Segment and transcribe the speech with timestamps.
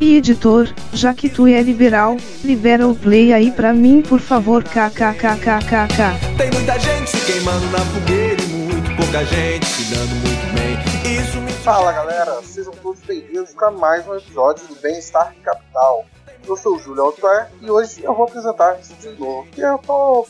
[0.00, 4.64] E editor, já que tu é liberal, libera o play aí pra mim por favor
[4.64, 6.38] kkkkkk.
[6.38, 11.20] Tem muita gente se queimando na fogueira e muito pouca gente se dando muito bem.
[11.20, 16.06] Isso me Fala galera, sejam todos bem-vindos para mais um episódio do Bem-Estar Capital.
[16.48, 19.76] Eu sou o Júlio Altuer e hoje eu vou apresentar esse de novo, que eu
[19.76, 20.26] tô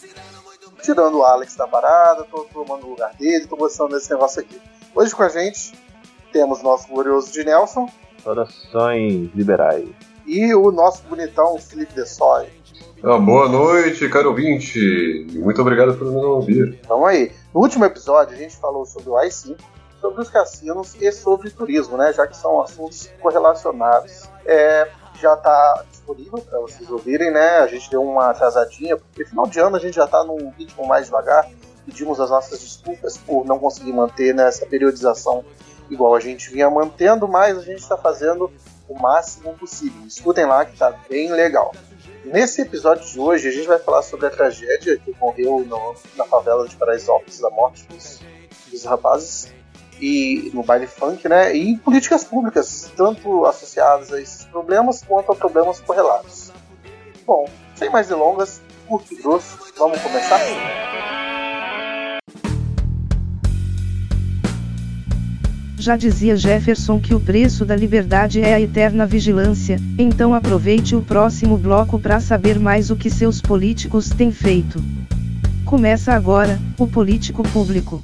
[0.82, 4.60] tirando o Alex da parada, tô tomando o lugar dele, tô gostando desse negócio aqui.
[4.92, 5.72] Hoje com a gente
[6.32, 7.88] temos nosso glorioso de Nelson
[8.22, 9.88] Saudações liberais.
[10.26, 12.46] e o nosso bonitão Felipe Dessoy.
[13.02, 15.26] Ah, boa noite, caro ouvinte.
[15.32, 16.78] Muito obrigado por nos ouvir.
[16.84, 19.56] Então aí, no último episódio a gente falou sobre o AI-5,
[20.00, 22.12] sobre os cassinos e sobre turismo, né?
[22.12, 24.28] Já que são assuntos correlacionados.
[24.44, 27.58] É, já está disponível para vocês ouvirem, né?
[27.58, 30.86] A gente deu uma atrasadinha, porque final de ano a gente já está num ritmo
[30.86, 31.48] mais devagar.
[31.86, 35.44] Pedimos as nossas desculpas por não conseguir manter né, essa periodização
[35.90, 38.50] igual a gente vinha mantendo, mas a gente está fazendo
[38.88, 40.06] o máximo possível.
[40.06, 41.74] Escutem lá que tá bem legal.
[42.24, 46.24] Nesse episódio de hoje, a gente vai falar sobre a tragédia que ocorreu no- na
[46.24, 48.20] favela de Paraisópolis, a morte dos,
[48.70, 49.52] dos rapazes,
[50.00, 51.54] e no baile funk, né?
[51.54, 56.52] E políticas públicas, tanto associadas a esses problemas quanto a problemas correlatos.
[57.26, 60.40] Bom, sem mais delongas, curto e grosso, vamos começar?
[65.80, 71.00] Já dizia Jefferson que o preço da liberdade é a eterna vigilância, então aproveite o
[71.00, 74.78] próximo bloco para saber mais o que seus políticos têm feito.
[75.64, 78.02] Começa agora, o Político Público.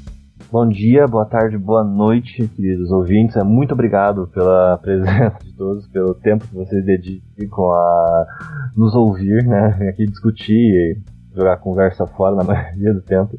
[0.50, 3.36] Bom dia, boa tarde, boa noite, queridos ouvintes.
[3.36, 8.26] É, Muito obrigado pela presença de todos, pelo tempo que vocês dedicam a
[8.75, 9.91] nos ouvir, né?
[9.91, 10.98] Aqui discutir e
[11.36, 13.36] jogar conversa fora na maioria do tempo.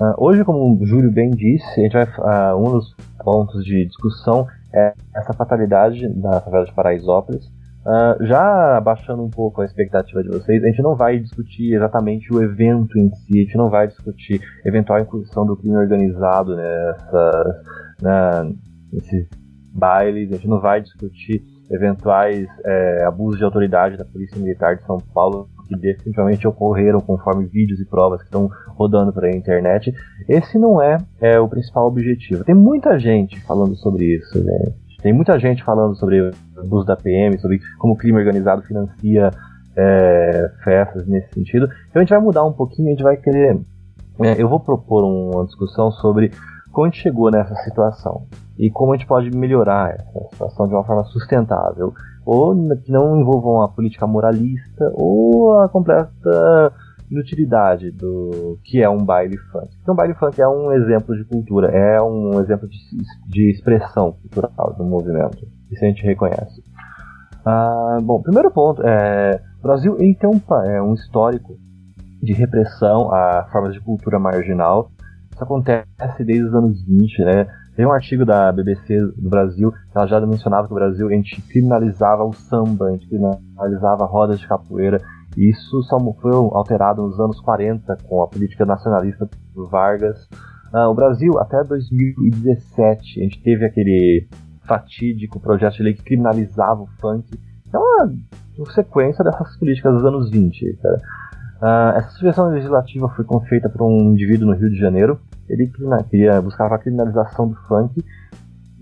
[0.00, 2.94] Ah, hoje, como o Júlio bem disse, a gente vai, ah, um dos
[3.24, 7.50] pontos de discussão é essa fatalidade da favela de Paraisópolis.
[7.84, 12.32] Ah, já abaixando um pouco a expectativa de vocês, a gente não vai discutir exatamente
[12.32, 17.64] o evento em si, a gente não vai discutir eventual incursão do crime organizado nessa,
[18.00, 18.50] na,
[18.92, 19.28] nesses
[19.74, 24.86] bailes, a gente não vai discutir eventuais é, abusos de autoridade da Polícia Militar de
[24.86, 29.92] São Paulo, que definitivamente ocorreram conforme vídeos e provas que estão rodando pela internet.
[30.28, 32.44] Esse não é, é o principal objetivo.
[32.44, 34.72] Tem muita gente falando sobre isso, né?
[35.02, 39.30] Tem muita gente falando sobre o da PM, sobre como o crime organizado financia
[39.76, 41.68] é, festas nesse sentido.
[41.88, 43.60] Então a gente vai mudar um pouquinho, a gente vai querer.
[44.20, 46.32] é, eu vou propor uma discussão sobre
[46.72, 48.26] como a gente chegou nessa situação
[48.58, 51.94] e como a gente pode melhorar essa situação de uma forma sustentável,
[52.28, 56.74] ou que não envolva uma política moralista ou a completa
[57.10, 59.74] inutilidade do que é um baile funk.
[59.76, 62.76] Porque um baile funk é um exemplo de cultura, é um exemplo de,
[63.28, 65.48] de expressão cultural do movimento.
[65.70, 66.62] Isso a gente reconhece.
[67.46, 71.56] Ah, bom, primeiro ponto, é, o Brasil ele tem um, é, um histórico
[72.22, 74.90] de repressão a formas de cultura marginal.
[75.32, 77.46] Isso acontece desde os anos 20, né?
[77.78, 81.12] Tem um artigo da BBC do Brasil que ela já mencionava que o Brasil a
[81.12, 85.00] gente criminalizava o samba, a gente criminalizava rodas de capoeira.
[85.36, 90.28] E isso só foi alterado nos anos 40 com a política nacionalista do Vargas.
[90.72, 94.26] Ah, o Brasil, até 2017, a gente teve aquele
[94.66, 97.38] fatídico projeto de lei que criminalizava o funk.
[97.72, 98.10] É uma
[98.74, 101.00] sequência dessas políticas dos anos 20, cara.
[101.62, 105.20] Ah, essa sugestão legislativa foi feita por um indivíduo no Rio de Janeiro.
[105.48, 108.04] Ele crima- queria, buscava a criminalização do funk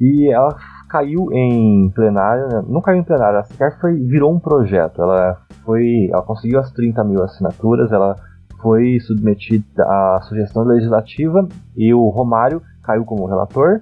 [0.01, 0.57] e ela
[0.89, 2.63] caiu em plenário, né?
[2.69, 5.03] não caiu em plenário, ela sequer foi, virou um projeto.
[5.03, 8.17] Ela foi, ela conseguiu as 30 mil assinaturas, ela
[8.61, 11.47] foi submetida à sugestão legislativa
[11.77, 13.81] e o Romário caiu como relator.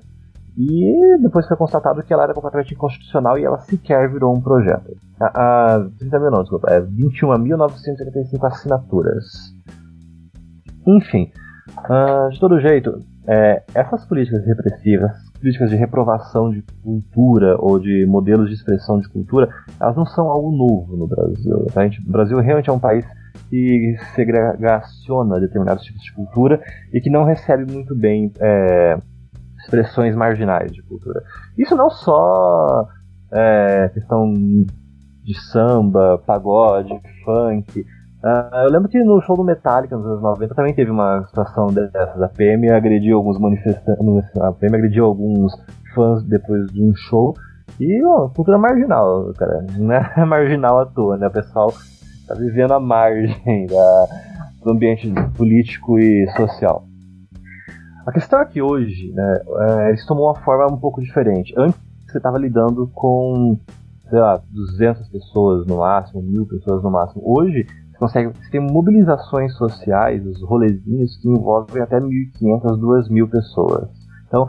[0.56, 4.96] E depois foi constatado que ela era completamente inconstitucional e ela sequer virou um projeto.
[5.20, 9.24] A, a 30 mil não, desculpa, é 21.985 assinaturas.
[10.86, 11.32] Enfim,
[11.76, 18.06] ah, de todo jeito, é, essas políticas repressivas, políticas de reprovação de cultura ou de
[18.06, 19.48] modelos de expressão de cultura,
[19.80, 21.66] elas não são algo novo no Brasil.
[21.72, 21.82] tá?
[21.84, 23.04] Gente- o Brasil realmente é um país
[23.50, 26.60] que segregaciona determinados tipos de cultura
[26.92, 28.98] e que não recebe muito bem é,
[29.58, 31.22] expressões marginais de cultura.
[31.56, 32.86] Isso não só
[33.32, 36.92] é questão de samba, pagode,
[37.24, 37.84] funk.
[38.24, 41.66] Uh, eu lembro que no show do Metallica nos anos 90 também teve uma situação
[41.66, 42.22] dessas.
[42.22, 44.02] A PM agrediu alguns manifestantes,
[44.40, 45.52] a PM agrediu alguns
[45.94, 47.36] fãs depois de um show.
[47.78, 49.66] E, ó, cultura marginal, cara.
[49.76, 51.26] Não é marginal à toa, né?
[51.26, 51.70] O pessoal
[52.26, 54.06] tá vivendo à margem da,
[54.62, 56.86] do ambiente político e social.
[58.06, 61.52] A questão é que hoje, né, é, eles tomou uma forma um pouco diferente.
[61.58, 63.58] Antes você estava lidando com,
[64.08, 67.22] sei lá, 200 pessoas no máximo, mil pessoas no máximo.
[67.22, 67.66] Hoje
[68.04, 73.88] consegue, tem mobilizações sociais, os rolezinhos que envolvem até 1.500, 2.000 pessoas.
[74.26, 74.46] Então,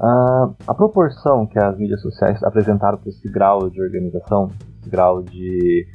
[0.00, 4.50] a, a proporção que as mídias sociais apresentaram para esse grau de organização,
[4.80, 5.86] esse grau de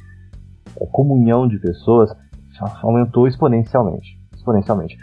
[0.80, 2.10] é, comunhão de pessoas,
[2.82, 4.20] aumentou exponencialmente.
[4.34, 4.96] Exponencialmente.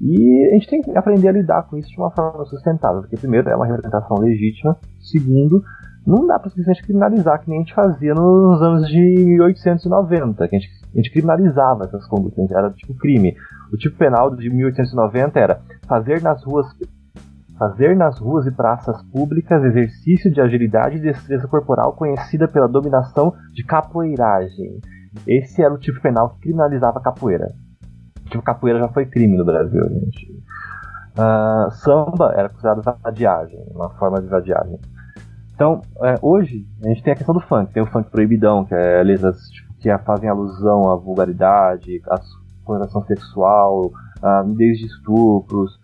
[0.00, 3.16] E a gente tem que aprender a lidar com isso de uma forma sustentável, porque
[3.16, 5.62] primeiro é uma representação legítima, segundo,
[6.06, 10.56] não dá para simplesmente criminalizar que nem a gente fazia nos anos de 1890, que
[10.56, 13.34] a gente, a gente criminalizava essas condutas, era tipo crime.
[13.72, 16.66] O tipo penal de 1890 era fazer nas ruas
[17.58, 23.34] fazer nas ruas e praças públicas exercício de agilidade e destreza corporal conhecida pela dominação
[23.52, 24.80] de capoeiragem.
[25.26, 27.52] Esse era o tipo penal que criminalizava a capoeira.
[28.24, 30.42] Tipo, capoeira já foi crime no Brasil, gente.
[31.12, 34.80] Uh, samba era considerado vadiagem, uma forma de vadiagem.
[35.62, 37.72] Então, é, hoje, a gente tem a questão do funk.
[37.72, 43.04] Tem o funk proibidão, que é letras tipo, que fazem alusão à vulgaridade, à exploração
[43.04, 45.76] sexual, uh, desde estupros.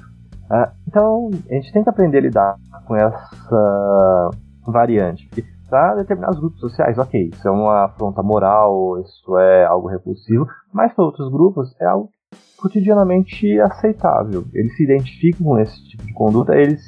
[0.50, 2.56] Uh, então, a gente tem que aprender a lidar
[2.88, 4.30] com essa
[4.66, 5.28] variante.
[5.28, 10.44] Porque para determinados grupos sociais, ok, isso é uma afronta moral, isso é algo repulsivo,
[10.72, 12.10] mas para outros grupos é algo
[12.56, 14.44] cotidianamente aceitável.
[14.52, 16.82] Eles se identificam com esse tipo de conduta, eles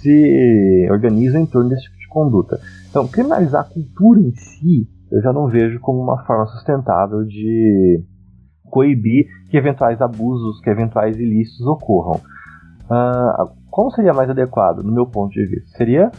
[0.00, 2.60] se organizam em torno desse tipo conduta.
[2.90, 8.04] Então, criminalizar a cultura em si, eu já não vejo como uma forma sustentável de
[8.64, 12.20] coibir que eventuais abusos, que eventuais ilícitos ocorram.
[12.84, 15.78] Uh, como seria mais adequado, no meu ponto de vista?
[15.78, 16.10] Seria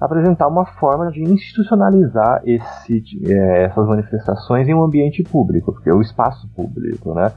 [0.00, 5.94] apresentar uma forma de institucionalizar esse, é, essas manifestações em um ambiente público, porque é
[5.94, 7.30] o espaço público, né?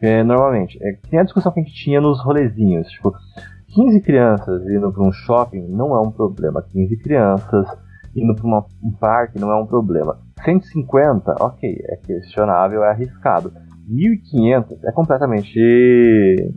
[0.00, 3.12] É, normalmente, é, tem a discussão que a gente tinha nos rolezinhos, tipo,
[3.74, 7.66] 15 crianças indo para um shopping não é um problema, 15 crianças
[8.14, 10.16] indo para um parque não é um problema.
[10.44, 13.52] 150, ok, é questionável, é arriscado.
[13.90, 16.54] 1.500 é completamente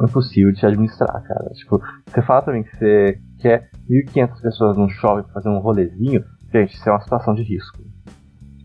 [0.00, 1.50] impossível de se administrar, cara.
[1.54, 5.60] Tipo, você fala pra mim que você quer 1.500 pessoas num shopping pra fazer um
[5.60, 7.82] rolezinho, gente, isso é uma situação de risco.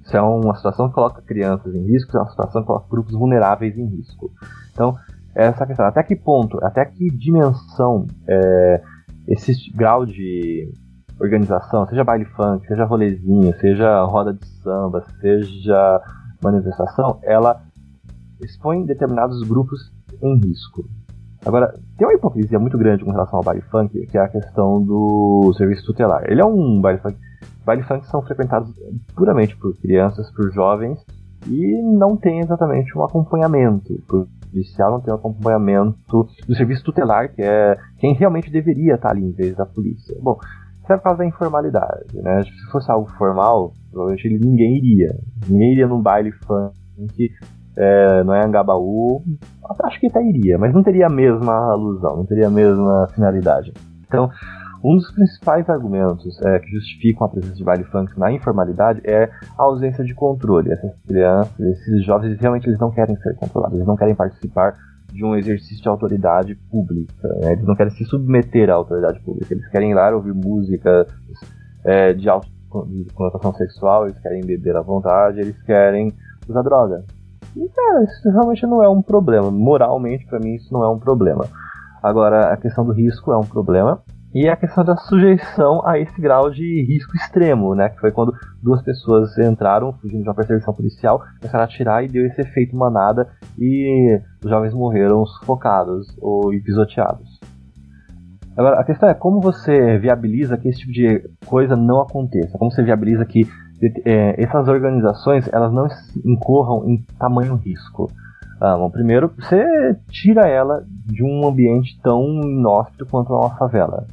[0.04, 2.90] Isso é uma situação que coloca crianças em risco, isso é uma situação que coloca
[2.90, 4.32] grupos vulneráveis em risco.
[4.74, 4.96] Então,
[5.34, 8.82] essa questão, até que ponto, até que dimensão é,
[9.28, 10.72] esse grau de
[11.20, 16.02] organização, seja baile funk, seja rolezinho, seja roda de samba, seja
[16.42, 17.62] manifestação, ela
[18.42, 19.92] expõe determinados grupos
[20.22, 20.86] em risco.
[21.46, 24.82] Agora, tem uma hipocrisia muito grande com relação ao baile funk, que é a questão
[24.82, 26.24] do serviço tutelar.
[26.30, 27.18] Ele é um baile funk
[27.70, 28.74] Baile funk são frequentados
[29.16, 31.06] puramente por crianças, por jovens,
[31.46, 34.02] e não tem exatamente um acompanhamento
[34.50, 39.24] policial, não tem um acompanhamento do serviço tutelar, que é quem realmente deveria estar ali
[39.24, 40.16] em vez da polícia.
[40.22, 40.38] Bom,
[40.82, 42.44] isso é por causa da informalidade, né?
[42.44, 45.16] Se fosse algo formal, provavelmente ninguém iria.
[45.48, 47.32] Ninguém iria num baile funk
[47.78, 49.24] é, no Angabaú,
[49.84, 53.72] acho que até iria, mas não teria a mesma alusão, não teria a mesma finalidade.
[54.06, 54.30] Então,
[54.84, 59.30] um dos principais argumentos é, que justificam a presença de baile funk na informalidade é
[59.58, 60.72] a ausência de controle.
[60.72, 64.78] Essas crianças, esses jovens, realmente eles não querem ser controlados, eles não querem participar
[65.12, 67.28] de um exercício de autoridade pública.
[67.42, 67.54] Né?
[67.54, 69.54] Eles não querem se submeter à autoridade pública.
[69.54, 71.08] Eles querem ir lá ouvir música
[71.84, 72.48] é, de alta
[73.16, 76.14] conotação sexual, eles querem beber à vontade, eles querem
[76.48, 77.04] usar droga.
[77.56, 79.50] E, cara, isso realmente não é um problema.
[79.50, 81.46] Moralmente, para mim, isso não é um problema.
[82.02, 84.02] Agora, a questão do risco é um problema.
[84.34, 87.90] E a questão da sujeição a esse grau de risco extremo, né?
[87.90, 88.32] Que foi quando
[88.62, 92.76] duas pessoas entraram, fugindo de uma perseguição policial, começaram a atirar e deu esse efeito
[92.76, 97.40] manada e os jovens morreram sufocados ou pisoteados.
[98.56, 102.56] Agora, a questão é como você viabiliza que esse tipo de coisa não aconteça?
[102.58, 103.48] Como você viabiliza que
[104.06, 105.88] é, essas organizações elas não
[106.24, 108.12] incorram em tamanho risco?
[108.62, 114.06] Ah, bom, primeiro, você tira ela de um ambiente tão inóspito quanto uma favela.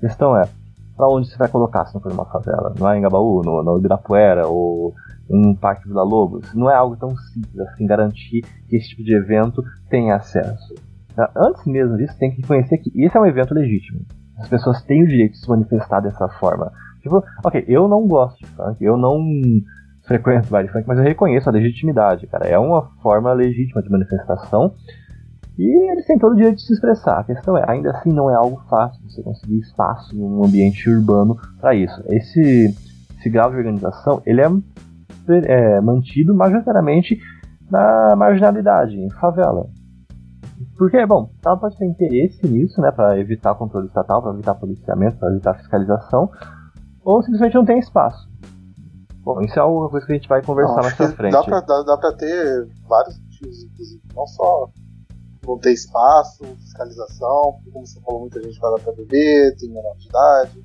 [0.00, 0.48] A questão é,
[0.96, 2.74] para onde você vai colocar se não for uma favela?
[2.78, 4.94] Não é em Gabaú, no, no Ibirapuera ou
[5.28, 6.54] em Parque Vila Lobos?
[6.54, 10.74] Não é algo tão simples assim garantir que esse tipo de evento tenha acesso.
[11.14, 11.30] Tá?
[11.36, 14.00] Antes mesmo disso, tem que reconhecer que esse é um evento legítimo.
[14.38, 16.72] As pessoas têm o direito de se manifestar dessa forma.
[17.02, 19.22] Tipo, ok, eu não gosto de funk, eu não
[20.04, 22.46] frequento baile funk, mas eu reconheço a legitimidade, cara.
[22.46, 24.74] É uma forma legítima de manifestação
[25.60, 27.18] e eles têm todo o direito de se expressar.
[27.18, 30.88] A questão é, ainda assim não é algo fácil você conseguir espaço em um ambiente
[30.88, 32.02] urbano para isso.
[32.08, 32.74] Esse,
[33.18, 34.48] esse grau de organização, ele é,
[35.44, 37.20] é mantido majoritariamente
[37.70, 39.66] na marginalidade, em favela.
[40.78, 45.18] Porque, bom, ela pode ter interesse nisso, né, para evitar controle estatal, para evitar policiamento,
[45.18, 46.30] para evitar fiscalização,
[47.04, 48.30] ou simplesmente não tem espaço.
[49.22, 51.32] Bom, isso é uma coisa que a gente vai conversar não, mais pra frente.
[51.32, 54.70] Dá pra, dá, dá pra ter vários motivos, inclusive, não só
[55.50, 59.96] não ter espaço, fiscalização, como você falou, muita gente vai lá pra beber, tem menor
[59.96, 60.64] de idade.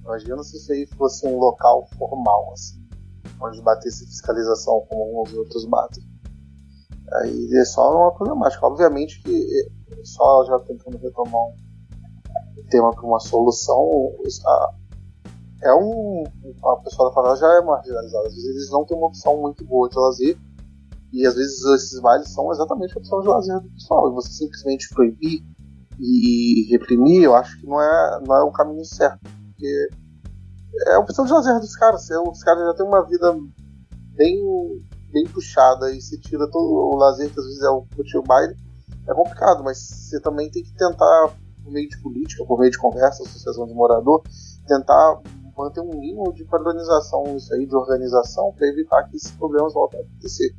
[0.00, 2.84] Imagina se isso aí fosse um local formal, assim,
[3.40, 6.02] onde batesse fiscalização como alguns outros batem.
[7.14, 8.66] Aí é só uma problemática.
[8.66, 9.70] Obviamente que
[10.02, 13.88] só já tentando retomar um tema para uma solução,
[15.62, 16.24] é um.
[16.64, 18.26] A pessoa da favela já é marginalizada.
[18.26, 20.38] Às vezes eles não têm uma opção muito boa de lazer.
[21.12, 24.10] E às vezes esses bailes são exatamente opção de lazer do pessoal.
[24.10, 25.44] E você simplesmente proibir
[26.00, 29.20] e reprimir, eu acho que não é, não é o caminho certo.
[29.20, 29.88] Porque
[30.88, 32.08] é a opção de lazer dos caras.
[32.10, 33.36] Os caras já têm uma vida
[34.16, 38.16] bem bem puxada e se tira todo o lazer que às vezes é o curtir
[38.16, 38.56] o baile,
[39.06, 42.78] é complicado, mas você também tem que tentar, por meio de política, por meio de
[42.78, 44.22] conversa, associação de morador,
[44.66, 45.20] tentar
[45.56, 50.00] manter um mínimo de padronização isso aí, de organização, para evitar que esses problemas voltem
[50.00, 50.54] a acontecer.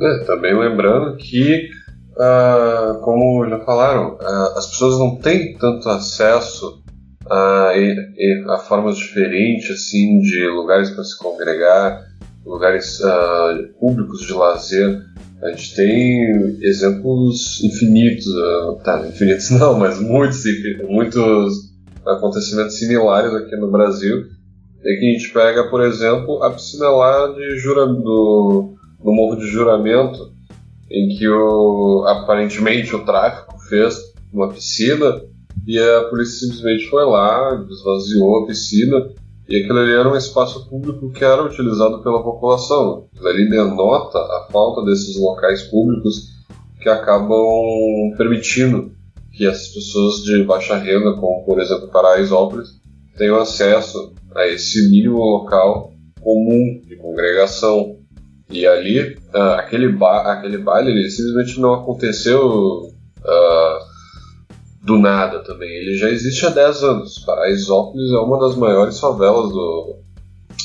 [0.00, 1.70] É, também lembrando que,
[2.12, 6.82] uh, como já falaram, uh, as pessoas não têm tanto acesso
[7.28, 7.72] a,
[8.54, 12.06] a formas diferentes assim de lugares para se congregar,
[12.46, 13.00] lugares
[13.78, 15.02] públicos de lazer.
[15.42, 18.24] A gente tem exemplos infinitos,
[18.82, 20.42] tá, infinitos não, mas muitos,
[20.88, 21.54] muitos
[22.06, 24.24] acontecimentos similares aqui no Brasil.
[24.82, 29.36] É que a gente pega, por exemplo, a piscina lá de jura, do, do Morro
[29.36, 30.32] de Juramento,
[30.90, 33.96] em que o, aparentemente o tráfico fez
[34.32, 35.22] uma piscina
[35.66, 39.10] e a polícia simplesmente foi lá, esvaziou a piscina
[39.48, 43.06] e aquilo ali era um espaço público que era utilizado pela população.
[43.14, 46.36] Aquilo ali denota a falta desses locais públicos
[46.80, 47.40] que acabam
[48.16, 48.92] permitindo
[49.32, 52.78] que essas pessoas de baixa renda, como por exemplo Paraisópolis,
[53.16, 57.97] tenham acesso a esse mínimo local comum de congregação.
[58.50, 62.40] E ali, uh, aquele, ba aquele baile ele simplesmente não aconteceu
[62.88, 63.78] uh,
[64.82, 65.68] do nada também.
[65.68, 67.18] Ele já existe há 10 anos.
[67.20, 69.96] Paraisópolis é uma das maiores favelas do,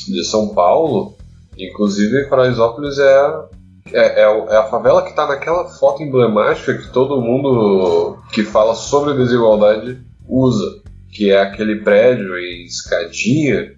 [0.08, 1.14] de São Paulo.
[1.58, 3.44] Inclusive, Paraisópolis é,
[3.92, 8.74] é, é, é a favela que está naquela foto emblemática que todo mundo que fala
[8.74, 10.82] sobre desigualdade usa.
[11.12, 13.74] Que é aquele prédio em escadinha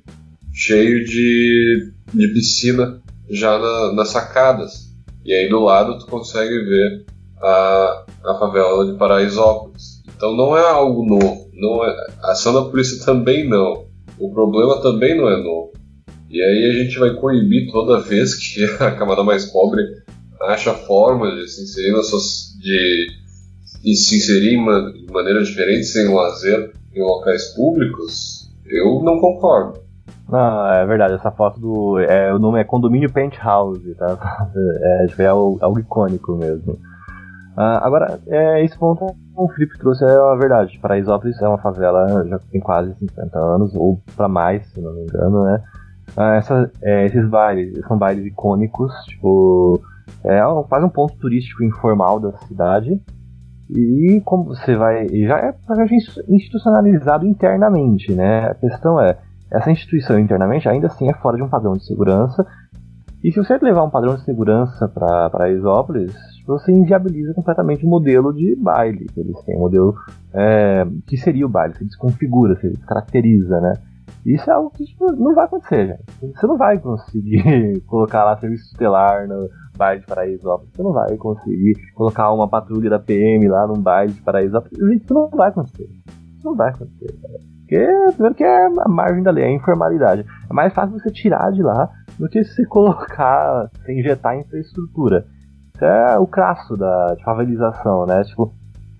[0.54, 4.86] cheio de, de piscina já na, nas sacadas.
[5.24, 7.06] E aí do lado tu consegue ver
[7.42, 10.02] a, a favela de Paraisópolis.
[10.16, 11.50] Então não é algo novo.
[11.52, 11.90] Não é,
[12.22, 13.86] a ação da polícia também não.
[14.18, 15.72] O problema também não é novo.
[16.30, 19.82] E aí a gente vai coibir toda vez que a camada mais pobre
[20.40, 21.94] acha formas de se inserir
[22.60, 23.06] de,
[23.82, 24.58] de se inserir
[24.92, 28.50] de maneiras diferentes sem lazer em locais públicos.
[28.66, 29.85] Eu não concordo.
[30.28, 31.98] Não, é verdade, essa foto do.
[32.00, 34.50] É, o nome é Condomínio Penthouse, tá?
[34.82, 36.72] É, é algo, algo icônico mesmo.
[36.72, 40.78] Uh, agora, é, esse ponto o Felipe trouxe é a verdade.
[40.78, 45.02] Paraisópolis é uma favela já tem quase 50 anos, ou para mais, se não me
[45.02, 45.62] engano, né?
[46.16, 49.80] Uh, essa, é, esses bailes são bailes icônicos, tipo,
[50.24, 53.00] é quase um ponto turístico informal da cidade.
[53.70, 55.08] E como você vai.
[55.08, 55.54] Já é
[56.28, 58.46] institucionalizado internamente, né?
[58.46, 59.16] A questão é,
[59.50, 62.46] essa instituição internamente ainda assim é fora de um padrão de segurança.
[63.22, 66.14] E se você levar um padrão de segurança para Paraisópolis,
[66.46, 69.94] você inviabiliza completamente o modelo de baile que eles têm, o modelo
[70.32, 73.72] é, que seria o baile, se desconfigura, se descaracteriza, né?
[74.24, 76.34] Isso é algo que tipo, não vai acontecer, gente.
[76.34, 80.72] Você não vai conseguir colocar lá serviço tutelar no baile de Paraisópolis.
[80.74, 84.78] Você não vai conseguir colocar uma patrulha da PM lá num baile de Paraisópolis.
[85.00, 85.84] Isso não vai acontecer.
[85.84, 87.55] Isso não vai acontecer, cara.
[87.66, 90.24] Porque, primeiro que é a margem da lei, é a informalidade.
[90.48, 95.26] É mais fácil você tirar de lá do que se colocar, se injetar infraestrutura.
[95.74, 98.22] Isso é o crasso da de favelização, né?
[98.22, 98.54] Tipo,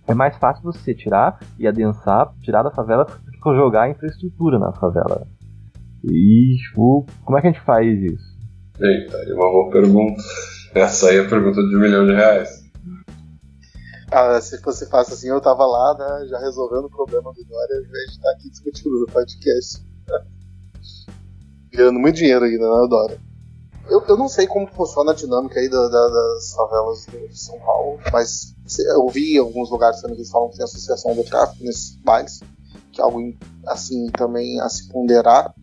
[0.09, 4.73] é mais fácil você tirar e adensar, tirar da favela, do que jogar infraestrutura na
[4.73, 5.27] favela.
[6.05, 8.37] E, tipo, como é que a gente faz isso?
[8.81, 10.23] Eita, é uma boa pergunta.
[10.75, 12.66] Essa aí é a pergunta de um milhão de reais.
[14.19, 17.77] Ah, se fosse fácil assim, eu tava lá, né, já resolvendo o problema do Dória,
[17.77, 19.85] ao invés de estar aqui discutindo no podcast.
[21.71, 22.65] ganhando muito dinheiro aí, né?
[22.65, 23.21] Eu adoro.
[23.91, 27.59] Eu, eu não sei como funciona a dinâmica aí da, da, das favelas de São
[27.61, 28.55] Paulo, mas
[28.89, 31.97] eu vi em alguns lugares também que eles falam que tem associação do tráfico nesses
[31.97, 32.41] bailes,
[32.93, 33.21] que é algo
[33.67, 35.55] assim também a se ponderar.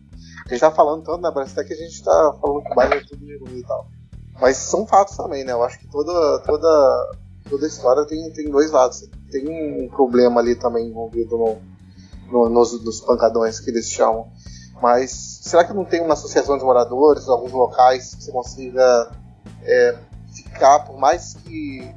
[0.46, 1.32] A gente tá falando tanto, né?
[1.34, 3.64] Parece até que a gente tá falando que o baile é tudo de ruim e
[3.64, 3.88] tal.
[4.40, 5.50] Mas são fatos também, né?
[5.50, 7.18] Eu acho que toda, toda,
[7.54, 9.08] toda história tem, tem dois lados.
[9.30, 11.56] Tem um problema ali também envolvido no,
[12.30, 14.28] no, nos, nos pancadões que eles chamam.
[14.82, 19.12] Mas será que não tem uma associação de moradores, alguns locais que você consiga
[19.62, 19.96] é,
[20.34, 21.94] ficar, por mais que,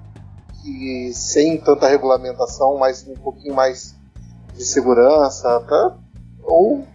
[0.62, 3.96] que, sem tanta regulamentação, mas um pouquinho mais
[4.56, 5.66] de segurança?
[6.44, 6.86] Ou,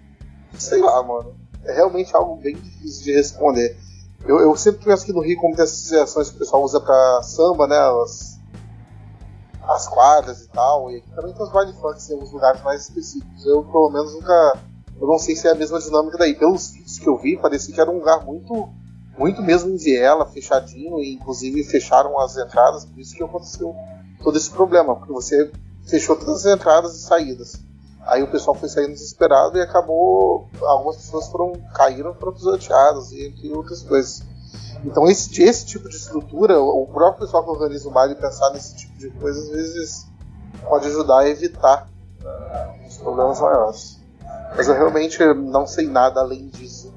[0.56, 1.34] sei lá, mano.
[1.64, 3.76] É realmente algo bem difícil de responder.
[4.24, 6.80] Eu, eu sempre penso que no Rio, como tem essas associações que o pessoal usa
[6.80, 7.76] pra samba, né?
[7.76, 8.31] As,
[9.68, 13.46] as quadras e tal, e aqui também tem os baile em alguns lugares mais específicos.
[13.46, 14.58] Eu, pelo menos, nunca
[15.02, 16.32] eu não sei se é a mesma dinâmica daí.
[16.32, 18.68] Pelos vídeos que eu vi, parecia que era um lugar muito,
[19.18, 23.74] muito mesmo em viela, fechadinho, e inclusive fecharam as entradas, por isso que aconteceu
[24.22, 25.50] todo esse problema, porque você
[25.84, 27.56] fechou todas as entradas e saídas.
[28.06, 30.48] Aí o pessoal foi saindo desesperado e acabou.
[30.60, 34.22] Algumas pessoas foram caíram, foram pisoteadas e entre outras coisas.
[34.84, 38.76] Então esse, esse tipo de estrutura, o próprio pessoal que organiza o baile pensar nesse
[38.76, 40.06] tipo de coisa, às vezes
[40.68, 41.88] pode ajudar a evitar
[42.86, 44.00] os problemas maiores.
[44.56, 46.92] Mas eu realmente não sei nada além disso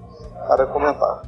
[0.48, 1.24] para comentar.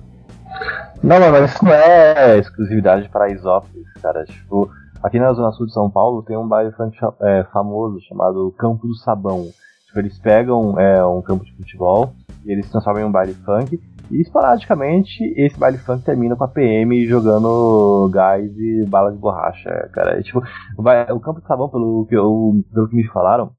[1.03, 4.25] Não, mas isso não é exclusividade de Paraisópolis, cara.
[4.25, 4.69] Tipo,
[5.01, 6.73] aqui na Zona Sul de São Paulo tem um bairro
[7.21, 9.49] é, famoso chamado Campo do Sabão.
[9.85, 12.13] Tipo, eles pegam é, um campo de futebol
[12.45, 13.79] e eles transformam em um baile funk.
[14.09, 19.89] E esporadicamente esse baile funk termina com a PM jogando gás e bala de borracha,
[19.93, 20.21] cara.
[20.21, 20.39] tipo,
[20.77, 23.51] o, o campo do sabão, pelo que, eu, pelo que me falaram,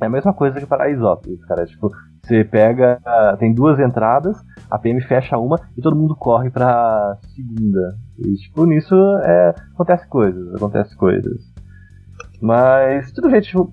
[0.00, 1.64] é a mesma coisa que Paraisópolis, cara.
[1.64, 1.90] Tipo,
[2.22, 3.00] você pega.
[3.38, 4.36] Tem duas entradas,
[4.70, 7.96] a PM fecha uma e todo mundo corre pra segunda.
[8.18, 11.40] E, tipo, nisso é, acontece coisas, acontece coisas.
[12.40, 13.72] Mas, tudo bem, tipo.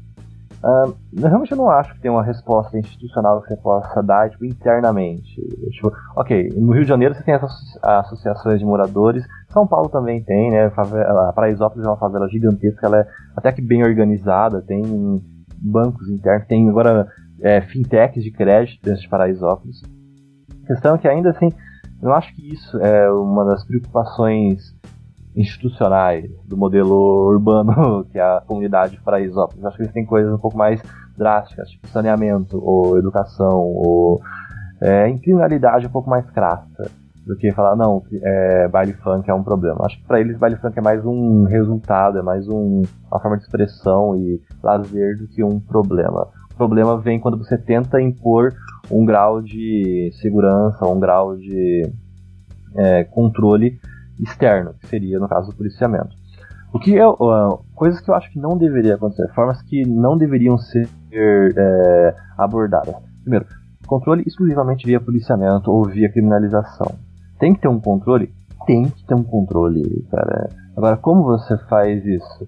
[0.63, 4.45] Uh, realmente eu não acho que tem uma resposta institucional que você possa dar tipo,
[4.45, 5.36] internamente.
[5.71, 10.23] Tipo, ok, no Rio de Janeiro você tem essas associações de moradores, São Paulo também
[10.23, 10.67] tem, né?
[10.67, 14.82] A Paraisópolis é uma favela gigantesca, ela é até que bem organizada, tem
[15.60, 17.10] bancos internos, tem agora
[17.41, 19.82] é, fintechs de crédito dentro de Paraisópolis.
[20.63, 21.49] A questão é que ainda assim,
[22.02, 24.73] eu acho que isso é uma das preocupações
[25.35, 29.65] institucionais do modelo urbano que a comunidade de Paraisópolis.
[29.65, 30.81] Acho que eles têm coisas um pouco mais
[31.17, 34.21] drásticas, tipo saneamento, ou educação, ou
[34.81, 36.91] é, criminalidade um pouco mais crassa
[37.25, 39.85] do que falar, não, é, baile funk é um problema.
[39.85, 43.37] Acho que para eles baile funk é mais um resultado, é mais um, uma forma
[43.37, 46.27] de expressão e lazer do que um problema.
[46.53, 48.53] O problema vem quando você tenta impor
[48.91, 51.89] um grau de segurança, um grau de
[52.75, 53.79] é, controle
[54.23, 56.15] externo, que seria no caso do policiamento.
[56.73, 60.17] O que é uh, coisas que eu acho que não deveria acontecer, formas que não
[60.17, 62.95] deveriam ser é, abordadas.
[63.21, 63.45] Primeiro,
[63.86, 66.95] controle exclusivamente via policiamento ou via criminalização.
[67.39, 68.33] Tem que ter um controle?
[68.65, 70.49] Tem que ter um controle, cara.
[70.75, 72.47] Agora, como você faz isso?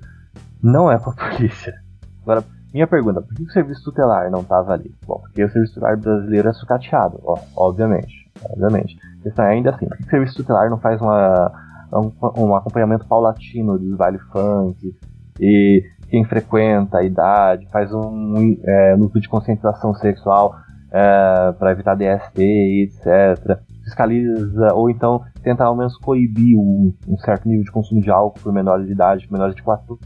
[0.62, 1.76] Não é com a polícia.
[2.24, 4.94] Agora, minha pergunta, por que o serviço tutelar não estava ali?
[5.06, 8.14] Bom, porque o serviço tutelar brasileiro é sucateado, ó, obviamente.
[8.50, 8.98] Obviamente.
[9.26, 11.52] É ainda assim, por que o serviço tutelar não faz uma,
[12.00, 14.94] um, um acompanhamento paulatino dos baile funk
[15.40, 20.56] e quem frequenta a idade, faz um é, de conscientização sexual
[20.92, 22.42] é, para evitar DST,
[22.84, 23.60] etc.
[23.84, 28.40] Fiscaliza, ou então tenta ao menos coibir um, um certo nível de consumo de álcool
[28.40, 30.00] por menores de idade, menores de 14.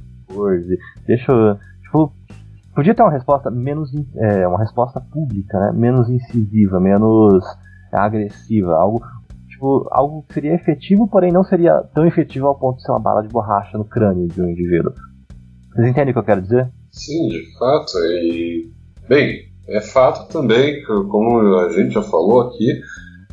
[1.05, 2.13] Deixa, tipo,
[2.79, 3.91] Podia ter uma resposta menos.
[4.15, 5.71] É, uma resposta pública, né?
[5.73, 7.43] Menos incisiva, menos
[7.91, 8.73] agressiva.
[8.75, 9.01] Algo.
[9.59, 12.99] Tipo, algo que seria efetivo, porém não seria tão efetivo ao ponto de ser uma
[13.01, 14.93] bala de borracha no crânio de um indivíduo.
[15.73, 16.71] Vocês entendem o que eu quero dizer?
[16.89, 17.91] Sim, de fato.
[17.97, 18.71] E.
[19.09, 22.81] Bem, é fato também, como a gente já falou aqui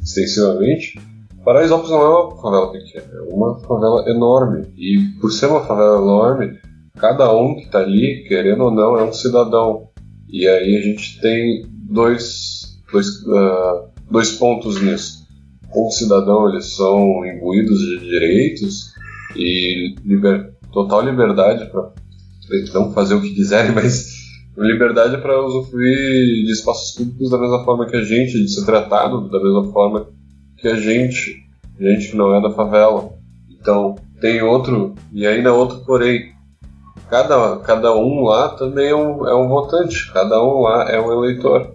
[0.02, 0.98] extensivamente,
[1.44, 4.66] Paraisópolis não é uma favela pequena, é uma favela enorme.
[4.76, 6.58] E por ser uma favela enorme,
[6.98, 9.90] cada um que está ali, querendo ou não, é um cidadão.
[10.28, 15.25] E aí a gente tem dois, dois, uh, dois pontos nisso.
[15.70, 18.94] Como cidadão, eles são imbuídos de direitos
[19.34, 21.92] e liber, total liberdade para
[22.74, 24.16] não fazer o que quiserem, mas
[24.56, 29.28] liberdade para usufruir de espaços públicos da mesma forma que a gente, de ser tratado
[29.28, 30.08] da mesma forma
[30.56, 31.36] que a gente,
[31.78, 33.12] gente que não é da favela.
[33.50, 36.32] Então, tem outro, e ainda outro porém,
[37.10, 41.12] cada, cada um lá também é um, é um votante, cada um lá é um
[41.12, 41.74] eleitor.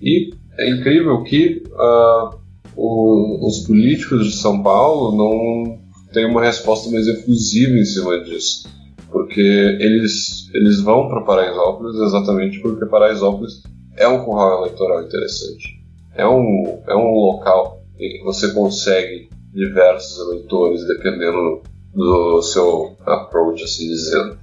[0.00, 2.38] E é incrível que uh,
[2.76, 5.78] o, os políticos de São Paulo não
[6.12, 8.68] têm uma resposta mais efusiva em cima disso.
[9.10, 13.62] Porque eles, eles vão para Paraisópolis exatamente porque Paraisópolis
[13.96, 15.80] é um curral eleitoral interessante.
[16.16, 21.62] É um, é um local em que você consegue diversos eleitores dependendo
[21.94, 24.36] do seu approach, assim dizendo.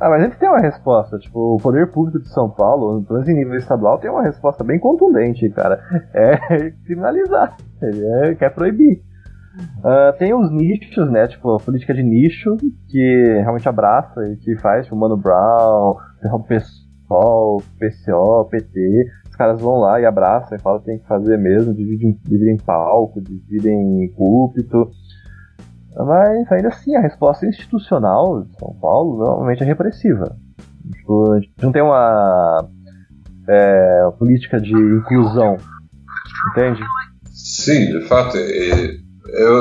[0.00, 1.18] Ah, mas eles têm uma resposta.
[1.18, 4.62] Tipo, o poder público de São Paulo, pelo menos em nível estadual, tem uma resposta
[4.62, 5.80] bem contundente, cara.
[6.14, 7.56] É criminalizar.
[7.82, 9.02] Ele é, quer proibir.
[9.78, 11.26] Uh, tem os nichos, né?
[11.26, 12.56] Tipo, a política de nicho,
[12.88, 15.96] que realmente abraça e que faz, tipo, Mano Brown,
[16.32, 19.04] o PSOL, PCO, PT.
[19.28, 22.56] Os caras vão lá e abraçam e falam que tem que fazer mesmo, dividem, dividem
[22.58, 24.90] palco, dividem púlpito.
[25.96, 30.36] Mas ainda assim, a resposta institucional de São Paulo normalmente é repressiva.
[30.92, 32.68] Tipo, a gente não tem uma
[33.48, 35.56] é, política de inclusão,
[36.50, 36.82] entende?
[37.32, 38.36] Sim, de fato.
[38.36, 38.88] eu,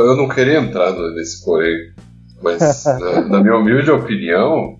[0.08, 1.94] eu não queria entrar nesse porém,
[2.42, 4.78] mas na, na, minha humilde opinião,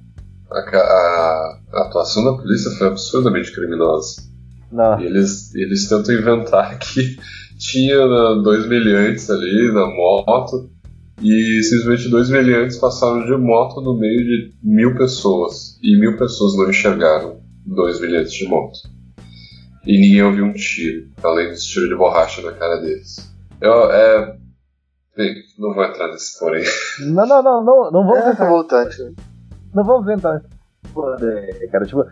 [0.52, 4.22] a, a, a, atuação da polícia foi absurdamente criminosa.
[4.72, 5.00] Não.
[5.00, 7.18] E eles, eles tentam inventar que
[7.58, 10.70] tinha né, dois meliantes ali na moto
[11.22, 15.80] e simplesmente dois meliantes passaram de moto no meio de mil pessoas.
[15.82, 18.78] E mil pessoas não enxergaram dois meliantes de moto.
[19.86, 23.16] E ninguém ouviu um tiro, além dos tiros de borracha na cara deles.
[23.62, 24.38] Eu, é.
[25.58, 26.64] Não vou entrar nesse porém.
[27.08, 28.50] Não, não, não, não, não vamos é, entrar.
[28.50, 29.16] Voltante.
[29.74, 30.44] Não vamos entrar
[31.20, 31.86] nesse cara.
[31.86, 32.06] Tipo,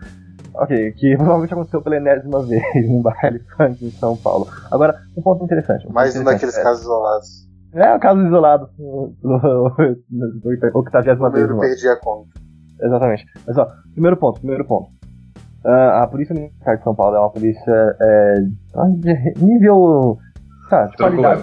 [0.54, 4.48] ok, que provavelmente aconteceu pela enésima vez num baile funk em São Paulo.
[4.72, 5.86] Agora, um ponto interessante.
[5.86, 7.45] Um Mais um daqueles é, casos isolados.
[7.72, 8.70] É um caso isolado.
[8.78, 9.12] O
[9.78, 10.70] 80
[11.30, 11.50] vez.
[11.50, 12.28] Eu perdi a conta.
[12.80, 13.24] Exatamente.
[13.46, 14.90] Mas ó, primeiro ponto, primeiro ponto.
[15.64, 18.34] Uh, a Polícia Militar de São Paulo é uma polícia é,
[18.98, 20.18] de nível.
[20.70, 21.42] Tá, de qualidade.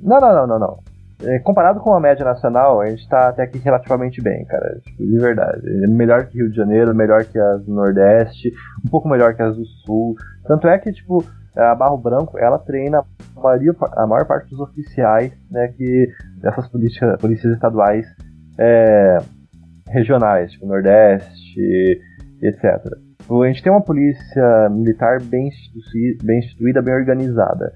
[0.00, 0.78] Não, não, não, não, não.
[1.22, 4.80] É, comparado com a média nacional, a gente tá até aqui relativamente bem, cara.
[4.84, 5.60] Tipo, de verdade.
[5.84, 8.50] É melhor que Rio de Janeiro, melhor que as do Nordeste,
[8.86, 10.14] um pouco melhor que as do Sul.
[10.46, 11.24] Tanto é que, tipo,
[11.56, 13.02] a Barro Branco, ela treina
[13.36, 16.08] a, maioria, a maior parte dos oficiais né, que
[16.40, 18.06] dessas polícia, polícias estaduais
[18.58, 19.18] é,
[19.88, 22.00] regionais, tipo Nordeste,
[22.42, 22.80] etc.
[23.30, 27.72] A gente tem uma polícia militar bem instituída, bem, instituída, bem organizada.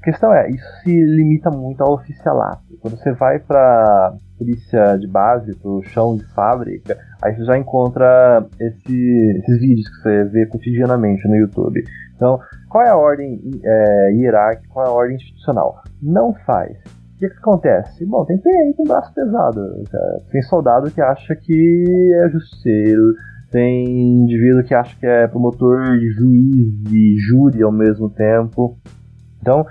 [0.00, 2.62] A questão é, isso se limita muito ao oficialato.
[2.80, 7.58] Quando você vai para polícia de base, para o chão de fábrica, aí você já
[7.58, 11.82] encontra esse, esses vídeos que você vê cotidianamente no YouTube.
[12.16, 15.82] Então, qual é a ordem é, hierárquica, qual é a ordem institucional?
[16.02, 16.76] Não faz.
[17.14, 18.04] O que, que acontece?
[18.04, 19.84] Bom, tem PM com braço pesado.
[20.30, 23.14] Tem soldado que acha que é justiceiro,
[23.50, 28.76] tem indivíduo que acha que é promotor, juiz e júri ao mesmo tempo.
[29.40, 29.64] Então,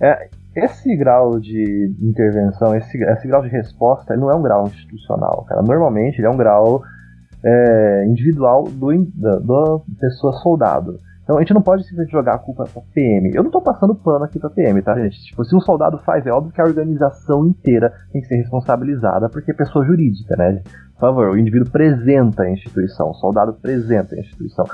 [0.00, 5.44] é, esse grau de intervenção, esse, esse grau de resposta, não é um grau institucional,
[5.46, 5.62] cara.
[5.62, 6.82] Normalmente ele é um grau
[7.44, 10.98] é, individual do, da, da pessoa soldado.
[11.26, 13.32] Então a gente não pode simplesmente jogar a culpa pra PM.
[13.34, 15.20] Eu não tô passando pano aqui pra PM, tá, gente?
[15.24, 19.28] Tipo, se um soldado faz, é óbvio que a organização inteira tem que ser responsabilizada,
[19.28, 20.62] porque é pessoa jurídica, né?
[20.94, 24.64] Por favor, o indivíduo apresenta a instituição, o soldado apresenta a instituição.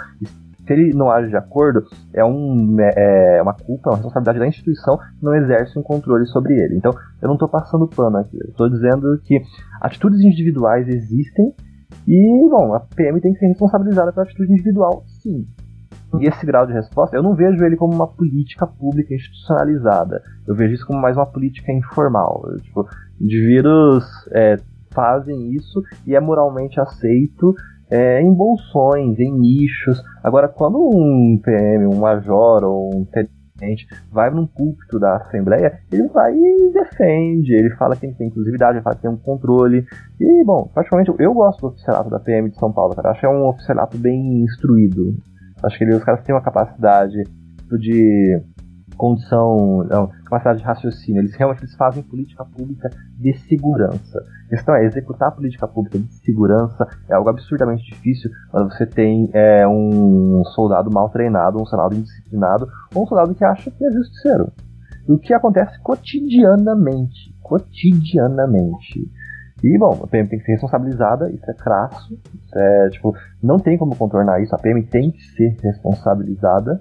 [0.66, 4.46] Se ele não age de acordo, é, um, é, é uma culpa, uma responsabilidade da
[4.46, 6.76] instituição que não exerce um controle sobre ele.
[6.76, 8.36] Então, eu não estou passando pano aqui.
[8.38, 9.40] Eu estou dizendo que
[9.80, 11.54] atitudes individuais existem
[12.06, 15.46] e, bom, a PM tem que ser responsabilizada pela atitude individual, sim.
[16.20, 20.22] E esse grau de resposta, eu não vejo ele como uma política pública institucionalizada.
[20.46, 22.42] Eu vejo isso como mais uma política informal.
[22.62, 22.86] Tipo,
[23.20, 24.56] indivíduos é,
[24.90, 27.54] fazem isso e é moralmente aceito
[27.90, 30.02] é, em bolsões, em nichos.
[30.22, 36.08] Agora, quando um PM, um major ou um tenente vai num púlpito da Assembleia, ele
[36.08, 39.86] vai e defende, ele fala que tem inclusividade, ele fala que tem um controle.
[40.20, 43.08] E, bom, praticamente eu gosto do oficialato da PM de São Paulo, cara.
[43.08, 45.14] Eu acho que é um oficialato bem instruído.
[45.64, 47.22] Acho que ele, os caras têm uma capacidade
[47.78, 48.42] de
[48.96, 51.20] condição, não, capacidade de raciocínio.
[51.20, 54.18] Eles realmente eles fazem política pública de segurança.
[54.46, 58.86] A questão é, executar a política pública de segurança é algo absurdamente difícil quando você
[58.86, 63.84] tem é, um soldado mal treinado, um soldado indisciplinado, ou um soldado que acha que
[63.84, 64.52] é justiceiro.
[65.08, 67.34] O que acontece cotidianamente.
[67.42, 69.10] Cotidianamente.
[69.62, 73.58] E, bom, a PM tem que ser responsabilizada, isso é crasso, isso é, tipo, não
[73.58, 76.80] tem como contornar isso, a PM tem que ser responsabilizada.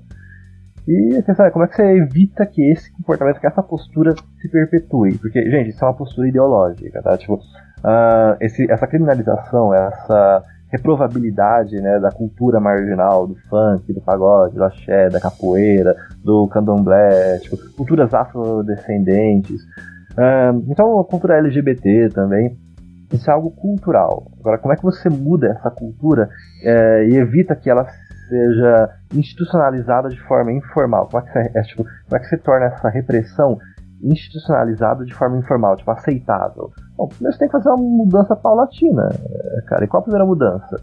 [0.88, 4.50] E você sabe, como é que você evita que esse comportamento, que essa postura se
[4.50, 5.18] perpetue?
[5.20, 7.16] Porque, gente, isso é uma postura ideológica, tá?
[7.18, 14.56] Tipo, uh, esse, essa criminalização, essa reprovabilidade né, da cultura marginal, do funk, do pagode,
[14.56, 19.62] do axé, da capoeira, do candomblé, tipo, culturas afrodescendentes.
[20.14, 22.58] Uh, então a cultura LGBT também.
[23.14, 24.32] Isso é algo cultural.
[24.40, 26.30] Agora, como é que você muda essa cultura
[26.64, 27.86] é, e evita que ela
[28.30, 31.08] seja institucionalizada de forma informal?
[31.10, 33.58] Como é que você, é, tipo, como é que você torna essa repressão
[34.02, 36.72] institucionalizada de forma informal, tipo, aceitável?
[36.96, 39.84] Bom, primeiro você tem que fazer uma mudança paulatina, é, cara.
[39.84, 40.78] E qual a primeira mudança?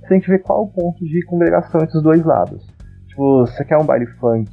[0.00, 2.66] Você tem que ver qual o ponto de congregação entre os dois lados.
[3.08, 4.50] Tipo, você quer um baile funk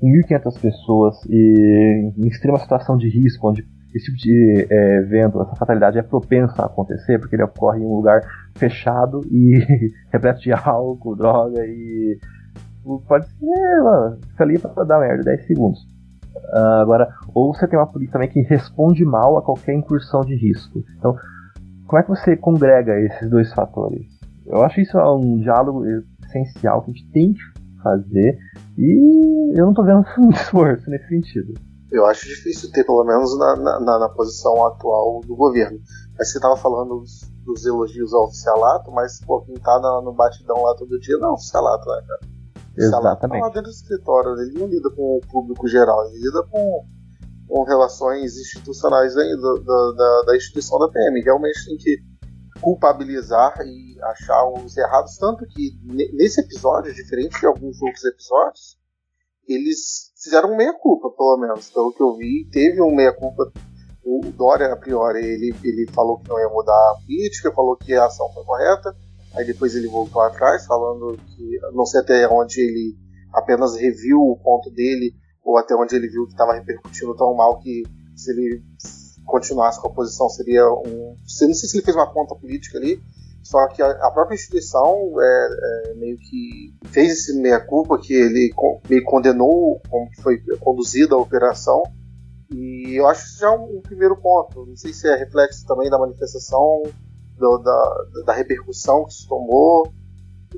[0.00, 3.64] com 1.500 pessoas e em extrema situação de risco, onde
[3.96, 7.86] esse tipo de é, evento, essa fatalidade é propensa a acontecer, porque ele ocorre em
[7.86, 8.20] um lugar
[8.56, 9.64] fechado e
[10.12, 12.18] repleto de álcool, droga e.
[13.08, 15.80] Pode ser, mano, fica ali pra dar merda 10 segundos.
[16.52, 20.36] Uh, agora, ou você tem uma polícia também que responde mal a qualquer incursão de
[20.36, 20.84] risco.
[20.96, 21.16] Então,
[21.86, 24.06] como é que você congrega esses dois fatores?
[24.46, 25.84] Eu acho isso um diálogo
[26.24, 27.40] essencial que a gente tem que
[27.82, 28.38] fazer
[28.78, 31.54] e eu não estou vendo muito esforço nesse sentido.
[31.90, 35.78] Eu acho difícil ter, pelo menos na, na, na posição atual do governo.
[36.18, 40.12] Mas você estava falando dos, dos, elogios ao oficialato, mas pô, quem tá no, no
[40.12, 42.36] batidão lá todo dia não é oficialato, né, cara?
[42.76, 43.40] Exatamente.
[43.40, 46.84] Tá lá dentro do escritório, ele não lida com o público geral, ele lida com,
[47.48, 51.22] com relações institucionais aí do, do, da, da instituição da PM.
[51.22, 51.98] Realmente tem que
[52.60, 58.78] culpabilizar e achar os errados, tanto que nesse episódio, diferente de alguns outros episódios,
[59.48, 61.70] eles fizeram meia-culpa, pelo menos.
[61.70, 63.50] Pelo que eu vi, teve um meia-culpa.
[64.04, 67.92] O Dória, a priori, ele, ele falou que não ia mudar a política, falou que
[67.94, 68.94] a ação foi correta,
[69.34, 72.96] aí depois ele voltou atrás, falando que não sei até onde ele
[73.32, 75.12] apenas reviu o ponto dele,
[75.44, 77.82] ou até onde ele viu que estava repercutindo tão mal que
[78.14, 78.62] se ele
[79.24, 81.16] continuasse com a posição seria um.
[81.18, 83.00] Não sei se ele fez uma conta política ali,
[83.46, 85.48] só que a, própria instituição é,
[85.90, 88.52] é, meio que fez esse meia-culpa que ele
[88.90, 91.80] meio condenou como foi conduzida a operação.
[92.50, 94.66] E eu acho que isso já é um, um primeiro ponto.
[94.66, 96.82] Não sei se é reflexo também da manifestação,
[97.38, 97.94] do, da,
[98.26, 99.92] da repercussão que isso tomou,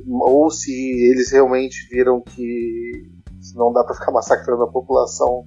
[0.09, 3.11] ou se eles realmente viram que
[3.55, 5.45] não dá para ficar massacrando a população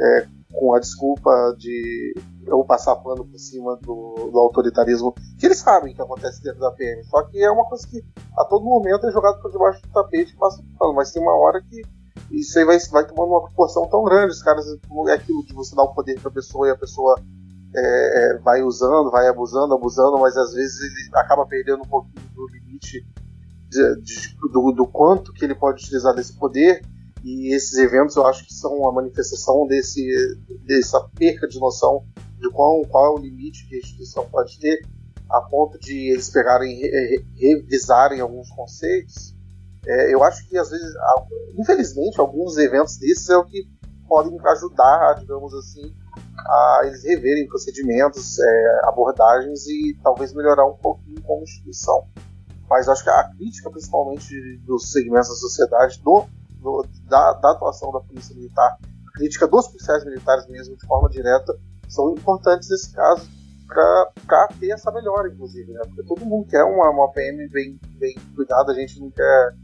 [0.00, 2.14] é, com a desculpa de
[2.50, 6.70] ou passar pano por cima do, do, autoritarismo, que eles sabem que acontece dentro da
[6.70, 7.04] PM.
[7.04, 8.02] Só que é uma coisa que
[8.36, 10.94] a todo momento é jogado por debaixo do tapete e passa pano.
[10.94, 11.82] Mas tem uma hora que
[12.30, 14.32] isso aí vai, vai tomando uma proporção tão grande.
[14.32, 17.20] Os caras, é aquilo de você dar o poder para a pessoa e a pessoa
[17.74, 17.80] é,
[18.34, 22.48] é, vai usando, vai abusando, abusando, mas às vezes ele acaba perdendo um pouquinho do
[22.48, 23.06] limite
[23.68, 26.82] de, de, do, do quanto que ele pode utilizar desse poder
[27.28, 30.02] e esses eventos eu acho que são uma manifestação desse,
[30.64, 32.06] dessa perca de noção
[32.38, 34.80] de qual, qual é o limite que a instituição pode ter,
[35.30, 36.80] a ponto de eles pegarem
[37.36, 39.36] revisarem alguns conceitos.
[39.86, 40.94] É, eu acho que às vezes,
[41.58, 43.68] infelizmente, alguns eventos desses é o que
[44.08, 45.94] podem ajudar, digamos assim,
[46.38, 52.08] a eles reverem procedimentos, é, abordagens e talvez melhorar um pouquinho como instituição.
[52.70, 56.26] Mas acho que a crítica, principalmente dos segmentos da sociedade, do
[56.60, 61.08] do, da, da, atuação da Polícia Militar, a crítica dos policiais militares mesmo, de forma
[61.08, 63.28] direta, são importantes nesse caso
[63.66, 65.80] para ter essa melhora, inclusive, né?
[65.86, 69.54] Porque todo mundo quer uma, uma PM bem, bem cuidada, a gente não quer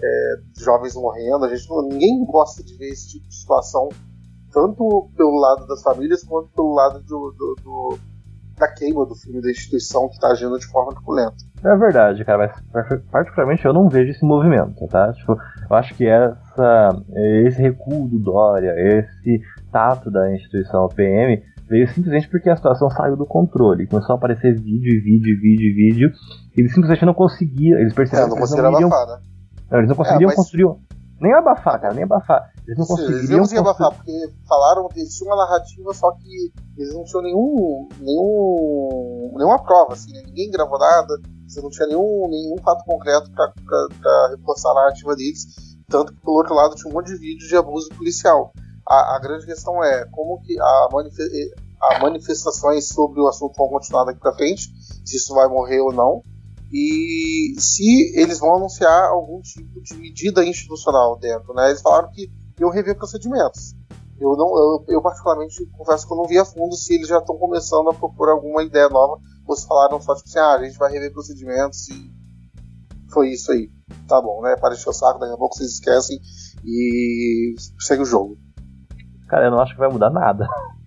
[0.00, 3.88] é, jovens morrendo, a gente não, ninguém gosta de ver esse tipo de situação,
[4.52, 7.98] tanto pelo lado das famílias quanto pelo lado do, do, do
[8.58, 11.36] da queima do filme da instituição que está agindo de forma truculenta.
[11.64, 15.12] É verdade, cara, mas particularmente eu não vejo esse movimento, tá?
[15.12, 15.36] Tipo,
[15.70, 17.02] eu acho que essa,
[17.46, 23.16] esse recuo do Dória, esse tato da instituição PM veio simplesmente porque a situação saiu
[23.16, 23.86] do controle.
[23.86, 26.12] Começou a aparecer vídeo, vídeo, vídeo, vídeo.
[26.56, 27.78] E eles simplesmente não conseguiam.
[27.78, 29.22] Eles perceberam é, não que eles não iriam, abafar, né?
[29.70, 30.36] não, eles não conseguiriam é, mas...
[30.36, 30.76] construir.
[31.20, 32.51] Nem abafar, cara, nem abafar.
[32.66, 33.18] Eles não conseguiriam.
[33.18, 37.22] Eles não conseguiam abafar, porque falaram que existia uma narrativa, só que eles não tinham
[37.22, 37.88] nenhum.
[38.00, 40.22] nenhum nenhuma prova, assim, né?
[40.24, 45.46] ninguém gravou nada, você não tinha nenhum, nenhum fato concreto para reforçar a narrativa deles.
[45.88, 48.52] Tanto que, pelo outro lado, tinha um monte de vídeos de abuso policial.
[48.88, 51.14] A, a grande questão é como que a, manif
[51.80, 54.70] a manifestações sobre o assunto vão continuar daqui para frente,
[55.04, 56.22] se isso vai morrer ou não
[56.72, 61.68] e se eles vão anunciar algum tipo de medida institucional dentro, né?
[61.68, 62.30] Eles falaram que
[62.62, 63.74] iam rever procedimentos.
[64.20, 67.18] Eu não, eu, eu, particularmente confesso que eu não vi a fundo se eles já
[67.18, 69.18] estão começando a procurar alguma ideia nova.
[69.54, 72.10] Se falaram só tipo assim, ah, a gente vai rever procedimentos e
[73.12, 73.68] foi isso aí.
[74.08, 74.56] Tá bom, né?
[74.56, 76.18] Para o saco, daqui a pouco vocês esquecem
[76.64, 78.38] e segue o jogo.
[79.28, 80.48] Cara, eu não acho que vai mudar nada.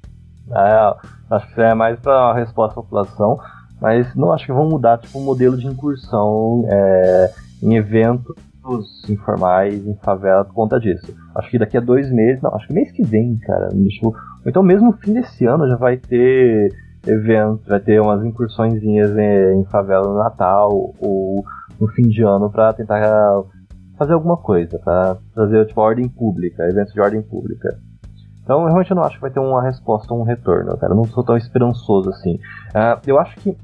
[0.47, 3.39] É, acho que é mais para resposta da população
[3.79, 7.75] mas não acho que vão mudar tipo, o modelo de incursão é, em
[8.65, 11.13] eventos informais, em favela, por conta disso.
[11.35, 14.63] Acho que daqui a dois meses, não, acho que mês que vem, cara, tipo, então
[14.63, 16.73] mesmo no fim desse ano já vai ter
[17.05, 21.45] eventos, vai ter umas incursõezinhas em, em favela no Natal ou
[21.79, 23.43] no fim de ano para tentar
[23.97, 27.77] fazer alguma coisa, para trazer tipo ordem pública, eventos de ordem pública.
[28.43, 30.93] Então, eu realmente não acho que vai ter uma resposta um retorno, cara.
[30.93, 32.35] Eu não sou tão esperançoso assim.
[32.35, 33.57] Uh, eu acho que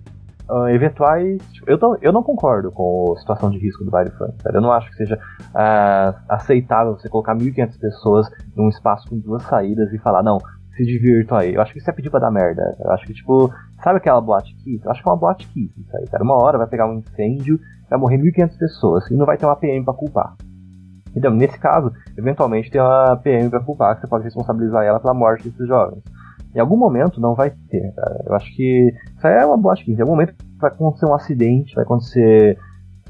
[0.52, 1.42] uh, eventuais.
[1.54, 4.34] Tipo, eu, tô, eu não concordo com a situação de risco do baile funk.
[4.46, 9.44] Eu não acho que seja uh, aceitável você colocar 1.500 pessoas num espaço com duas
[9.44, 10.38] saídas e falar, não,
[10.76, 11.54] se divirtam aí.
[11.54, 12.76] Eu acho que isso é pedir pra dar merda.
[12.80, 13.52] Eu acho que, tipo,
[13.84, 14.84] sabe aquela boate kiss?
[14.84, 16.24] Eu acho que é uma boate kiss isso aí, cara.
[16.24, 17.60] Uma hora vai pegar um incêndio,
[17.90, 20.36] vai morrer 1.500 pessoas e não vai ter uma PM pra culpar.
[21.16, 25.14] Então, nesse caso, eventualmente tem uma PM para culpar, que você pode responsabilizar ela pela
[25.14, 26.02] morte desses jovens.
[26.56, 28.24] Em algum momento não vai ter, cara.
[28.26, 31.14] Eu acho que isso aí é uma boa que em algum momento vai acontecer um
[31.14, 32.58] acidente, vai acontecer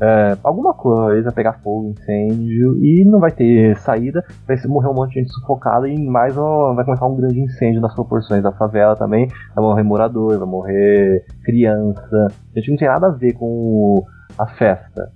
[0.01, 5.13] é, alguma coisa, pegar fogo, incêndio, e não vai ter saída, vai morrer um monte
[5.13, 9.27] de gente sufocada e mais vai começar um grande incêndio nas proporções da favela também,
[9.56, 12.27] vai morrer morador, vai morrer criança.
[12.56, 14.04] A gente não tem nada a ver com
[14.39, 15.12] a festa.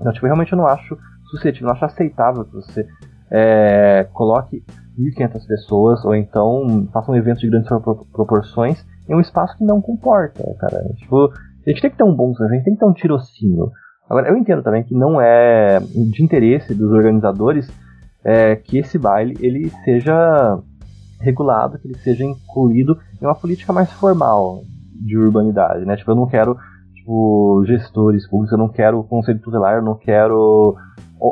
[0.00, 0.96] Então, tipo, realmente eu não acho
[1.30, 2.86] suscetível, não acho aceitável que você
[3.30, 4.64] é, coloque
[5.00, 7.68] 1.500 pessoas ou então faça um evento de grandes
[8.12, 10.82] proporções em um espaço que não comporta, cara.
[10.96, 11.32] Tipo,
[11.66, 13.70] a gente tem que ter um bom senso, a gente tem que ter um tirocínio.
[14.08, 17.70] Agora, eu entendo também que não é de interesse dos organizadores
[18.24, 20.58] é, que esse baile ele seja
[21.20, 24.62] regulado, que ele seja incluído em uma política mais formal
[25.00, 25.96] de urbanidade, né?
[25.96, 26.56] Tipo, eu não quero
[26.94, 30.76] tipo, gestores públicos, eu não quero conselho tutelar, eu não quero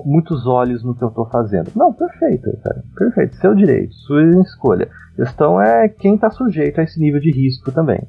[0.04, 1.70] muitos olhos no que eu estou fazendo.
[1.74, 2.82] Não, perfeito, cara.
[2.96, 3.36] Perfeito.
[3.36, 4.88] Seu direito, sua escolha.
[5.12, 8.00] A questão é quem está sujeito a esse nível de risco também.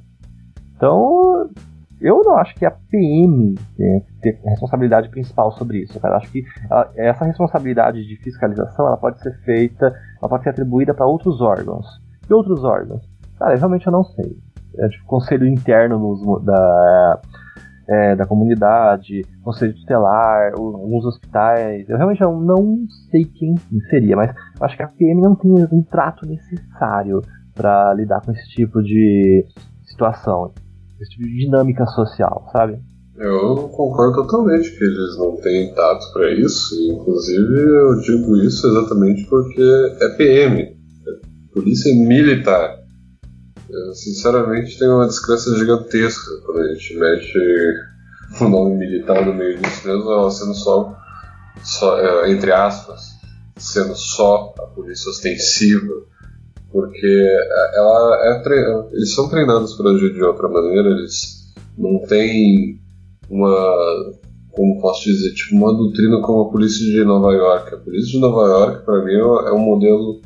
[0.76, 1.50] Então,
[2.02, 6.14] eu não acho que a PM tem ter responsabilidade principal sobre isso, cara.
[6.14, 10.50] Eu acho que ela, essa responsabilidade de fiscalização ela pode ser feita, ela pode ser
[10.50, 11.86] atribuída para outros órgãos.
[12.26, 13.02] Que outros órgãos?
[13.38, 14.38] Cara, realmente eu não sei.
[14.78, 17.20] É, tipo, conselho interno nos, da
[17.90, 21.90] é, da comunidade, conselho tutelar, alguns hospitais.
[21.90, 23.56] Eu realmente não sei quem
[23.90, 27.22] seria, mas acho que a PM não tem um trato necessário
[27.56, 29.44] para lidar com esse tipo de
[29.84, 30.54] situação,
[31.02, 32.80] esse tipo de dinâmica social, sabe?
[33.18, 39.28] Eu concordo totalmente que eles não têm tato para isso, inclusive eu digo isso exatamente
[39.30, 39.62] porque
[40.00, 40.78] é PM,
[41.54, 42.79] Polícia Militar.
[43.70, 47.40] Eu, sinceramente, tenho uma descrença gigantesca quando a gente mete
[48.42, 50.98] o nome militar no meio disso mesmo, sendo só,
[51.64, 53.02] só é, entre aspas,
[53.58, 55.94] sendo só a polícia ostensiva,
[56.72, 57.26] porque
[57.76, 62.80] ela é eles são treinados para agir de outra maneira, eles não têm
[63.30, 64.20] uma
[64.52, 67.74] como posso dizer, tipo uma doutrina como a polícia de Nova York.
[67.74, 70.20] A polícia de Nova York, para mim, é um modelo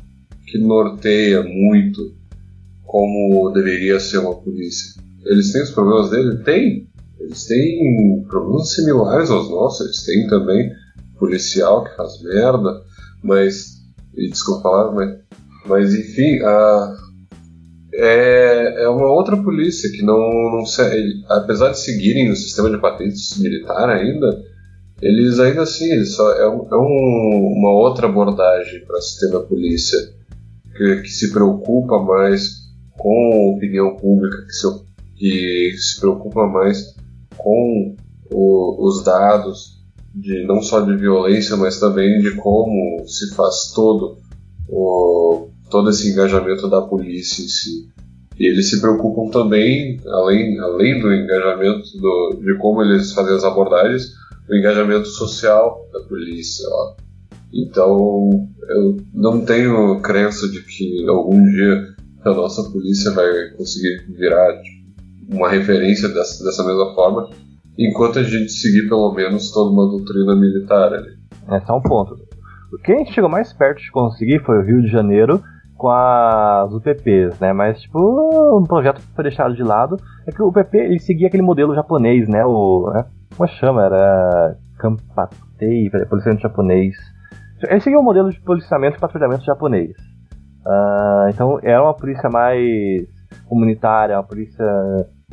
[0.46, 2.12] que norteia muito
[2.94, 5.02] como deveria ser uma polícia.
[5.26, 6.44] Eles têm os problemas dele?
[6.44, 6.88] Tem.
[7.18, 9.84] Eles têm problemas similares aos nossos.
[9.84, 10.70] Eles têm também
[11.18, 12.70] policial que faz merda,
[13.20, 13.82] mas.
[14.16, 15.18] E, desculpa falar, mas.
[15.66, 16.96] Mas enfim, a,
[17.94, 20.20] é, é uma outra polícia que não,
[20.52, 20.64] não
[21.30, 24.40] apesar de seguirem o sistema de patentes militar ainda,
[25.02, 29.98] eles ainda assim, eles só, é, é um, uma outra abordagem para o sistema polícia
[30.76, 32.63] que, que se preocupa mais
[32.96, 34.66] com a opinião pública que se,
[35.16, 36.94] que se preocupa mais
[37.36, 37.96] com
[38.30, 39.82] o, os dados
[40.14, 44.18] de não só de violência, mas também de como se faz todo
[44.68, 47.88] o, todo esse engajamento da polícia em si.
[48.38, 53.44] E eles se preocupam também, além, além do engajamento do, de como eles fazem as
[53.44, 54.12] abordagens,
[54.48, 56.66] o engajamento social da polícia.
[56.68, 56.94] Ó.
[57.52, 61.93] Então, eu não tenho crença de que algum dia
[62.28, 67.28] a nossa polícia vai conseguir virar tipo, uma referência dessa, dessa mesma forma,
[67.78, 71.14] enquanto a gente seguir pelo menos toda uma doutrina militar ali.
[71.50, 72.16] Esse é um ponto.
[72.72, 75.42] O que a gente chegou mais perto de conseguir foi o Rio de Janeiro
[75.76, 77.52] com as UPPs, né?
[77.52, 79.96] Mas, tipo, um projeto que foi deixado de lado
[80.26, 82.44] é que o UPP ele seguia aquele modelo japonês, né?
[82.44, 83.04] O, né?
[83.36, 83.84] Como chama?
[83.84, 86.96] Era Kampatei, policiamento japonês.
[87.68, 89.92] Ele seguia o um modelo de policiamento e patrulhamento japonês.
[90.66, 93.06] Uh, então era uma polícia mais
[93.48, 94.64] comunitária, uma polícia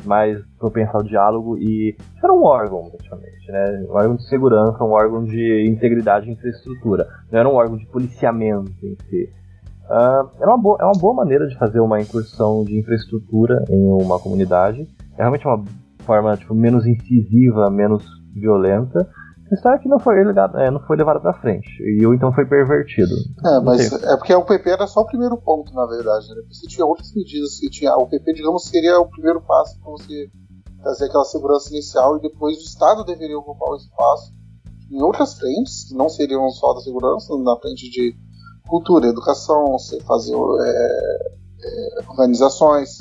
[0.04, 3.86] mais propensa ao diálogo e era um órgão, praticamente, né?
[3.88, 7.06] Um órgão de segurança, um órgão de integridade e infraestrutura.
[7.30, 9.30] Não era um órgão de policiamento em si.
[9.84, 13.84] Uh, era uma boa, é uma boa maneira de fazer uma incursão de infraestrutura em
[13.84, 14.88] uma comunidade.
[15.16, 15.62] É realmente uma
[16.00, 18.04] forma tipo, menos incisiva, menos
[18.34, 19.08] violenta.
[19.52, 21.68] História que não foi, legado, é, não foi levada pra frente.
[21.82, 23.14] E o então foi pervertido.
[23.44, 26.28] É, mas é porque o PP era só o primeiro ponto, na verdade.
[26.28, 26.42] Né?
[26.50, 27.94] Você tinha outras medidas que tinha.
[27.96, 30.30] O PP, digamos, seria o primeiro passo para você
[30.82, 34.32] trazer aquela segurança inicial e depois o Estado deveria ocupar o espaço
[34.90, 38.14] em outras frentes, que não seriam só da segurança, na frente de
[38.68, 41.32] cultura, educação, você fazer é,
[41.62, 42.98] é, organizações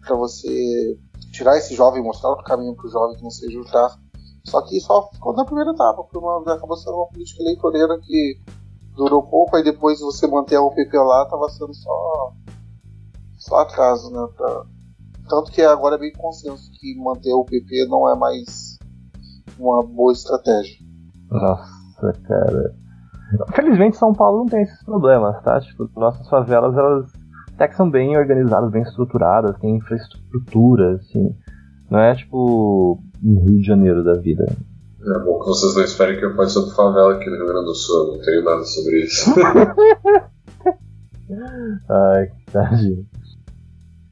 [0.00, 0.98] para você
[1.32, 4.02] tirar esse jovem, mostrar outro caminho para o jovem que não seja o tráfico.
[4.50, 8.40] Só que só ficou na primeira etapa, porque uma, acabou sendo uma política eleitoreira que
[8.96, 12.32] durou pouco, aí depois você manter a UPP lá estava sendo só,
[13.38, 14.26] só atraso, né?
[14.36, 14.64] Pra...
[15.28, 18.76] Tanto que agora é bem consenso que manter a UPP não é mais
[19.56, 20.84] uma boa estratégia.
[21.30, 22.74] Nossa, cara.
[23.54, 25.60] Felizmente São Paulo não tem esses problemas, tá?
[25.60, 27.08] Tipo, nossas favelas, elas
[27.54, 31.36] até que são bem organizadas, bem estruturadas, tem infraestrutura, assim.
[31.90, 34.44] Não é tipo um Rio de Janeiro da vida.
[34.44, 37.64] É bom que vocês não esperem que eu fale sobre favela aqui no Rio Grande
[37.64, 39.30] do Sul, eu não tenho nada sobre isso.
[41.88, 43.06] Ai, que tadinho.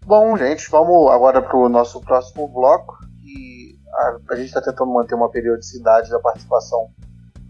[0.07, 2.97] Bom, gente, vamos agora para o nosso próximo bloco.
[3.21, 6.89] Que a, a gente está tentando manter uma periodicidade da participação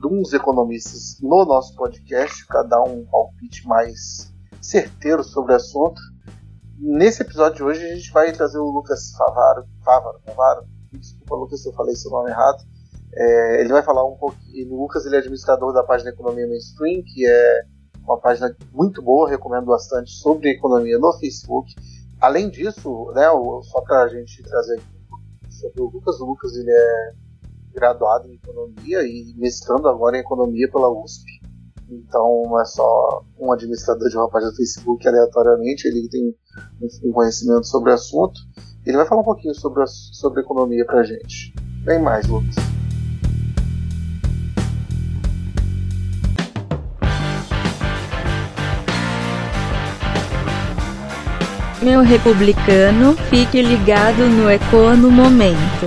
[0.01, 6.01] de uns economistas no nosso podcast para dar um palpite mais certeiro sobre o assunto.
[6.81, 11.61] Nesse episódio de hoje a gente vai trazer o Lucas Favaro, Favaro, Favaro desculpa Lucas
[11.61, 12.63] se eu falei seu nome errado.
[13.13, 14.73] É, ele vai falar um pouquinho.
[14.73, 17.63] O Lucas ele é administrador da página Economia Mainstream, que é
[18.05, 21.75] uma página muito boa, recomendo bastante sobre economia no Facebook.
[22.21, 23.27] Além disso, né,
[23.65, 24.81] só para a gente trazer
[25.51, 27.13] sobre o Lucas, o Lucas ele é
[27.75, 31.29] graduado em economia e mestrando agora em economia pela USP.
[31.91, 36.37] Então não é só um administrador de uma página do Facebook aleatoriamente, ele tem
[37.05, 38.41] um conhecimento sobre o assunto.
[38.87, 41.55] Ele vai falar um pouquinho sobre, a, sobre economia pra gente.
[41.85, 42.55] Vem mais, Lucas.
[51.83, 55.87] Meu republicano, fique ligado no Econo Momento.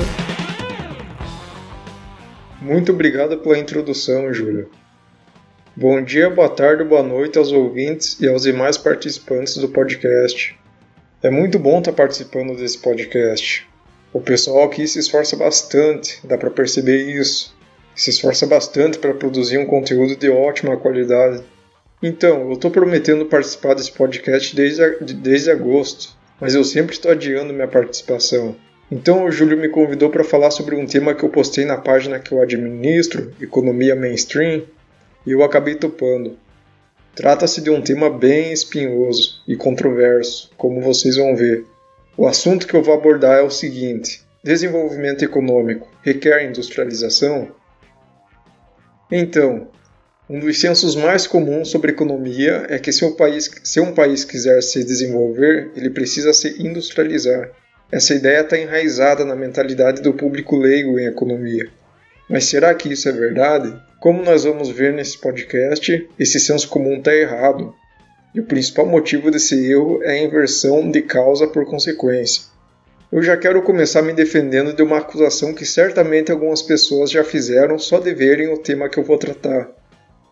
[2.61, 4.67] Muito obrigado pela introdução, Júlia.
[5.75, 10.57] Bom dia, boa tarde, boa noite aos ouvintes e aos demais participantes do podcast.
[11.23, 13.67] É muito bom estar participando desse podcast.
[14.11, 17.55] O pessoal aqui se esforça bastante, dá para perceber isso.
[17.95, 21.43] Se esforça bastante para produzir um conteúdo de ótima qualidade.
[22.01, 27.53] Então, eu estou prometendo participar desse podcast desde, desde agosto, mas eu sempre estou adiando
[27.53, 28.55] minha participação.
[28.91, 32.17] Então o Júlio me convidou para falar sobre um tema que eu postei na página
[32.17, 34.63] que eu administro, Economia Mainstream,
[35.25, 36.35] e eu acabei topando.
[37.15, 41.65] Trata-se de um tema bem espinhoso e controverso, como vocês vão ver.
[42.17, 47.49] O assunto que eu vou abordar é o seguinte: desenvolvimento econômico requer industrialização?
[49.11, 49.67] Então,
[50.29, 54.23] um dos sensos mais comuns sobre economia é que se um, país, se um país
[54.23, 57.51] quiser se desenvolver, ele precisa se industrializar.
[57.91, 61.69] Essa ideia está enraizada na mentalidade do público leigo em economia.
[62.29, 63.77] Mas será que isso é verdade?
[64.01, 67.71] Como nós vamos ver nesse podcast, esse senso comum está errado.
[68.33, 72.45] E o principal motivo desse erro é a inversão de causa por consequência.
[73.11, 77.77] Eu já quero começar me defendendo de uma acusação que certamente algumas pessoas já fizeram
[77.77, 79.69] só de verem o tema que eu vou tratar.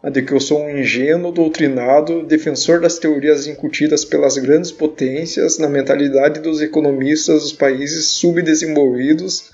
[0.02, 5.60] A de que eu sou um ingênuo, doutrinado, defensor das teorias incutidas pelas grandes potências
[5.60, 9.52] na mentalidade dos economistas dos países subdesenvolvidos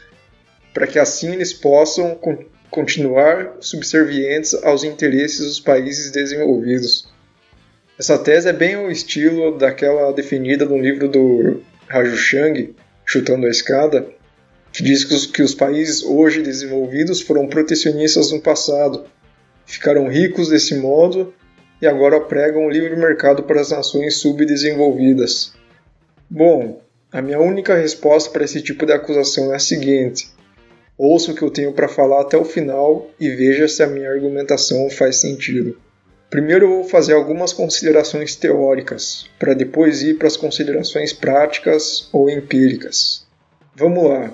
[0.74, 2.16] para que assim eles possam
[2.70, 7.07] continuar subservientes aos interesses dos países desenvolvidos.
[7.97, 13.49] Essa tese é bem o estilo daquela definida no livro do Raju Chang, Chutando a
[13.49, 14.07] Escada,
[14.74, 19.05] que diz que os, que os países hoje desenvolvidos foram protecionistas no passado,
[19.66, 21.34] ficaram ricos desse modo
[21.82, 25.53] e agora pregam o livre mercado para as nações subdesenvolvidas.
[26.30, 30.28] Bom, a minha única resposta para esse tipo de acusação é a seguinte:
[30.98, 34.10] Ouça o que eu tenho para falar até o final e veja se a minha
[34.10, 35.78] argumentação faz sentido.
[36.30, 42.30] Primeiro eu vou fazer algumas considerações teóricas, para depois ir para as considerações práticas ou
[42.30, 43.26] empíricas.
[43.76, 44.34] Vamos lá.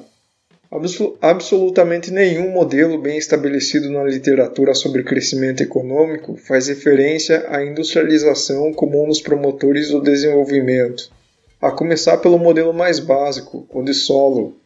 [1.19, 9.03] absolutamente nenhum modelo bem estabelecido na literatura sobre crescimento econômico faz referência à industrialização como
[9.03, 11.11] um dos promotores do desenvolvimento.
[11.59, 14.60] A começar pelo modelo mais básico, o de solo,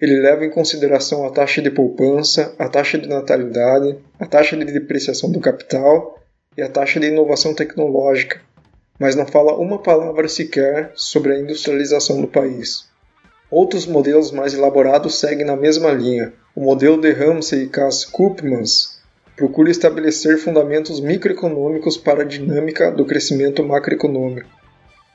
[0.00, 4.64] ele leva em consideração a taxa de poupança, a taxa de natalidade, a taxa de
[4.64, 6.18] depreciação do capital
[6.56, 8.40] e a taxa de inovação tecnológica,
[8.98, 12.88] mas não fala uma palavra sequer sobre a industrialização do país.
[13.50, 16.32] Outros modelos mais elaborados seguem na mesma linha.
[16.54, 19.00] O modelo de Ramsey e Cass-Koopmans
[19.36, 24.48] procura estabelecer fundamentos microeconômicos para a dinâmica do crescimento macroeconômico.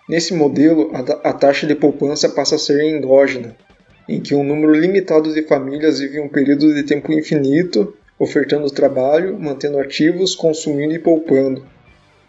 [0.07, 0.91] Nesse modelo,
[1.23, 3.55] a taxa de poupança passa a ser endógena,
[4.07, 9.37] em que um número limitado de famílias vive um período de tempo infinito, ofertando trabalho,
[9.39, 11.65] mantendo ativos, consumindo e poupando,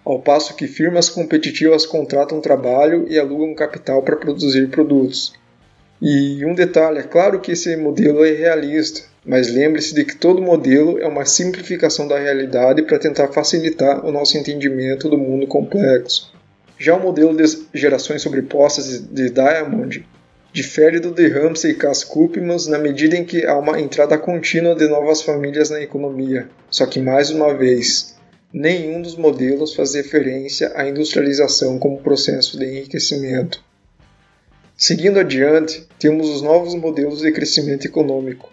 [0.05, 5.33] ao passo que firmas competitivas contratam trabalho e alugam capital para produzir produtos.
[6.01, 10.43] E um detalhe, é claro que esse modelo é realista, mas lembre-se de que todo
[10.43, 16.33] modelo é uma simplificação da realidade para tentar facilitar o nosso entendimento do mundo complexo.
[16.79, 20.07] Já o modelo de gerações sobrepostas de Diamond
[20.57, 24.89] difere do de Ramsey e Cass-Koopmans na medida em que há uma entrada contínua de
[24.89, 28.17] novas famílias na economia, só que mais uma vez,
[28.51, 33.63] nenhum dos modelos faz referência à industrialização como processo de enriquecimento.
[34.75, 38.51] Seguindo adiante, temos os novos modelos de crescimento econômico,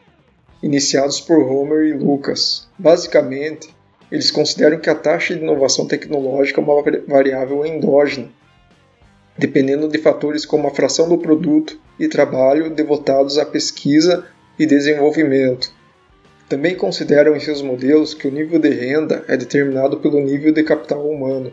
[0.62, 2.68] iniciados por Homer e Lucas.
[2.78, 3.74] Basicamente,
[4.12, 8.30] eles consideram que a taxa de inovação tecnológica é uma variável endógena,
[9.38, 14.26] dependendo de fatores como a fração do produto e trabalho devotados à pesquisa
[14.58, 15.72] e desenvolvimento.
[16.48, 20.64] Também consideram em seus modelos que o nível de renda é determinado pelo nível de
[20.64, 21.52] capital humano.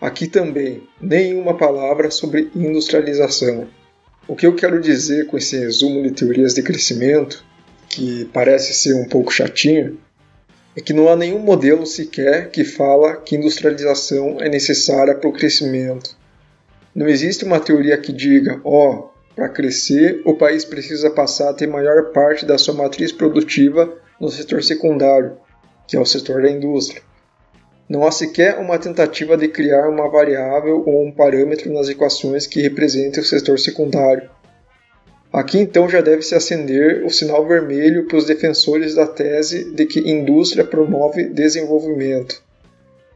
[0.00, 3.68] Aqui também, nenhuma palavra sobre industrialização.
[4.26, 7.44] O que eu quero dizer com esse resumo de teorias de crescimento,
[7.88, 9.98] que parece ser um pouco chatinho,
[10.76, 15.32] é que não há nenhum modelo sequer que fala que industrialização é necessária para o
[15.32, 16.16] crescimento.
[16.94, 21.54] Não existe uma teoria que diga, ó, oh, para crescer, o país precisa passar a
[21.54, 23.90] ter maior parte da sua matriz produtiva
[24.20, 25.38] no setor secundário,
[25.88, 27.02] que é o setor da indústria.
[27.88, 32.60] Não há sequer uma tentativa de criar uma variável ou um parâmetro nas equações que
[32.60, 34.30] representem o setor secundário.
[35.32, 39.86] Aqui então já deve se acender o sinal vermelho para os defensores da tese de
[39.86, 42.41] que indústria promove desenvolvimento.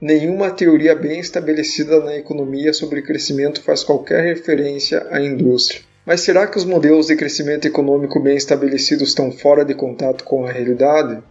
[0.01, 5.81] Nenhuma teoria bem estabelecida na economia sobre crescimento faz qualquer referência à indústria.
[6.05, 10.45] Mas será que os modelos de crescimento econômico bem estabelecidos estão fora de contato com
[10.45, 11.23] a realidade?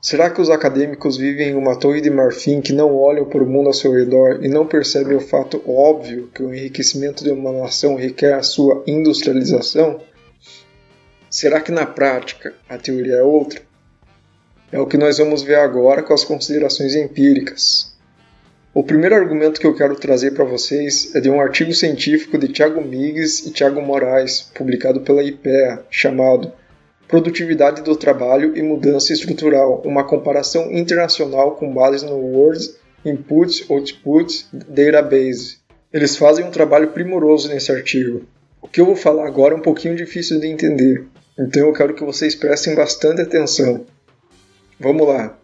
[0.00, 3.46] Será que os acadêmicos vivem em uma torre de marfim que não olham para o
[3.46, 7.50] mundo ao seu redor e não percebem o fato óbvio que o enriquecimento de uma
[7.50, 10.00] nação requer a sua industrialização?
[11.30, 13.62] Será que na prática a teoria é outra?
[14.70, 17.91] É o que nós vamos ver agora com as considerações empíricas.
[18.74, 22.48] O primeiro argumento que eu quero trazer para vocês é de um artigo científico de
[22.48, 26.50] Tiago Migues e Tiago Moraes, publicado pela IPEA, chamado
[27.06, 32.70] produtividade do trabalho e mudança estrutural, uma comparação internacional com base no World
[33.04, 35.58] Input Output Database.
[35.92, 38.22] Eles fazem um trabalho primoroso nesse artigo.
[38.62, 41.04] O que eu vou falar agora é um pouquinho difícil de entender,
[41.38, 43.84] então eu quero que vocês prestem bastante atenção.
[44.80, 45.41] Vamos lá.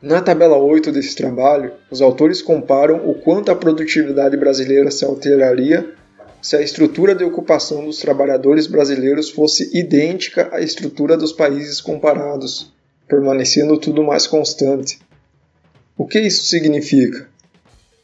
[0.00, 5.92] Na tabela 8 desse trabalho, os autores comparam o quanto a produtividade brasileira se alteraria
[6.40, 12.72] se a estrutura de ocupação dos trabalhadores brasileiros fosse idêntica à estrutura dos países comparados,
[13.08, 15.00] permanecendo tudo mais constante.
[15.96, 17.28] O que isso significa?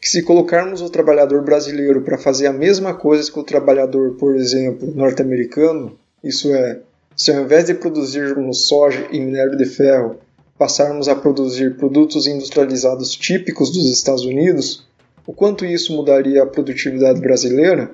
[0.01, 4.34] Que se colocarmos o trabalhador brasileiro para fazer a mesma coisa que o trabalhador, por
[4.34, 6.80] exemplo, norte-americano, isso é,
[7.14, 10.18] se ao invés de produzirmos soja e minério de ferro,
[10.65, 14.83] passarmos a produzir produtos industrializados típicos dos Estados Unidos,
[15.27, 17.91] o quanto isso mudaria a produtividade brasileira?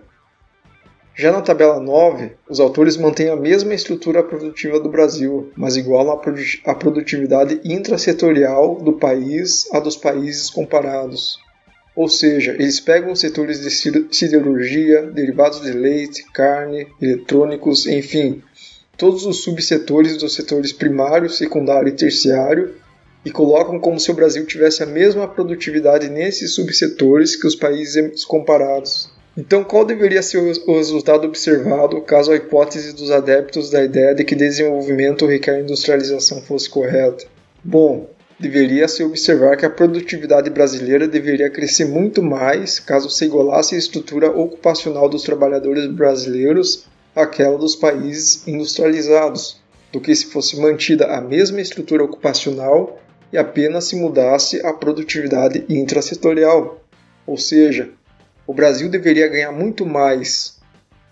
[1.16, 6.16] Já na tabela 9, os autores mantêm a mesma estrutura produtiva do Brasil, mas igualam
[6.64, 11.40] a produtividade intrasetorial do país à dos países comparados.
[11.96, 13.70] Ou seja, eles pegam setores de
[14.14, 18.40] siderurgia, derivados de leite, carne, eletrônicos, enfim,
[19.00, 22.74] todos os subsetores dos setores primário, secundário e terciário
[23.24, 28.26] e colocam como se o Brasil tivesse a mesma produtividade nesses subsetores que os países
[28.26, 29.10] comparados.
[29.34, 34.22] Então, qual deveria ser o resultado observado caso a hipótese dos adeptos da ideia de
[34.22, 37.24] que desenvolvimento requer industrialização fosse correta?
[37.64, 38.06] Bom,
[38.38, 43.78] deveria se observar que a produtividade brasileira deveria crescer muito mais caso se igualasse a
[43.78, 49.60] estrutura ocupacional dos trabalhadores brasileiros àquela dos países industrializados,
[49.92, 53.00] do que se fosse mantida a mesma estrutura ocupacional
[53.32, 56.80] e apenas se mudasse a produtividade intrasetorial.
[57.26, 57.90] Ou seja,
[58.46, 60.58] o Brasil deveria ganhar muito mais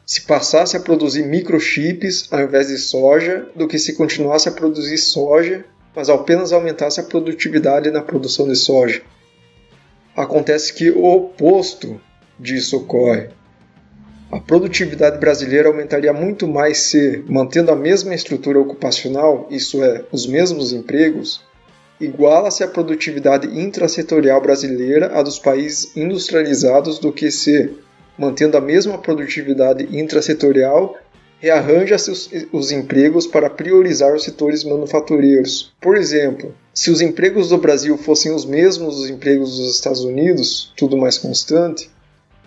[0.04, 4.96] se passasse a produzir microchips ao invés de soja do que se continuasse a produzir
[4.96, 9.02] soja, mas apenas aumentasse a produtividade na produção de soja.
[10.16, 12.00] Acontece que o oposto
[12.40, 13.28] disso ocorre.
[14.30, 20.26] A produtividade brasileira aumentaria muito mais se, mantendo a mesma estrutura ocupacional, isso é, os
[20.26, 21.40] mesmos empregos,
[21.98, 27.70] iguala-se a produtividade intrasetorial brasileira à dos países industrializados do que se,
[28.18, 30.94] mantendo a mesma produtividade intrasetorial,
[31.40, 35.72] rearranja-se os, os, empregos para priorizar os setores manufatureiros.
[35.80, 40.72] Por exemplo, se os empregos do Brasil fossem os mesmos dos empregos dos Estados Unidos,
[40.76, 41.88] tudo mais constante,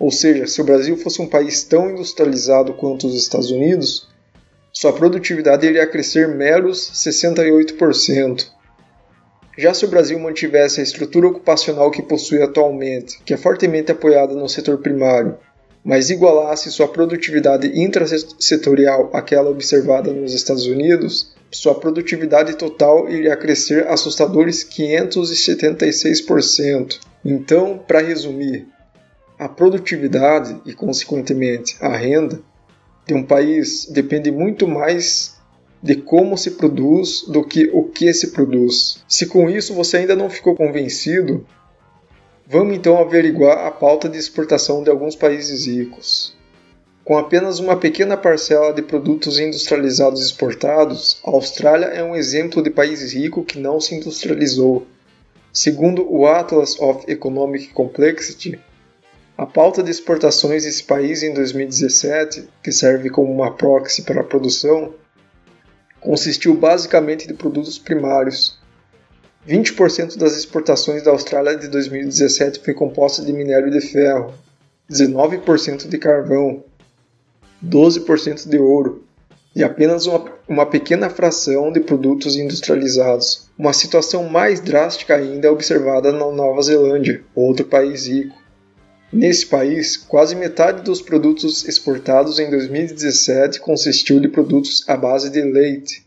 [0.02, 4.10] ou seja, se o Brasil fosse um país tão industrializado quanto os Estados Unidos,
[4.74, 8.48] sua produtividade iria crescer meros 68%.
[9.56, 14.34] Já se o Brasil mantivesse a estrutura ocupacional que possui atualmente, que é fortemente apoiada
[14.34, 15.38] no setor primário,
[15.84, 23.86] mas igualasse sua produtividade intrasetorial àquela observada nos Estados Unidos, sua produtividade total iria crescer
[23.88, 26.98] assustadores 576%.
[27.24, 28.68] Então, para resumir,
[29.42, 32.44] a produtividade e, consequentemente, a renda
[33.08, 35.36] de um país depende muito mais
[35.82, 39.04] de como se produz do que o que se produz.
[39.08, 41.44] Se com isso você ainda não ficou convencido,
[42.46, 46.38] vamos então averiguar a pauta de exportação de alguns países ricos.
[47.04, 52.70] Com apenas uma pequena parcela de produtos industrializados exportados, a Austrália é um exemplo de
[52.70, 54.86] país rico que não se industrializou.
[55.52, 58.60] Segundo o Atlas of Economic Complexity,
[59.42, 64.24] a pauta de exportações desse país em 2017, que serve como uma proxy para a
[64.24, 64.94] produção,
[66.00, 68.60] consistiu basicamente de produtos primários.
[69.50, 74.32] 20% das exportações da Austrália de 2017 foi composta de minério de ferro,
[74.88, 76.64] 19% de carvão,
[77.66, 79.04] 12% de ouro
[79.56, 83.50] e apenas uma, uma pequena fração de produtos industrializados.
[83.58, 88.41] Uma situação mais drástica ainda é observada na Nova Zelândia, outro país rico.
[89.14, 95.42] Nesse país, quase metade dos produtos exportados em 2017 consistiu de produtos à base de
[95.42, 96.06] leite.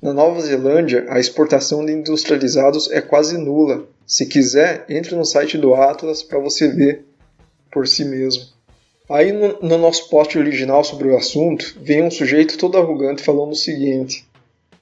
[0.00, 3.86] Na Nova Zelândia, a exportação de industrializados é quase nula.
[4.06, 7.04] Se quiser, entre no site do Atlas para você ver
[7.70, 8.44] por si mesmo.
[9.10, 13.52] Aí no, no, nosso post original sobre o assunto, vem um sujeito todo arrogante falando
[13.52, 14.26] o seguinte: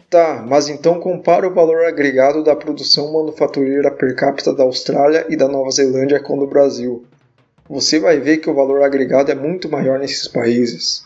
[0.08, 5.36] Tá, mas então compara o valor agregado da produção manufatureira per capita da Austrália e
[5.36, 7.04] da Nova Zelândia com o do Brasil
[7.74, 11.04] você vai ver que o valor agregado é muito maior nesses países.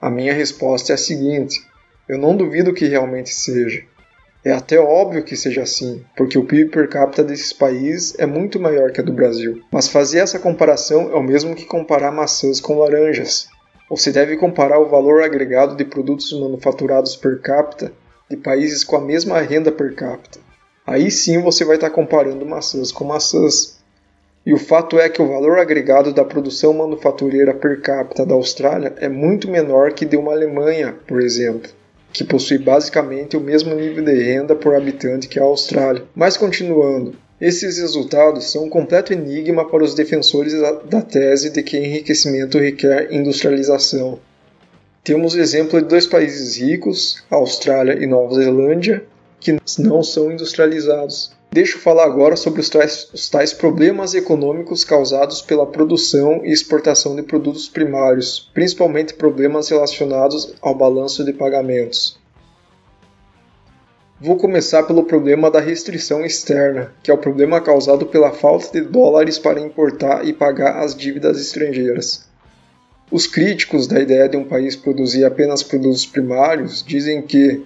[0.00, 1.64] A minha resposta é a seguinte:
[2.08, 3.84] eu não duvido que realmente seja.
[4.44, 8.58] É até óbvio que seja assim, porque o PIB per capita desses países é muito
[8.58, 9.62] maior que a do Brasil.
[9.70, 13.46] Mas fazer essa comparação é o mesmo que comparar maçãs com laranjas.
[13.88, 17.92] Você deve comparar o valor agregado de produtos manufaturados per capita
[18.28, 20.40] de países com a mesma renda per capita.
[20.84, 23.77] Aí sim você vai estar comparando maçãs com maçãs.
[24.48, 28.94] E o fato é que o valor agregado da produção manufatureira per capita da Austrália
[28.96, 31.70] é muito menor que de uma Alemanha, por exemplo,
[32.14, 36.04] que possui basicamente o mesmo nível de renda por habitante que a Austrália.
[36.16, 40.54] Mas continuando, esses resultados são um completo enigma para os defensores
[40.88, 44.18] da tese de que enriquecimento requer industrialização.
[45.04, 49.04] Temos o exemplo de dois países ricos, Austrália e Nova Zelândia,
[49.38, 51.36] que não são industrializados.
[51.50, 56.52] Deixa eu falar agora sobre os tais, os tais, problemas econômicos causados pela produção e
[56.52, 62.18] exportação de produtos primários, principalmente problemas relacionados ao balanço de pagamentos.
[64.20, 68.80] Vou começar pelo problema da restrição externa, que é o problema causado pela falta de
[68.80, 72.28] dólares para importar e pagar as dívidas estrangeiras.
[73.10, 77.64] Os críticos da ideia de um país produzir apenas produtos primários dizem que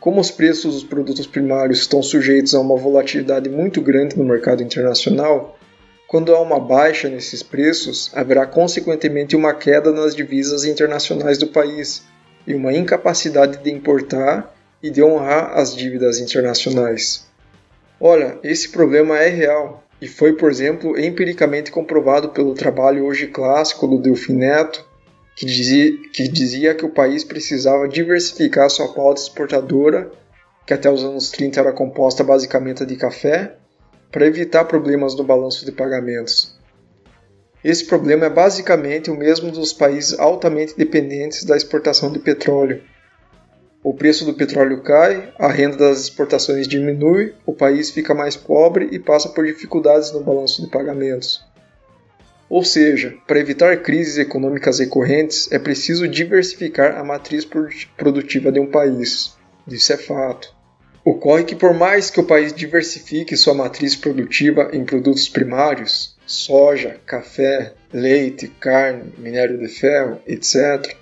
[0.00, 4.62] como os preços dos produtos primários estão sujeitos a uma volatilidade muito grande no mercado
[4.62, 5.58] internacional,
[6.06, 12.04] quando há uma baixa nesses preços, haverá consequentemente uma queda nas divisas internacionais do país
[12.46, 17.26] e uma incapacidade de importar e de honrar as dívidas internacionais.
[18.00, 23.88] Olha, esse problema é real e foi, por exemplo, empiricamente comprovado pelo trabalho hoje clássico
[23.88, 24.85] do Delfim Neto
[25.36, 30.10] que dizia, que dizia que o país precisava diversificar sua pauta exportadora,
[30.66, 33.54] que até os anos 30 era composta basicamente de café,
[34.10, 36.56] para evitar problemas no balanço de pagamentos.
[37.62, 42.82] Esse problema é basicamente o mesmo dos países altamente dependentes da exportação de petróleo.
[43.82, 48.88] O preço do petróleo cai, a renda das exportações diminui, o país fica mais pobre
[48.90, 51.44] e passa por dificuldades no balanço de pagamentos.
[52.48, 57.44] Ou seja, para evitar crises econômicas recorrentes, é preciso diversificar a matriz
[57.96, 59.36] produtiva de um país.
[59.68, 60.54] Isso é fato.
[61.04, 67.00] Ocorre que, por mais que o país diversifique sua matriz produtiva em produtos primários, soja,
[67.06, 70.96] café, leite, carne, minério de ferro, etc.,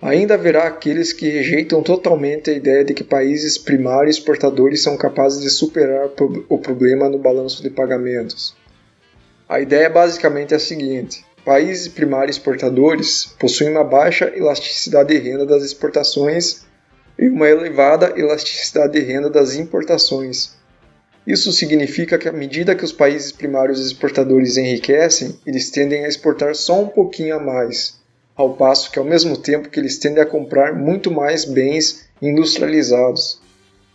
[0.00, 5.42] ainda haverá aqueles que rejeitam totalmente a ideia de que países primários exportadores são capazes
[5.42, 6.10] de superar
[6.48, 8.54] o problema no balanço de pagamentos.
[9.50, 15.44] A ideia basicamente é a seguinte: países primários exportadores possuem uma baixa elasticidade de renda
[15.44, 16.60] das exportações
[17.18, 20.52] e uma elevada elasticidade de renda das importações.
[21.26, 26.54] Isso significa que à medida que os países primários exportadores enriquecem, eles tendem a exportar
[26.54, 27.98] só um pouquinho a mais,
[28.36, 33.40] ao passo que ao mesmo tempo que eles tendem a comprar muito mais bens industrializados.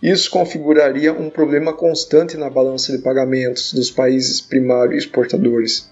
[0.02, 5.90] Isso configuraria um problema constante na balança de pagamentos dos países primários exportadores.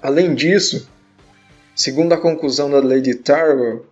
[0.00, 0.88] Além disso,
[1.74, 3.84] segundo a conclusão da lei de Tarwell,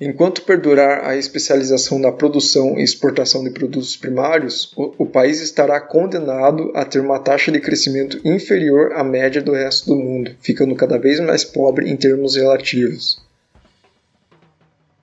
[0.00, 5.80] Enquanto perdurar a especialização da produção e exportação de produtos primários, o, o, país estará
[5.80, 10.76] condenado a ter uma taxa de crescimento inferior à média do resto do mundo, ficando
[10.76, 13.20] cada vez mais pobre em termos relativos.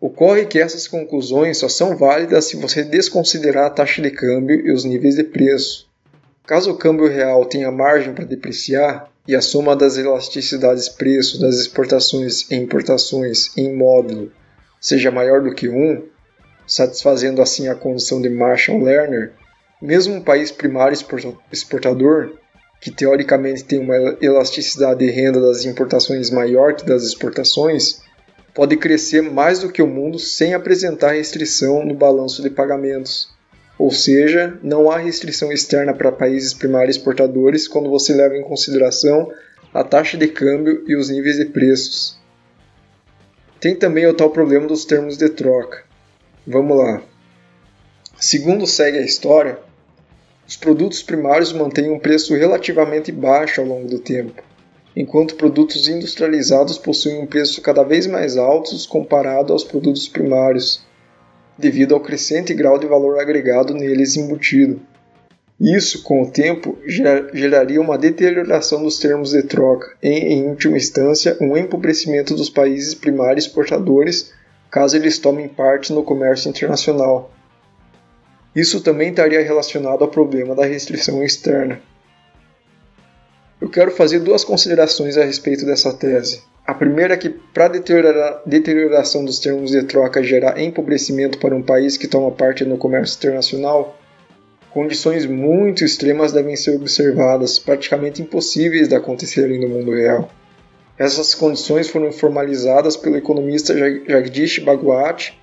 [0.05, 4.71] Ocorre que essas conclusões só são válidas se você desconsiderar a taxa de câmbio e
[4.71, 5.89] os níveis de preço.
[6.45, 11.55] Caso o câmbio real tenha margem para depreciar e a soma das elasticidades preço das
[11.55, 14.31] exportações e importações em módulo
[14.79, 16.03] seja maior do que 1,
[16.67, 19.31] satisfazendo assim a condição de Marshall-Lerner,
[19.81, 20.95] mesmo um país primário
[21.51, 22.37] exportador,
[22.79, 28.04] que teoricamente tem uma elasticidade de renda das importações maior que das exportações,
[28.55, 33.29] pode crescer mais do que o mundo sem apresentar restrição no balanço de pagamentos.
[33.77, 39.29] Ou seja, não há restrição externa para países primários exportadores quando você leva em consideração
[39.73, 42.17] a taxa de câmbio e os níveis de preços.
[43.59, 45.83] Tem também o tal problema dos termos de troca.
[46.47, 47.01] Vamos lá.
[48.17, 49.59] Segundo segue a história,
[50.47, 54.41] os produtos primários mantêm um preço relativamente baixo ao longo do tempo,
[54.95, 60.83] enquanto produtos industrializados possuem um preço cada vez mais alto comparado aos produtos primários,
[61.57, 64.79] devido ao crescente grau de valor agregado neles embutido.
[65.59, 71.37] Isso, com o tempo, geraria uma deterioração dos termos de troca e, em última instância,
[71.39, 74.33] um empobrecimento dos países primários exportadores
[74.69, 77.31] caso eles tomem parte no comércio internacional.
[78.53, 81.79] Isso também estaria relacionado ao problema da restrição externa.
[83.59, 86.43] Eu quero fazer duas considerações a respeito dessa tese.
[86.67, 87.69] A primeira é que, para
[88.45, 93.17] deterioração dos termos de troca gerar empobrecimento para um país que toma parte no comércio
[93.17, 93.97] internacional,
[94.71, 100.29] condições muito extremas devem ser observadas, praticamente impossíveis de acontecerem no mundo real.
[100.97, 105.37] Essas condições foram formalizadas pelo economista Jagdish Bhagwat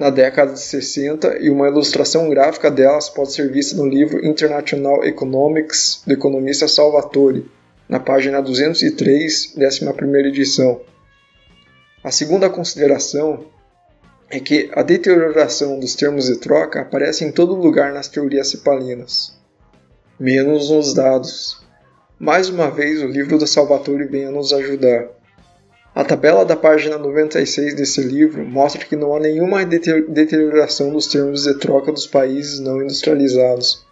[0.00, 5.04] na década de 60 e uma ilustração gráfica delas pode ser vista no livro International
[5.04, 7.46] Economics do economista Salvatore,
[7.86, 10.80] na página 203, 11ª edição.
[12.02, 13.44] A segunda consideração
[14.30, 19.38] é que a deterioração dos termos de troca aparece em todo lugar nas teorias cipalinas,
[20.18, 21.62] menos nos dados.
[22.18, 25.19] Mais uma vez, o livro do Salvatore vem a nos ajudar.
[26.00, 31.42] A tabela da página 96 desse livro mostra que não há nenhuma deterioração dos termos
[31.42, 33.84] de troca dos países não industrializados.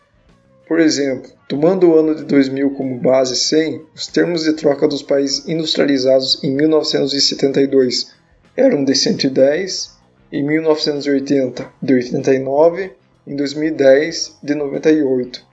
[0.67, 5.03] Por exemplo, tomando o ano de 2000 como base 100, os termos de troca dos
[5.03, 8.11] países industrializados em 1972
[8.57, 9.91] eram de 110
[10.33, 12.91] em 1980 de 89,
[13.27, 15.48] em 2010 de 98.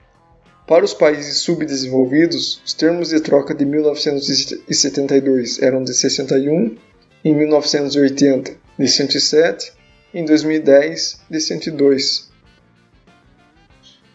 [0.68, 6.76] Para os países subdesenvolvidos, os termos de troca de 1972 eram de 61,
[7.24, 9.74] em 1980 de 107,
[10.12, 12.32] em 2010 de 102.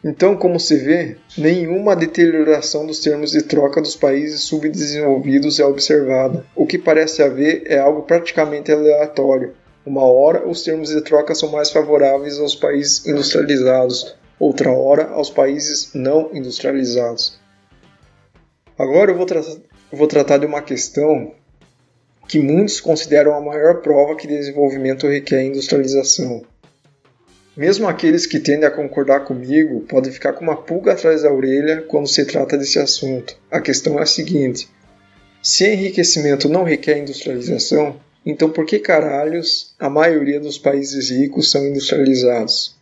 [0.02, 6.44] Então, como se vê, nenhuma deterioração dos termos de troca dos países subdesenvolvidos é observada.
[6.56, 11.50] O que parece haver é algo praticamente aleatório, uma hora, os termos de troca são
[11.50, 17.38] mais favoráveis aos países industrializados, outra hora, aos países não industrializados.
[18.78, 19.42] Agora eu vou, tra
[19.92, 21.34] vou tratar de uma questão
[22.26, 26.42] que muitos consideram a maior prova que desenvolvimento requer industrialização.
[27.56, 31.82] Mesmo aqueles que tendem a concordar comigo podem ficar com uma pulga atrás da orelha
[31.82, 33.36] quando se trata desse assunto.
[33.50, 34.70] A questão é a seguinte:
[35.42, 41.66] se enriquecimento não requer industrialização, então por que caralhos a maioria dos países ricos são
[41.66, 42.79] industrializados?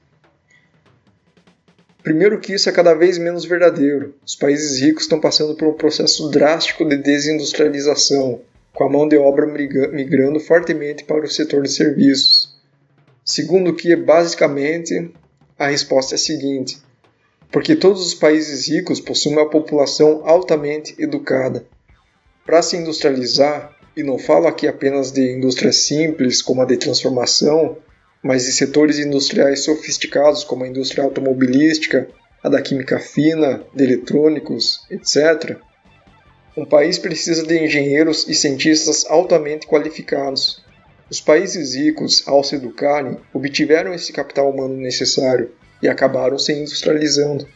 [2.03, 4.15] Primeiro que isso é cada vez menos verdadeiro.
[4.25, 8.41] Os países ricos estão passando por um processo drástico de desindustrialização,
[8.73, 12.57] com a mão de obra migrando fortemente para o setor de serviços.
[13.25, 15.13] Segundo que, basicamente,
[15.59, 16.79] a resposta é a seguinte:
[17.51, 21.67] porque todos os países ricos possuem uma população altamente educada.
[22.47, 27.77] Para se industrializar, e não falo aqui apenas de indústrias simples como a de transformação,
[28.23, 32.09] mas de setores industriais sofisticados como a indústria automobilística,
[32.43, 35.57] a da química fina, de eletrônicos, etc.
[36.57, 40.65] Um país precisa de engenheiros e cientistas altamente qualificados.
[41.11, 45.53] Os países ricos, ao se educarem, obtiveram esse capital humano necessário
[45.83, 47.47] e acabaram se industrializando.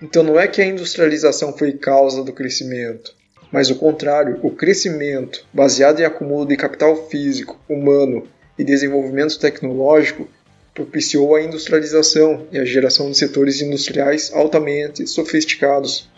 [0.00, 3.14] Então não é que a industrialização foi causa do crescimento,
[3.50, 8.28] mas o contrário, o crescimento, baseado em acúmulo de capital físico, humano
[8.58, 10.28] e desenvolvimento tecnológico,
[10.74, 16.08] propiciou a industrialização e a geração de setores industriais altamente sofisticados.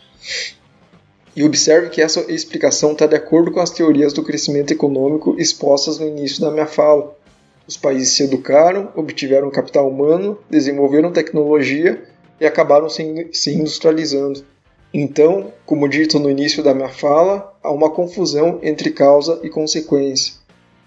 [1.35, 5.99] E observe que essa explicação está de acordo com as teorias do crescimento econômico expostas
[5.99, 7.17] no início da minha fala.
[7.67, 12.03] Os países se educaram, obtiveram capital humano, desenvolveram tecnologia
[12.41, 14.45] e acabaram se industrializando.
[14.93, 20.40] Então, como dito no início da minha fala, há uma confusão entre causa e consequência.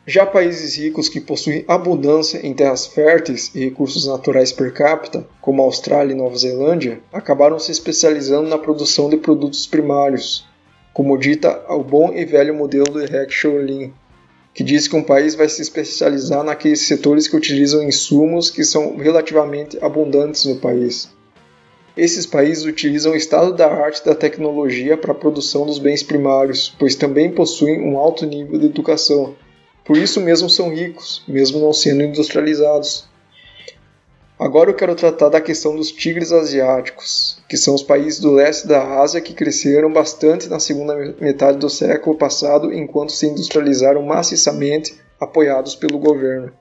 [0.06, 5.62] Já países ricos que possuem abundância em terras férteis e recursos naturais per capita, como
[5.62, 10.46] Austrália e Nova Zelândia, acabaram se especializando na produção de produtos primários,
[10.94, 13.94] como dita o bom e velho modelo de Rex Lin,
[14.54, 18.98] que diz que um país vai se especializar naqueles setores que utilizam insumos que são
[18.98, 21.10] relativamente abundantes no país.
[21.96, 26.76] Esses países utilizam o estado da arte da tecnologia para a produção dos bens primários,
[26.78, 29.34] pois também possuem um alto nível de educação,
[29.86, 33.08] por isso mesmo são ricos, mesmo não sendo industrializados.
[34.40, 38.68] Agora eu quero tratar da questão dos tigres asiáticos, que são os países do leste
[38.68, 44.96] da Ásia que cresceram bastante na segunda metade do século passado enquanto se industrializaram maciçamente,
[45.20, 46.52] apoiados pelo governo.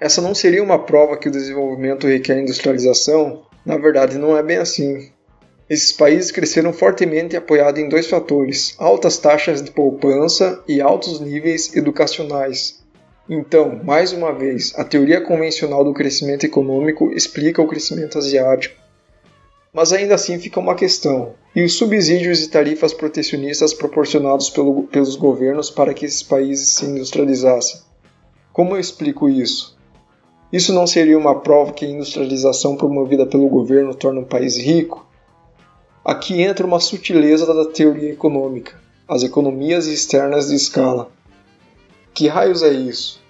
[0.00, 3.42] Essa não seria uma prova que o desenvolvimento requer industrialização?
[3.64, 5.12] Na verdade, não é bem assim.
[5.68, 11.74] Esses países cresceram fortemente apoiados em dois fatores: altas taxas de poupança e altos níveis
[11.74, 12.82] educacionais.
[13.28, 18.82] Então, mais uma vez, a teoria convencional do crescimento econômico explica o crescimento asiático.
[19.72, 25.16] Mas ainda assim fica uma questão: e os subsídios e tarifas protecionistas proporcionados pelo, pelos
[25.16, 27.80] governos para que esses países se industrializassem?
[28.52, 29.78] Como eu explico isso?
[30.52, 35.06] Isso não seria uma prova que a industrialização promovida pelo governo torna um país rico?
[36.04, 38.74] Aqui entra uma sutileza da teoria econômica,
[39.08, 41.08] as economias externas de escala.
[42.12, 43.20] Que raios é isso?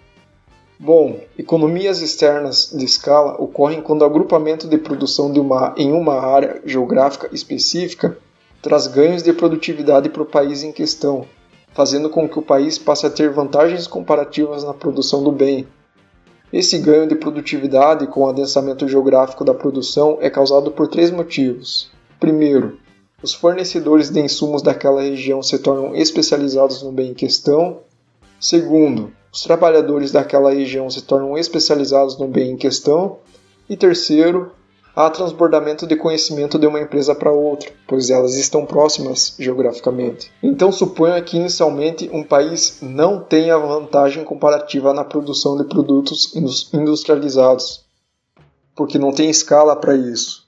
[0.81, 6.19] Bom, economias externas de escala ocorrem quando o agrupamento de produção de uma, em uma
[6.19, 8.17] área geográfica específica
[8.63, 11.27] traz ganhos de produtividade para o país em questão,
[11.75, 15.69] fazendo com que o país passe a ter vantagens comparativas na produção do bem.
[16.51, 21.93] Esse ganho de produtividade com o adensamento geográfico da produção é causado por três motivos.
[22.23, 22.79] Primeiro,
[23.21, 27.81] os fornecedores de insumos daquela região se tornam especializados no bem em questão.
[28.39, 33.19] Segundo, os trabalhadores daquela região se tornam especializados no bem em questão.
[33.69, 34.53] E terceiro,
[34.95, 40.31] há transbordamento de conhecimento de uma empresa para outra, pois elas estão próximas geograficamente.
[40.41, 46.33] Então suponha que inicialmente um país não tenha vantagem comparativa na produção de produtos
[46.73, 47.85] industrializados,
[48.77, 50.42] porque não tem escala para isso.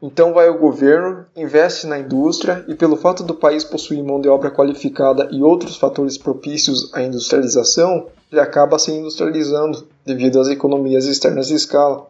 [0.00, 4.28] Então vai o governo, investe na indústria e pelo fato do país possuir mão de
[4.28, 11.04] obra qualificada e outros fatores propícios à industrialização, ele acaba se industrializando devido às economias
[11.04, 12.06] externas de escala.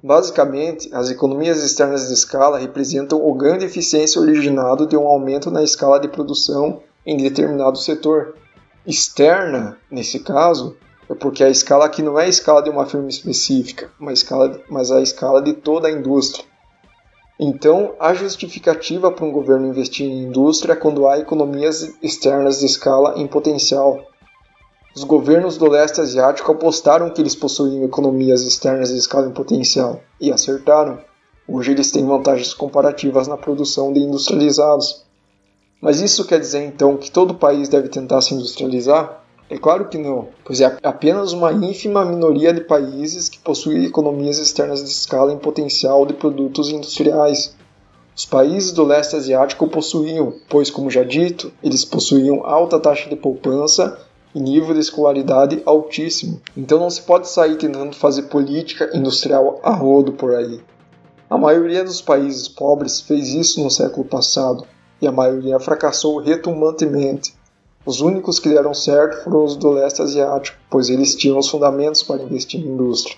[0.00, 5.50] Basicamente, as economias externas de escala representam o ganho de eficiência originado de um aumento
[5.50, 8.36] na escala de produção em determinado setor.
[8.86, 10.76] Externa, nesse caso,
[11.10, 15.00] é porque a escala aqui não é a escala de uma firma específica, mas a
[15.00, 16.44] escala de toda a indústria.
[17.38, 23.14] Então, há justificativa para um governo investir em indústria quando há economias externas de escala
[23.18, 24.00] em potencial.
[24.94, 30.00] Os governos do leste asiático apostaram que eles possuíam economias externas de escala em potencial
[30.18, 30.98] e acertaram.
[31.46, 35.04] Hoje eles têm vantagens comparativas na produção de industrializados.
[35.82, 39.25] Mas isso quer dizer então que todo país deve tentar se industrializar?
[39.48, 44.38] É claro que não, pois é apenas uma ínfima minoria de países que possuem economias
[44.38, 47.54] externas de escala em potencial de produtos industriais.
[48.16, 53.14] Os países do leste asiático possuíam, pois, como já dito, eles possuíam alta taxa de
[53.14, 53.96] poupança
[54.34, 56.40] e nível de escolaridade altíssimo.
[56.56, 60.60] Então não se pode sair tentando fazer política industrial a rodo por aí.
[61.30, 64.66] A maioria dos países pobres fez isso no século passado
[65.00, 67.32] e a maioria fracassou retumbantemente.
[67.86, 72.02] Os únicos que deram certo foram os do leste asiático, pois eles tinham os fundamentos
[72.02, 73.16] para investir em indústria.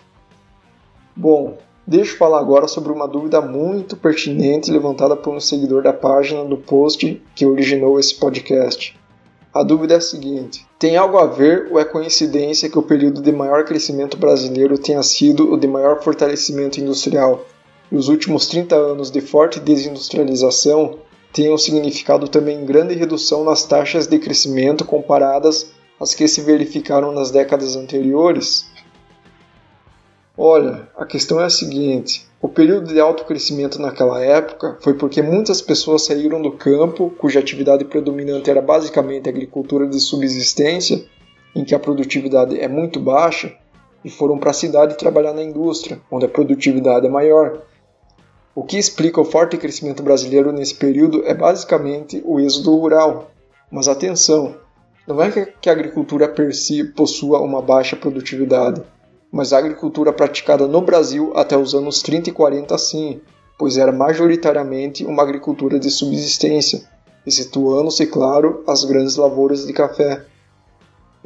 [1.16, 1.56] Bom,
[1.86, 6.44] deixa eu falar agora sobre uma dúvida muito pertinente levantada por um seguidor da página
[6.44, 8.94] do post que originou esse podcast.
[9.54, 13.22] A dúvida é a seguinte: tem algo a ver ou é coincidência que o período
[13.22, 17.46] de maior crescimento brasileiro tenha sido o de maior fortalecimento industrial
[17.90, 20.98] e os últimos 30 anos de forte desindustrialização
[21.32, 25.70] tenham significado também grande redução nas taxas de crescimento comparadas
[26.00, 28.66] às que se verificaram nas décadas anteriores?
[30.36, 35.20] Olha, a questão é a seguinte: o período de alto crescimento naquela época foi porque
[35.20, 41.04] muitas pessoas saíram do campo, cuja atividade predominante era basicamente a agricultura de subsistência,
[41.56, 43.52] em que a produtividade é muito baixa,
[44.04, 47.62] e foram para a cidade trabalhar na indústria, onde a produtividade é maior.
[48.58, 53.30] O que explica o forte crescimento brasileiro nesse período é basicamente o êxodo rural.
[53.70, 54.56] Mas atenção,
[55.06, 58.82] não é que a agricultura per si possua uma baixa produtividade
[59.30, 63.20] mas a agricultura praticada no Brasil até os anos 30 e 40 sim,
[63.58, 66.82] pois era majoritariamente uma agricultura de subsistência,
[67.26, 70.24] excetuando-se, claro, as grandes lavouras de café.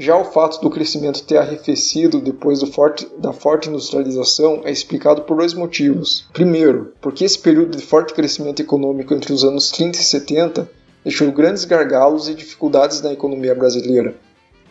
[0.05, 5.37] Já o fato do crescimento ter arrefecido depois forte, da forte industrialização é explicado por
[5.37, 6.27] dois motivos.
[6.33, 10.71] Primeiro, porque esse período de forte crescimento econômico entre os anos 30 e 70
[11.05, 14.17] deixou grandes gargalos e dificuldades na economia brasileira,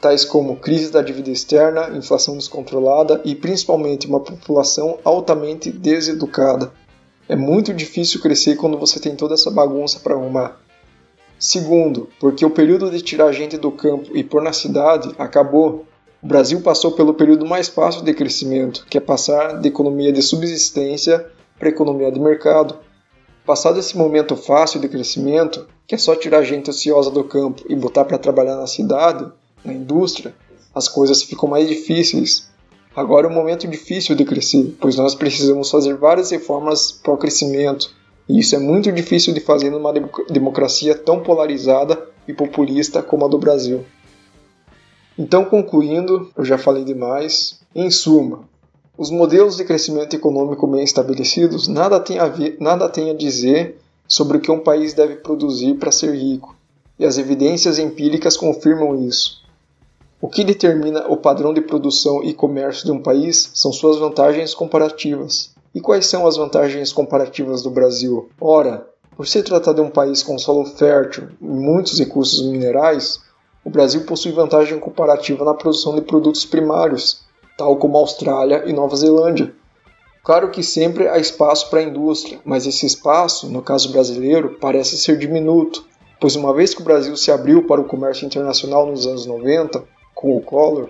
[0.01, 6.73] tais como crise da dívida externa, inflação descontrolada e principalmente uma população altamente deseducada.
[7.29, 10.59] É muito difícil crescer quando você tem toda essa bagunça para arrumar.
[11.41, 15.87] Segundo, porque o período de tirar gente do campo e pôr na cidade acabou.
[16.21, 20.21] O Brasil passou pelo período mais fácil de crescimento, que é passar de economia de
[20.21, 21.25] subsistência
[21.57, 22.75] para economia de mercado.
[23.43, 27.75] Passado esse momento fácil de crescimento, que é só tirar gente ociosa do campo e
[27.75, 29.25] botar para trabalhar na cidade,
[29.65, 30.35] na indústria,
[30.75, 32.51] as coisas ficam mais difíceis.
[32.95, 37.17] Agora é um momento difícil de crescer, pois nós precisamos fazer várias reformas para o
[37.17, 37.89] crescimento,
[38.31, 39.91] e isso é muito difícil de fazer numa
[40.29, 43.83] democracia tão polarizada e populista como a do Brasil.
[45.19, 47.59] Então, concluindo, eu já falei demais.
[47.75, 48.47] Em suma,
[48.97, 53.77] os modelos de crescimento econômico bem estabelecidos nada têm a, ver, nada têm a dizer
[54.07, 56.55] sobre o que um país deve produzir para ser rico,
[56.97, 59.41] e as evidências empíricas confirmam isso.
[60.21, 64.53] O que determina o padrão de produção e comércio de um país são suas vantagens
[64.53, 65.50] comparativas.
[65.73, 68.29] E quais são as vantagens comparativas do Brasil?
[68.39, 73.19] Ora, por se tratar de um país com solo fértil e muitos recursos minerais,
[73.63, 77.21] o Brasil possui vantagem comparativa na produção de produtos primários,
[77.57, 79.53] tal como a Austrália e Nova Zelândia.
[80.23, 84.97] Claro que sempre há espaço para a indústria, mas esse espaço, no caso brasileiro, parece
[84.97, 85.85] ser diminuto,
[86.19, 89.83] pois uma vez que o Brasil se abriu para o comércio internacional nos anos 90,
[90.13, 90.89] com o Collor,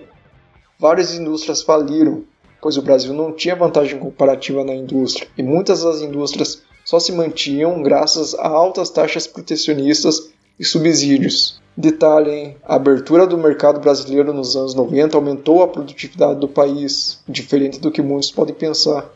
[0.78, 2.24] várias indústrias faliram,
[2.62, 7.10] pois o Brasil não tinha vantagem comparativa na indústria e muitas das indústrias só se
[7.12, 11.60] mantinham graças a altas taxas protecionistas e subsídios.
[11.76, 12.56] Detalhe, hein?
[12.62, 17.90] a abertura do mercado brasileiro nos anos 90 aumentou a produtividade do país, diferente do
[17.90, 19.10] que muitos podem pensar,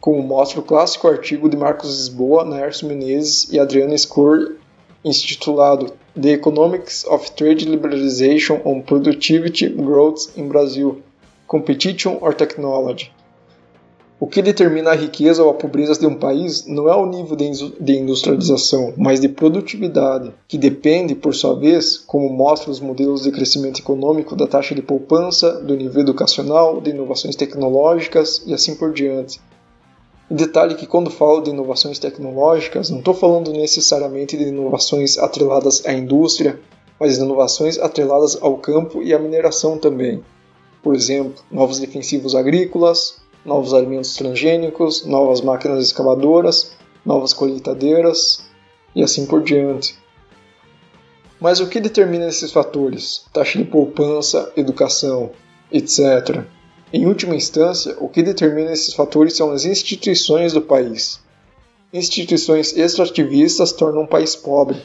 [0.00, 4.56] como mostra o clássico artigo de Marcos Lisboa, Naércio Menezes e Adriano Scor,
[5.04, 11.00] intitulado The Economics of Trade Liberalization on Productivity Growth in Brazil,
[11.54, 13.12] Competition or Technology.
[14.18, 17.36] O que determina a riqueza ou a pobreza de um país não é o nível
[17.36, 23.30] de industrialização, mas de produtividade, que depende, por sua vez, como mostram os modelos de
[23.30, 28.92] crescimento econômico, da taxa de poupança, do nível educacional, de inovações tecnológicas e assim por
[28.92, 29.40] diante.
[30.28, 35.92] Detalhe que quando falo de inovações tecnológicas, não estou falando necessariamente de inovações atreladas à
[35.92, 36.58] indústria,
[36.98, 40.20] mas inovações atreladas ao campo e à mineração também.
[40.84, 46.72] Por exemplo, novos defensivos agrícolas, novos alimentos transgênicos, novas máquinas escavadoras,
[47.06, 48.44] novas colheitadeiras
[48.94, 49.96] e assim por diante.
[51.40, 53.24] Mas o que determina esses fatores?
[53.32, 55.30] Taxa de poupança, educação,
[55.72, 56.44] etc.
[56.92, 61.18] Em última instância, o que determina esses fatores são as instituições do país.
[61.94, 64.82] Instituições extrativistas tornam um país pobre.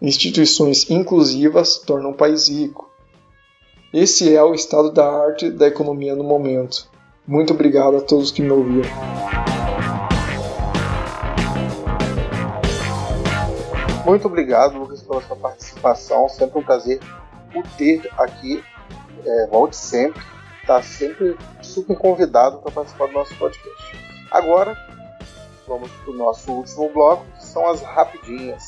[0.00, 2.87] Instituições inclusivas tornam um país rico.
[3.92, 6.86] Esse é o estado da arte da economia no momento.
[7.26, 8.90] Muito obrigado a todos que me ouviram.
[14.04, 16.28] Muito obrigado, Lucas, pela sua participação.
[16.28, 17.00] Sempre um prazer
[17.54, 18.62] o ter aqui.
[19.24, 20.22] É, volte sempre
[20.60, 23.96] está sempre super convidado para participar do nosso podcast.
[24.30, 24.76] Agora,
[25.66, 28.64] vamos para o nosso último bloco, que são as rapidinhas.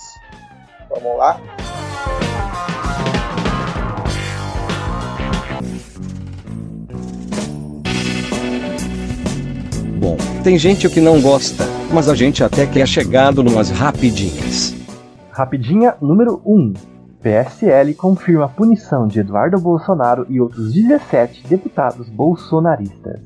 [0.88, 1.38] Vamos lá?
[10.10, 14.74] Bom, tem gente que não gosta, mas a gente até que é chegado numas rapidinhas.
[15.30, 16.52] Rapidinha número 1.
[16.52, 16.74] Um.
[17.22, 23.20] PSL confirma a punição de Eduardo Bolsonaro e outros 17 deputados bolsonaristas.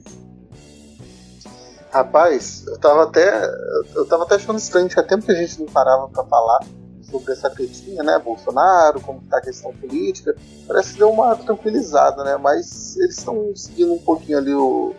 [1.91, 3.51] Rapaz, eu tava até.
[3.95, 6.67] Eu tava até achando estranho, tinha tempo que a gente não parava para falar
[7.11, 8.19] sobre essa tretinha, né?
[8.23, 10.37] Bolsonaro, como tá a questão política.
[10.67, 12.37] Parece que deu uma tranquilizada, né?
[12.37, 14.93] Mas eles estão seguindo um pouquinho ali o,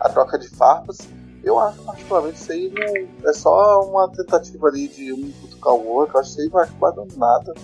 [0.00, 0.98] a troca de farpas.
[1.42, 5.86] Eu acho particularmente isso aí não, é só uma tentativa ali de um cutucar o
[5.86, 6.16] outro.
[6.16, 7.54] Eu acho que isso aí vai acabar dando nada.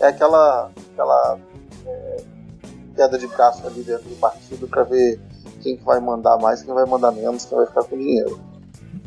[0.00, 1.38] É aquela, aquela
[1.86, 2.16] é,
[2.94, 5.20] queda de braço ali dentro do partido para ver
[5.60, 8.40] quem vai mandar mais, quem vai mandar menos, quem vai ficar com dinheiro.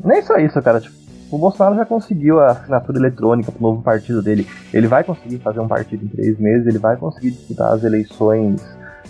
[0.04, 0.82] Nem só isso, cara.
[0.82, 0.96] Tipo,
[1.32, 4.46] o Bolsonaro já conseguiu a assinatura eletrônica pro novo partido dele.
[4.74, 8.62] Ele vai conseguir fazer um partido em três meses, ele vai conseguir disputar as eleições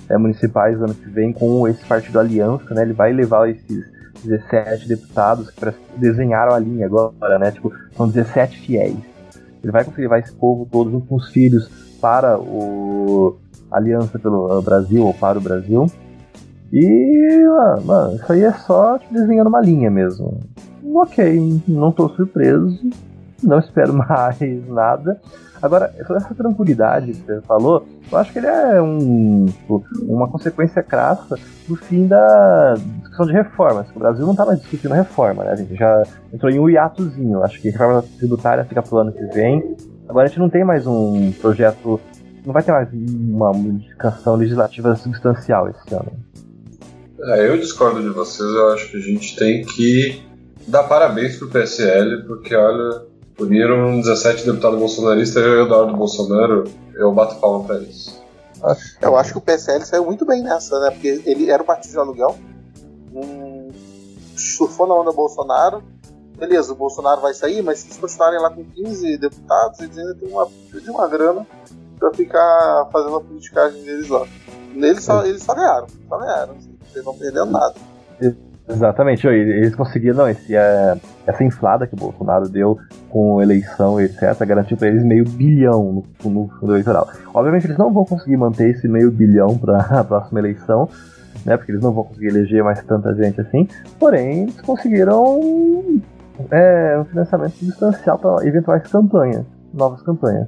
[0.07, 2.83] é, municipais do ano que vem com esse partido aliança, né?
[2.83, 7.51] Ele vai levar esses 17 deputados que desenharam a linha agora, né?
[7.51, 8.97] Tipo, são 17 fiéis.
[9.63, 11.69] Ele vai conseguir levar esse povo todo junto com os filhos
[12.01, 13.37] para o
[13.71, 15.85] Aliança pelo Brasil ou para o Brasil.
[16.73, 17.43] E,
[17.85, 20.39] mano, isso aí é só tipo, desenhando uma linha mesmo.
[20.93, 22.79] Ok, não tô surpreso,
[23.43, 25.21] não espero mais nada.
[25.61, 30.81] Agora, essa tranquilidade que você falou, eu acho que ele é um, tipo, uma consequência
[30.81, 31.37] crassa
[31.67, 33.87] do fim da discussão de reformas.
[33.95, 35.51] O Brasil não tá mais discutindo reforma, né?
[35.51, 36.03] A gente já
[36.33, 37.43] entrou em um hiatozinho.
[37.43, 39.75] Acho que reforma tributária fica pro ano que vem.
[40.09, 42.01] Agora a gente não tem mais um projeto,
[42.43, 46.11] não vai ter mais uma modificação legislativa substancial esse ano.
[47.23, 50.23] É, eu discordo de vocês, eu acho que a gente tem que
[50.67, 56.63] dar parabéns pro PSL, porque olha, puniram 17 deputados bolsonaristas e o Eduardo Bolsonaro,
[56.95, 58.21] eu bato palma pra isso.
[59.01, 60.91] Eu acho que o PSL saiu muito bem nessa, né?
[60.91, 62.37] Porque ele era o partido de aluguel,
[63.13, 63.69] um,
[64.35, 65.83] surfou na onda Bolsonaro.
[66.37, 70.15] Beleza, o Bolsonaro vai sair, mas se eles continuarem lá com 15 deputados, eles ainda
[70.15, 71.45] têm uma, de uma grana
[71.99, 74.27] pra ficar fazendo a politicagem deles lá.
[74.75, 76.53] Eles só, eles só ganharam, só ganharam.
[76.53, 76.75] Assim.
[76.91, 77.75] Vocês não perderam nada.
[78.71, 80.95] Exatamente, eles conseguiram esse, é,
[81.27, 82.77] essa inflada que o Bolsonaro deu
[83.09, 87.07] com eleição, etc., garantiu para eles meio bilhão no, no fundo eleitoral.
[87.33, 90.87] Obviamente, eles não vão conseguir manter esse meio bilhão para a próxima eleição,
[91.45, 93.67] né, porque eles não vão conseguir eleger mais tanta gente assim,
[93.99, 95.39] porém, eles conseguiram
[96.49, 100.47] é, um financiamento substancial para eventuais campanhas, novas campanhas.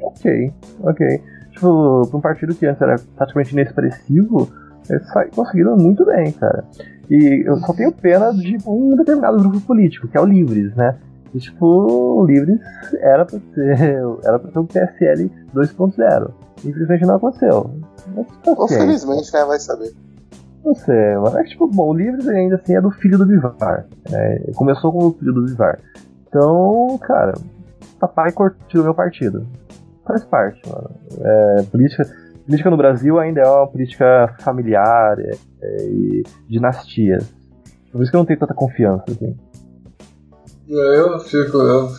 [0.00, 1.22] Ok, ok.
[1.50, 4.48] Tipo, para um partido que antes era praticamente inexpressivo,
[4.88, 6.64] eles conseguiram muito bem, cara.
[7.10, 10.96] E eu só tenho pena de um determinado grupo político, que é o Livres, né?
[11.34, 12.60] E, tipo, o Livres
[13.00, 13.78] era pra ser,
[14.24, 16.30] era pra ser um PSL 2.0.
[16.64, 17.70] Infelizmente não aconteceu.
[18.46, 19.44] Ou felizmente, né?
[19.44, 19.92] Vai saber.
[20.64, 23.26] Não sei, mas é que, tipo, bom, o Livres ainda assim é do filho do
[23.26, 23.86] Vivar.
[24.12, 25.78] É, começou com o filho do Vivar.
[26.26, 27.34] Então, cara,
[27.98, 29.46] papai curtiu o meu partido.
[30.04, 30.90] Faz parte, mano.
[31.20, 32.04] É, política
[32.48, 37.26] política no Brasil ainda é uma política familiar é, é, e dinastias.
[37.92, 39.36] Por isso que eu não tenho tanta confiança, assim.
[40.70, 41.90] É, eu fico, eu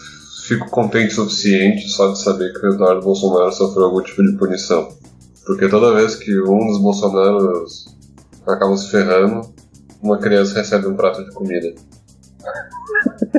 [0.48, 4.36] fico contente o suficiente só de saber que o Eduardo Bolsonaro sofreu algum tipo de
[4.38, 4.90] punição.
[5.46, 7.96] Porque toda vez que um dos Bolsonaros
[8.48, 9.54] acaba se ferrando,
[10.02, 11.76] uma criança recebe um prato de comida.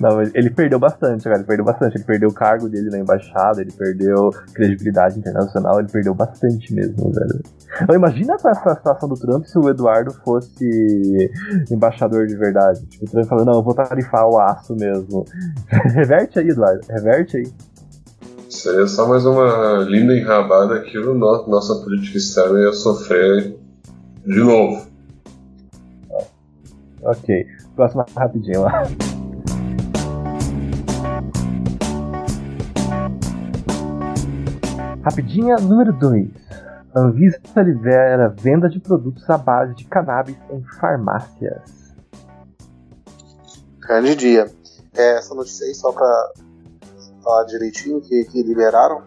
[0.00, 1.36] Não, ele perdeu bastante, cara.
[1.36, 1.96] Ele perdeu bastante.
[1.96, 7.12] Ele perdeu o cargo dele na embaixada, ele perdeu credibilidade internacional, ele perdeu bastante mesmo,
[7.12, 7.42] velho.
[7.82, 11.30] Então, imagina essa situação do Trump se o Eduardo fosse
[11.70, 12.84] embaixador de verdade.
[12.86, 15.24] Tipo, o Trump falando, não, eu vou tarifar o aço mesmo.
[15.94, 16.80] Reverte aí, Eduardo.
[16.88, 17.52] Reverte aí.
[18.48, 23.56] Seria só mais uma linda enrabada que o no nossa política externa ia sofrer
[24.24, 24.86] de novo.
[27.02, 27.46] Ok.
[27.74, 28.84] Próxima rapidinho lá.
[35.04, 36.30] Rapidinha número 2.
[36.96, 41.92] Anvisa libera venda de produtos à base de cannabis em farmácias.
[43.80, 44.50] Grande dia.
[44.96, 46.32] É, essa notícia aí, só para
[47.22, 49.02] falar direitinho, que, que liberaram,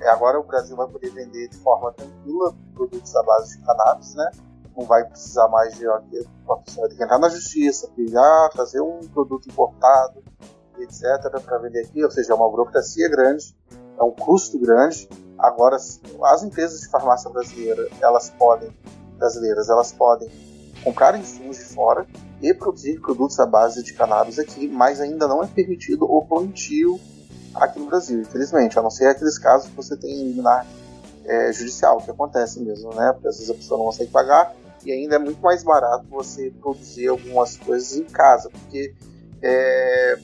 [0.00, 4.14] é, agora o Brasil vai poder vender de forma tranquila produtos à base de cannabis,
[4.14, 4.30] né?
[4.74, 8.80] Não vai precisar mais de aqui, uma pessoa tem que entrar na justiça, pegar, trazer
[8.80, 10.24] um produto importado,
[10.78, 11.02] etc.,
[11.44, 13.54] para vender aqui, ou seja, é uma burocracia grande,
[14.00, 15.06] é um custo grande,
[15.42, 18.70] Agora, as empresas de farmácia brasileira, elas podem,
[19.18, 20.30] brasileiras, elas podem
[20.84, 22.06] comprar insumos de fora
[22.40, 27.00] e produzir produtos à base de cannabis aqui, mas ainda não é permitido o plantio
[27.54, 30.64] aqui no Brasil, infelizmente, a não ser aqueles casos que você tem liminar
[31.24, 33.12] é, judicial, que acontece mesmo, né?
[33.12, 34.54] Porque às vezes a pessoa não consegue pagar
[34.84, 38.94] e ainda é muito mais barato você produzir algumas coisas em casa, porque
[39.42, 40.18] é,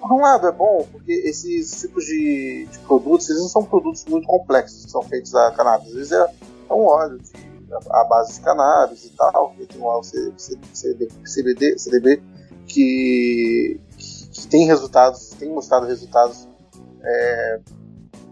[0.00, 4.04] Por um lado é bom, porque esses tipos de, de produtos, eles não são produtos
[4.06, 5.88] muito complexos que são feitos a cannabis.
[5.88, 6.34] Às vezes é,
[6.70, 7.32] é um óleo de,
[7.90, 12.22] a base de cannabis e tal, que tem um óleo CBD, CBD
[12.66, 13.80] que,
[14.32, 16.48] que tem resultados, tem mostrado resultados
[17.02, 17.60] é,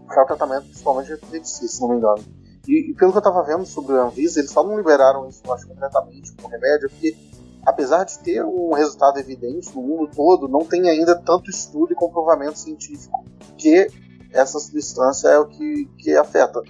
[0.07, 2.23] para o tratamento principalmente de epilepsia, se não me engano.
[2.67, 5.41] E, e, pelo que eu estava vendo sobre o Anvisa, eles só não liberaram isso,
[5.51, 7.15] acho, completamente como remédio, porque
[7.67, 11.95] apesar de ter um resultado evidente no mundo todo, não tem ainda tanto estudo e
[11.95, 13.25] comprovamento científico
[13.57, 13.91] que
[14.31, 16.61] essa substância é o que, que afeta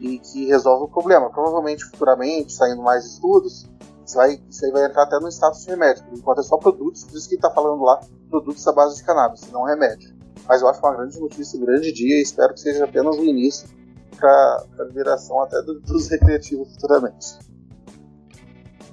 [0.00, 1.28] e que resolve o problema.
[1.28, 3.66] Provavelmente, futuramente, saindo mais estudos,
[4.06, 6.56] isso, vai, isso aí vai entrar até no status de remédio, por enquanto é só
[6.56, 8.00] produtos, por isso que está falando lá,
[8.30, 10.16] produtos à base de cannabis, não remédio.
[10.48, 13.24] Mas eu acho uma grande notícia, um grande dia, e espero que seja apenas o
[13.24, 13.68] início
[14.18, 17.45] para a liberação até do, dos recreativos futuramente.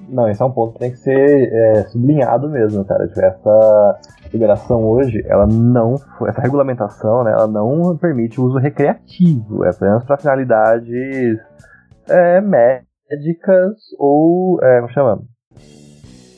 [0.09, 3.07] Não, esse é um ponto que tem que ser é, sublinhado mesmo, cara.
[3.07, 3.99] Tipo, essa
[4.31, 5.95] liberação hoje, ela não,
[6.27, 11.39] essa regulamentação, né, ela não permite o uso recreativo, é apenas para finalidades
[12.09, 15.21] é, médicas ou, é, como chama?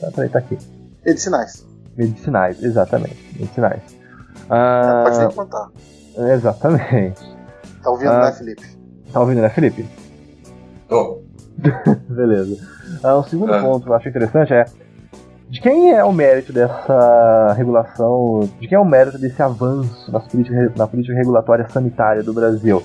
[0.02, 0.58] Ah, peraí, tá aqui.
[1.04, 1.66] Medicinais.
[1.96, 3.82] Medicinais, exatamente, medicinais.
[4.50, 5.68] Ah, pode nem contar.
[6.34, 7.36] Exatamente.
[7.82, 8.78] Tá ouvindo, ah, né, Felipe?
[9.12, 9.88] Tá ouvindo, né, Felipe?
[10.88, 11.25] Tô.
[12.08, 12.56] Beleza.
[13.02, 13.60] Ah, o segundo ah.
[13.60, 14.64] ponto que eu acho interessante é
[15.48, 20.26] de quem é o mérito dessa regulação, de quem é o mérito desse avanço nas
[20.26, 22.82] política, na política regulatória sanitária do Brasil?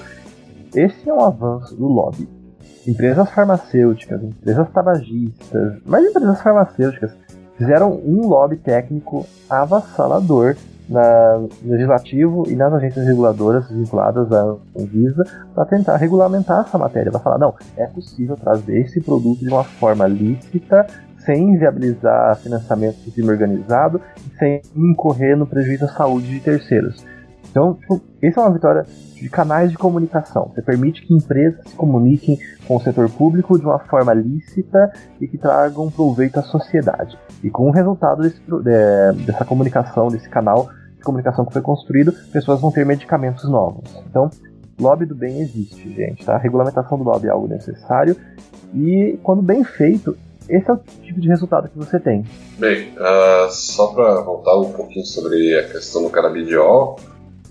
[0.73, 2.30] Esse é um avanço do lobby.
[2.88, 7.11] Empresas farmacêuticas, empresas tabagistas, mas empresas farmacêuticas
[7.57, 10.56] fizeram um lobby técnico avassalador
[10.91, 15.23] na, legislativo e nas agências reguladoras vinculadas à Anvisa
[15.55, 19.63] para tentar regulamentar essa matéria, para falar, não, é possível trazer esse produto de uma
[19.63, 20.85] forma lícita,
[21.26, 24.01] sem inviabilizar financiamento do crime organizado,
[24.38, 27.05] sem incorrer no prejuízo à saúde de terceiros.
[27.49, 28.85] Então, tipo, essa é uma vitória
[29.15, 30.49] de canais de comunicação.
[30.53, 35.27] Você permite que empresas se comuniquem com o setor público de uma forma lícita e
[35.27, 37.18] que tragam proveito à sociedade.
[37.43, 40.69] E com o resultado desse, de, dessa comunicação, desse canal,
[41.02, 43.84] de comunicação que foi construído, pessoas vão ter medicamentos novos.
[44.07, 44.30] Então,
[44.80, 46.36] lobby do bem existe, gente, tá?
[46.36, 48.15] A regulamentação do lobby é algo necessário
[48.73, 50.15] e, quando bem feito,
[50.48, 52.26] esse é o tipo de resultado que você tem.
[52.57, 56.99] Bem, uh, só para voltar um pouquinho sobre a questão do canabidiol,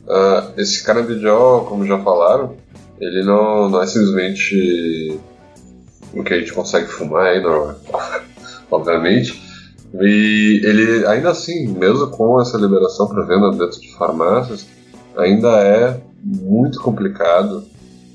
[0.07, 2.55] uh, esse canabidiol, como já falaram,
[3.01, 5.19] ele não, não é simplesmente
[6.15, 7.75] o que a gente consegue fumar aí, não,
[8.71, 9.50] obviamente,
[9.95, 14.67] e ele, ainda assim, mesmo com essa liberação para venda dentro de farmácias,
[15.17, 17.65] ainda é muito complicado.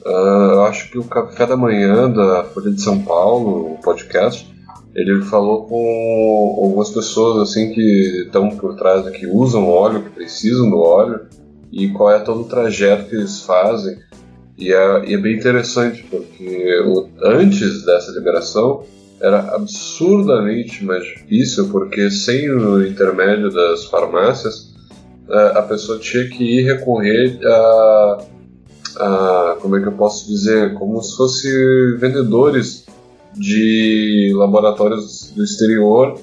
[0.05, 4.47] Uh, eu acho que o Café da Manhã da Folha de São Paulo, o podcast,
[4.95, 10.69] ele falou com algumas pessoas assim que estão por trás, que usam óleo, que precisam
[10.69, 11.21] do óleo,
[11.71, 13.97] e qual é todo o trajeto que eles fazem.
[14.57, 18.83] E é, e é bem interessante, porque o, antes dessa liberação,
[19.21, 24.73] era absurdamente mais difícil, porque sem o intermédio das farmácias,
[25.29, 28.17] a pessoa tinha que ir recorrer a,
[28.97, 32.85] a como é que eu posso dizer, como se fosse vendedores
[33.33, 36.17] de laboratórios do exterior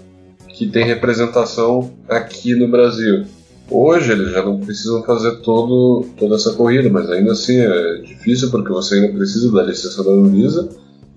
[0.48, 3.24] que tem representação aqui no Brasil.
[3.70, 8.51] Hoje eles já não precisam fazer todo, toda essa corrida, mas ainda assim é difícil
[8.51, 10.69] porque você ainda precisa da licença da Anvisa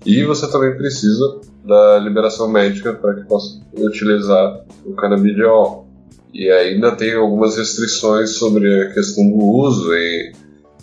[0.04, 5.86] e você também precisa da liberação médica para que possa utilizar o canabidiol.
[6.32, 10.32] E ainda tem algumas restrições sobre a questão do uso, em,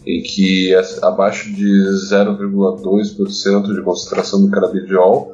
[0.05, 1.69] em que abaixo de
[2.11, 5.34] 0,2% de concentração do canabidiol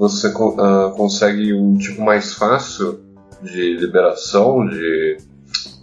[0.00, 3.00] você uh, consegue um tipo mais fácil
[3.42, 5.18] de liberação, de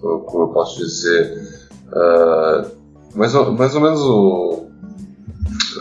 [0.02, 1.38] como eu posso dizer,
[1.90, 2.68] uh,
[3.16, 4.67] mais, ou, mais ou menos o,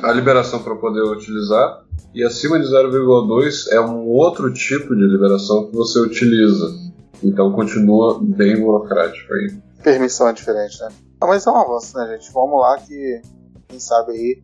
[0.03, 5.67] a liberação para poder utilizar, e acima de 0,2 é um outro tipo de liberação
[5.67, 6.75] que você utiliza.
[7.23, 9.59] Então continua bem burocrático aí.
[9.83, 10.89] Permissão é diferente, né?
[11.21, 12.33] Ah, mas é um avanço, né, gente?
[12.33, 13.21] Vamos lá que,
[13.69, 14.43] quem sabe aí,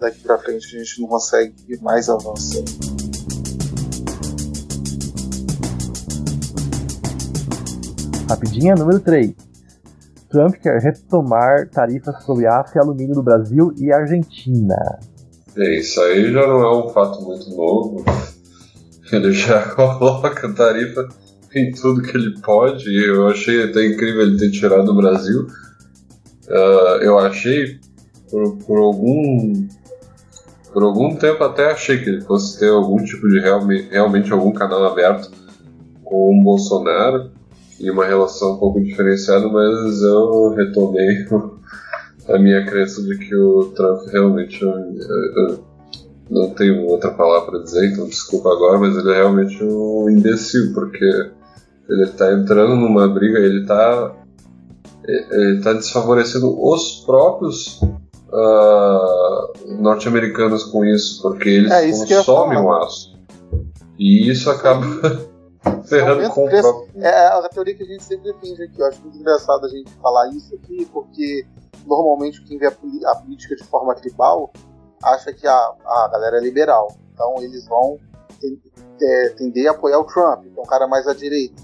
[0.00, 2.64] daqui pra frente a gente não consegue ir mais avanço.
[8.28, 9.32] Rapidinha, número 3.
[10.28, 14.98] Trump quer retomar tarifas sobre aço e alumínio do Brasil e Argentina.
[15.56, 18.04] É, isso aí já não é um fato muito novo.
[19.12, 21.08] Ele já coloca tarifa
[21.54, 22.92] em tudo que ele pode.
[22.94, 25.46] Eu achei até incrível ele ter tirado o Brasil.
[26.48, 27.80] Uh, eu achei
[28.30, 29.66] por, por, algum
[30.72, 34.52] por algum tempo até achei que ele fosse ter algum tipo de realme, realmente algum
[34.52, 35.30] canal aberto
[36.04, 37.32] com o Bolsonaro
[37.80, 41.26] em uma relação um pouco diferenciada, mas eu retomei
[42.28, 44.62] a minha crença de que o Trump realmente.
[44.62, 45.66] Eu, eu
[46.28, 50.72] não tenho outra palavra para dizer, então desculpa agora, mas ele é realmente um imbecil,
[50.74, 51.04] porque
[51.88, 54.12] ele está entrando numa briga, ele está
[55.06, 57.80] ele tá desfavorecendo os próprios
[58.32, 63.16] uh, norte-americanos com isso, porque eles É, isso consomem o aço.
[63.98, 64.84] E isso acaba
[65.84, 66.62] ferrando com preço.
[66.62, 67.02] próprio.
[67.04, 68.80] É a teoria que a gente sempre defende aqui.
[68.80, 71.46] Eu acho muito engraçado a gente falar isso aqui, porque
[71.86, 74.52] normalmente quem vê a, política de forma tribal
[75.02, 76.94] acha que a, a galera é liberal.
[77.12, 77.98] Então eles vão
[79.00, 81.62] é, tender a apoiar o Trump, que é um cara mais à direita.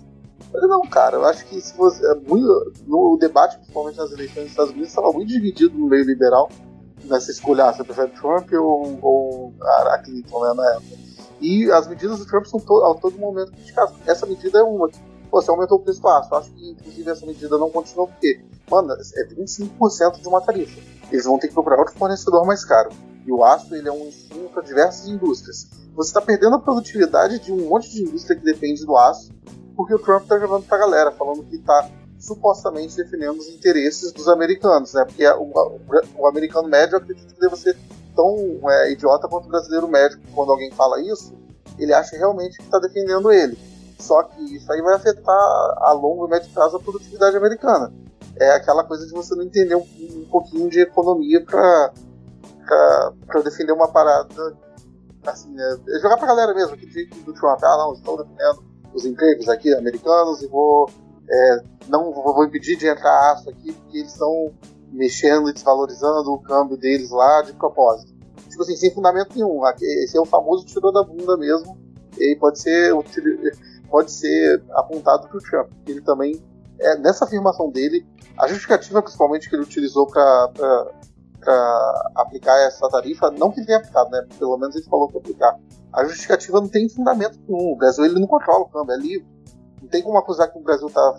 [0.52, 2.04] Mas não, cara, eu acho que se você.
[2.06, 6.04] é muito- no debate, principalmente nas eleições dos Estados Unidos, estava muito dividido no meio
[6.04, 6.50] liberal
[7.04, 7.64] nessa escolha.
[7.64, 11.01] ah, Você prefere Trump ou, ou a a Clinton, né, na época.
[11.42, 13.94] E as medidas do Trump são to a todo momento criticadas.
[14.06, 14.88] Essa medida é uma.
[15.30, 16.34] Pô, você aumentou o preço do aço.
[16.34, 18.40] Acho que, inclusive, essa medida não continua porque,
[18.70, 20.80] mano, é 25% de uma tarifa.
[21.10, 22.90] Eles vão ter que procurar outro fornecedor mais caro.
[23.26, 25.68] E o aço, ele é um insumo para diversas indústrias.
[25.94, 29.30] Você está perdendo a produtividade de um monte de indústria que depende do aço,
[29.76, 31.88] porque o Trump está jogando pra galera, falando que está
[32.18, 35.04] supostamente defendendo os interesses dos americanos, né?
[35.04, 35.80] Porque o, o-
[36.18, 37.76] o americano médio acredita que deve ser
[38.14, 38.36] tão
[38.70, 40.20] é, idiota quanto o brasileiro médio.
[40.34, 41.34] Quando alguém fala isso,
[41.78, 43.58] ele acha realmente que está defendendo ele.
[43.98, 45.34] Só que isso aí vai afetar
[45.78, 47.92] a longo e médio prazo a produtividade americana.
[48.36, 51.92] É aquela coisa de você não entender um, um pouquinho de economia para
[53.44, 54.56] defender uma parada
[55.26, 55.78] assim, né?
[55.88, 59.48] É jogar pra galera mesmo, que diz do Trump, ah não, estou defendendo os empregos
[59.48, 60.90] aqui americanos e vou
[61.30, 64.52] é, não vou, vou impedir de entrar aço aqui porque eles estão
[64.92, 68.12] mexendo e desvalorizando o câmbio deles lá de propósito.
[68.48, 69.60] Tipo assim, sem fundamento nenhum.
[69.80, 71.78] Esse é o famoso tirou da bunda mesmo.
[72.18, 72.92] E pode ser,
[73.88, 75.70] pode ser apontado pro Trump.
[75.70, 76.42] porque Ele também,
[76.78, 78.06] é, nessa afirmação dele,
[78.38, 80.92] a justificativa principalmente que ele utilizou para
[82.14, 84.26] aplicar essa tarifa, não que ele tenha aplicado, né?
[84.38, 85.58] Pelo menos ele falou que aplicar.
[85.92, 87.72] A justificativa não tem fundamento nenhum.
[87.72, 89.26] O Brasil ele não controla o câmbio, é livre.
[89.80, 91.12] Não tem como acusar que o Brasil está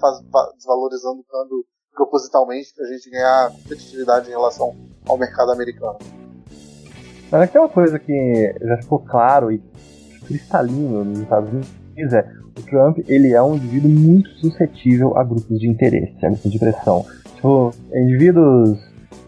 [0.55, 4.75] desvalorizando o câmbio propositalmente para a gente ganhar competitividade em relação
[5.07, 5.97] ao mercado americano.
[7.31, 9.61] Mas é tem uma coisa que já ficou claro e
[10.25, 15.59] cristalino nos Estados Unidos é o Trump ele é um indivíduo muito suscetível a grupos
[15.59, 17.05] de interesse, a grupos de pressão.
[17.35, 18.79] Tipo, indivíduos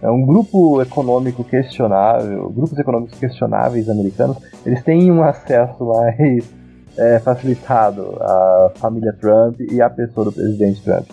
[0.01, 6.43] é um grupo econômico questionável, grupos econômicos questionáveis americanos, eles têm um acesso mais
[6.97, 11.07] é, facilitado à família Trump e à pessoa do presidente Trump.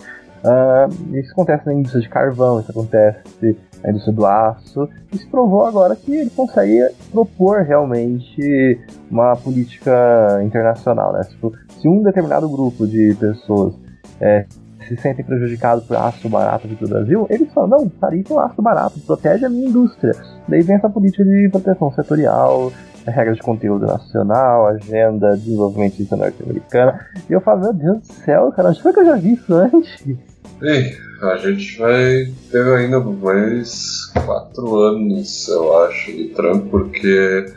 [0.45, 4.89] Ah, isso acontece na indústria de carvão, isso acontece na indústria do aço.
[5.11, 8.79] Isso provou agora que ele consegue propor realmente
[9.09, 11.13] uma política internacional.
[11.13, 11.21] Né?
[11.29, 13.73] Tipo, se um determinado grupo de pessoas
[14.19, 14.45] é,
[14.87, 18.61] se sentem prejudicados por aço barato aqui do Brasil, eles falam, não, tarifa o aço
[18.61, 20.13] barato, protege a minha indústria.
[20.47, 22.71] Daí vem essa política de proteção setorial,
[23.05, 26.99] regras de conteúdo nacional, agenda de desenvolvimento norte-americana.
[27.29, 30.32] E eu falo, meu Deus do céu, cara, foi que eu já vi isso antes?
[30.63, 37.51] Ei, a gente vai ter ainda mais quatro anos, eu acho, de Trump, porque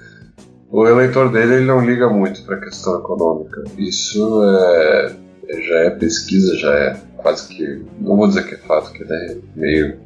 [0.68, 3.62] o eleitor dele ele não liga muito para a questão econômica.
[3.78, 5.16] Isso é,
[5.48, 7.84] já é pesquisa, já é quase que.
[8.00, 9.98] Não vou dizer que é fato, que é meio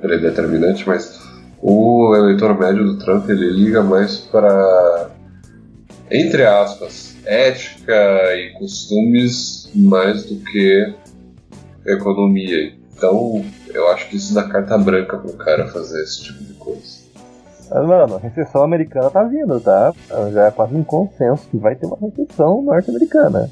[0.00, 1.20] predeterminante, mas
[1.62, 5.10] o eleitor médio do Trump ele liga mais para,
[6.10, 10.94] entre aspas, ética e costumes mais do que
[11.92, 12.72] economia.
[12.96, 17.08] Então, eu acho que isso dá carta branca pro cara fazer esse tipo de coisa.
[17.70, 19.92] Mas, mano, a recessão americana tá vindo, tá?
[20.32, 23.50] Já é quase um consenso que vai ter uma recessão norte-americana.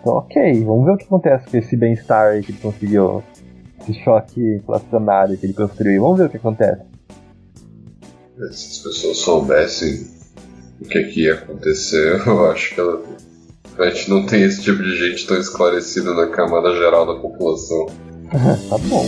[0.00, 3.24] Então, ok, vamos ver o que acontece com esse bem-estar aí que ele conseguiu.
[3.80, 6.02] Esse choque inflacionário que ele construiu.
[6.02, 6.82] Vamos ver o que acontece.
[8.36, 10.06] Se as pessoas soubessem
[10.80, 13.02] o que, que ia acontecer, eu acho que ela,
[13.78, 17.86] a gente não tem esse tipo de gente tão esclarecida na camada geral da população.
[18.70, 19.06] tá bom.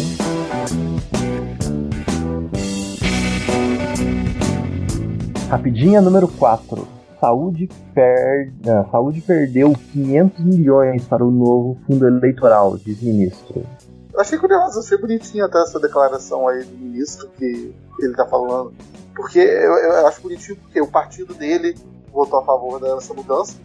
[5.49, 6.87] Rapidinha número 4.
[7.19, 8.53] Saúde, per...
[8.65, 13.67] Não, Saúde perdeu 500 milhões para o novo fundo eleitoral, diz ministro.
[14.13, 18.73] Eu achei curioso, achei bonitinha até essa declaração aí do ministro que ele tá falando.
[19.17, 21.75] Porque eu, eu acho bonitinho porque o partido dele
[22.13, 23.57] votou a favor dessa mudança,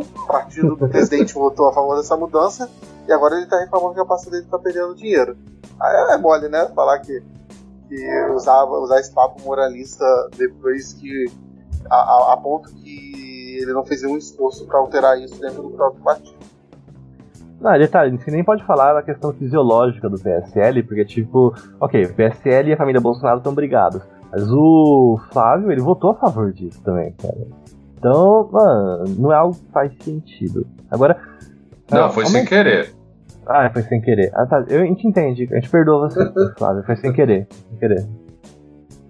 [0.00, 2.68] o partido do presidente votou a favor dessa mudança,
[3.06, 5.36] e agora ele tá reclamando que a pasta dele tá perdendo dinheiro.
[5.80, 6.66] Aí é mole, né?
[6.74, 7.22] Falar que,
[7.88, 10.04] que usava, usar esse papo moralista
[10.36, 11.26] depois que.
[11.90, 15.70] A, a, a ponto que ele não fez nenhum esforço para alterar isso dentro do
[15.70, 16.36] próprio partido.
[17.60, 22.14] Não, detalhe, você nem pode falar da questão fisiológica do PSL, porque, tipo, ok, o
[22.14, 24.02] PSL e a família Bolsonaro estão brigados.
[24.30, 27.38] Mas o Flávio, ele votou a favor disso também, cara.
[27.98, 30.66] Então, mano, não é algo que faz sentido.
[30.90, 31.20] Agora.
[31.90, 32.94] Não, ah, foi sem querer.
[33.46, 34.30] Ah, foi sem querer.
[34.34, 34.64] Ah, tá.
[34.68, 36.84] Eu, a gente entende, a gente perdoa você, Flávio.
[36.84, 37.46] Foi sem querer.
[37.50, 38.06] Sem querer.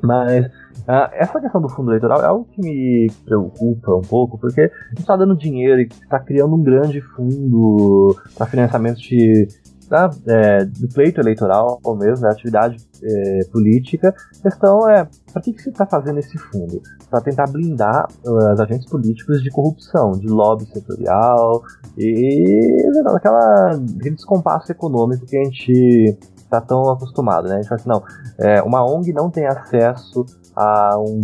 [0.03, 0.47] Mas.
[0.47, 4.89] Uh, essa questão do fundo eleitoral é algo que me preocupa um pouco, porque a
[4.89, 9.47] gente está dando dinheiro e está criando um grande fundo para financiamento de,
[9.89, 14.15] da, é, do pleito eleitoral, ou mesmo, da atividade é, política.
[14.39, 16.81] A questão é, para que, que você está fazendo esse fundo?
[17.11, 21.63] Para tentar blindar uh, os agentes políticos de corrupção, de lobby setorial
[21.97, 22.83] e
[23.15, 27.57] aquela, aquele descompasso econômico que a gente está tão acostumado, né?
[27.57, 28.03] A gente fala assim, não,
[28.39, 30.25] é, uma ONG não tem acesso
[30.59, 31.21] a um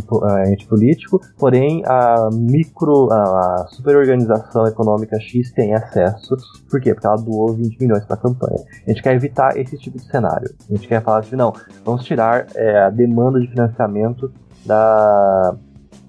[0.46, 6.36] ente político, porém a micro, a, a superorganização econômica X tem acesso.
[6.70, 6.94] Por quê?
[6.94, 8.60] Porque ela doou 20 milhões para a campanha.
[8.86, 10.48] A gente quer evitar esse tipo de cenário.
[10.70, 11.52] A gente quer falar assim, não,
[11.84, 14.32] vamos tirar é, a demanda de financiamento
[14.64, 15.56] da,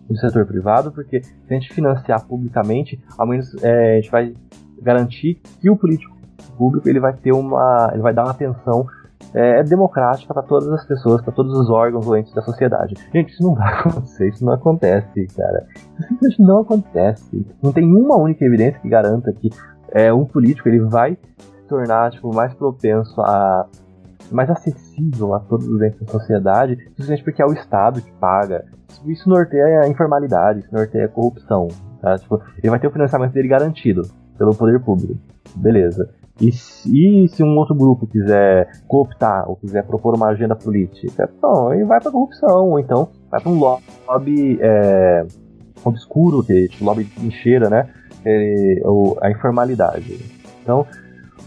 [0.08, 4.34] do setor privado, porque se a gente financiar publicamente, ao menos é, a gente vai
[4.82, 6.16] garantir que o político
[6.58, 8.86] público ele vai ter uma, ele vai dar uma atenção
[9.34, 12.96] é, é democrática para todas as pessoas, para todos os órgãos doentes da sociedade.
[13.14, 15.66] Gente, isso não vai acontecer, isso não acontece, cara.
[16.00, 17.46] Isso simplesmente não acontece.
[17.62, 19.50] Não tem uma única evidência que garanta que
[19.92, 23.66] é, um político ele vai se tornar tipo, mais propenso a.
[24.32, 28.66] mais acessível a todos os entes da sociedade, simplesmente porque é o Estado que paga.
[29.06, 31.68] Isso norteia a informalidade, isso norteia a corrupção.
[32.02, 32.18] Tá?
[32.18, 34.04] Tipo, ele vai ter o financiamento dele garantido
[34.38, 35.16] pelo poder público.
[35.56, 36.10] Beleza.
[36.40, 41.74] E se, se um outro grupo quiser cooptar ou quiser propor uma agenda política, então
[41.74, 45.26] ele vai para corrupção, ou então vai para um lobby é,
[45.84, 47.90] obscuro, que tipo lobby de trincheira, né?
[48.26, 50.20] É, ou a informalidade.
[50.62, 50.86] Então,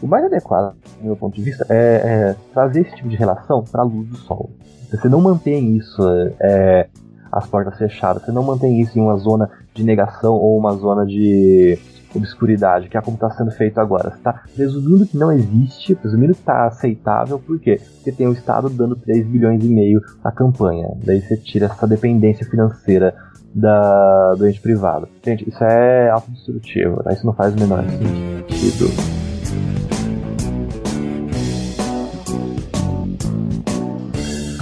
[0.01, 3.65] o mais adequado, do meu ponto de vista, é, é trazer esse tipo de relação
[3.65, 4.51] para a luz do sol.
[4.90, 6.01] Você não mantém isso
[6.40, 6.89] é,
[7.31, 11.05] as portas fechadas, você não mantém isso em uma zona de negação ou uma zona
[11.05, 11.78] de
[12.14, 14.10] obscuridade, que é como está sendo feito agora.
[14.10, 17.80] Você está presumindo que não existe, presumindo que está aceitável, por quê?
[17.97, 20.89] Porque tem o Estado dando 3 bilhões e meio à campanha.
[21.05, 23.14] Daí você tira essa dependência financeira
[23.55, 25.09] da, do ente privado.
[25.24, 27.12] Gente, isso é autodestrutivo, tá?
[27.12, 29.18] isso não faz o menor sentido.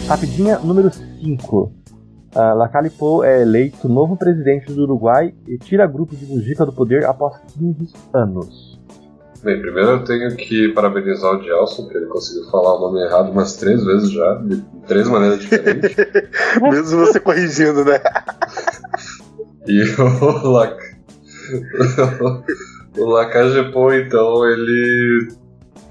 [0.09, 1.73] Rapidinha, número 5.
[2.37, 7.07] Uh, Lacalipo é eleito novo presidente do Uruguai e tira grupo de Mujica do poder
[7.07, 8.79] após 15 anos.
[9.43, 13.31] Bem, primeiro eu tenho que parabenizar o Gelson, que ele conseguiu falar o nome errado
[13.31, 15.97] umas três vezes já, de três maneiras diferentes.
[16.61, 18.01] Mesmo você corrigindo, né?
[19.67, 20.79] e o Lac...
[22.99, 25.29] o Lacagepo, então, ele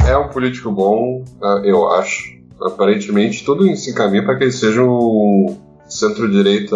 [0.08, 1.26] é um político bom,
[1.64, 2.36] eu acho.
[2.62, 5.65] Aparentemente, tudo se encaminha para que ele seja um
[5.96, 6.76] centro-direita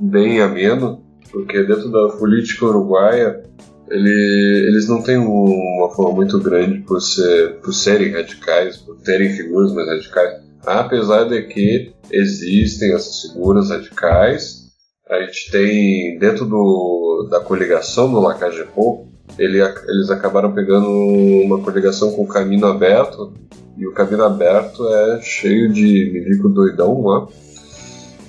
[0.00, 3.42] bem ameno, porque dentro da política uruguaia
[3.88, 9.30] ele, eles não têm uma forma muito grande por, ser, por serem radicais, por terem
[9.30, 14.64] figuras mais radicais, apesar de que existem essas figuras radicais.
[15.10, 19.06] A gente tem dentro do, da coligação do Lacagepo,
[19.38, 23.34] ele, eles acabaram pegando uma coligação com o Caminho Aberto,
[23.76, 27.28] e o Caminho Aberto é cheio de milico doidão lá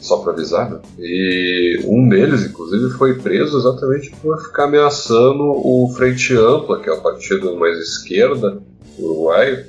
[0.05, 0.79] só para avisar, né?
[0.99, 6.93] E um deles, inclusive, foi preso exatamente por ficar ameaçando o Frente Ampla, que é
[6.93, 8.61] o partido mais esquerda
[8.97, 9.65] uruguaio.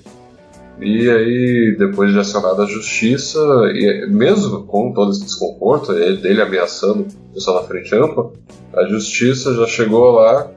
[0.80, 3.38] E aí, depois de acionada a justiça,
[3.72, 8.30] e mesmo com todo esse desconforto, dele ameaçando o pessoal na Frente Ampla,
[8.74, 10.50] a justiça já chegou lá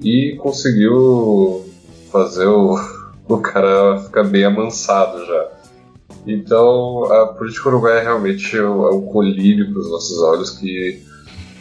[0.00, 1.64] e conseguiu
[2.10, 2.76] fazer o,
[3.28, 5.55] o cara ficar bem amansado já.
[6.26, 11.00] Então, a política uruguaia é realmente é um colírio para os nossos olhos que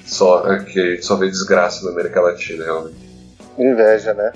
[0.06, 2.98] só, que só vê desgraça na América Latina, realmente.
[3.58, 4.32] Inveja, né?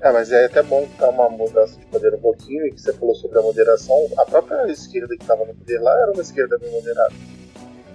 [0.00, 2.92] É, mas é até bom dar uma mudança de poder um pouquinho, e que você
[2.92, 3.96] falou sobre a moderação.
[4.18, 7.14] A própria esquerda que estava no poder lá era uma esquerda bem moderada.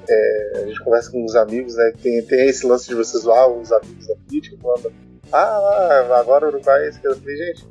[0.10, 1.94] É, a gente conversa com uns amigos, né?
[2.02, 4.92] Tem, tem esse lance de vocês lá, os amigos da política, falando:
[5.32, 7.18] Ah, agora o Uruguai é esquerda.
[7.18, 7.66] Eu falei, gente,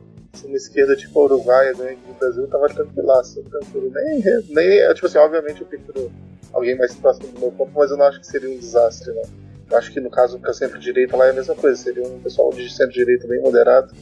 [0.45, 3.91] uma esquerda tipo a Uruguai ganha aqui no Brasil, tava tranquilaço, tranquilo.
[3.93, 6.11] Nem, nem, tipo assim, obviamente eu prefiro
[6.53, 9.23] alguém mais próximo do meu ponto, mas eu não acho que seria um desastre, não.
[9.71, 12.51] Eu acho que no caso do centro-direita lá é a mesma coisa, seria um pessoal
[12.51, 13.93] de centro-direita bem moderado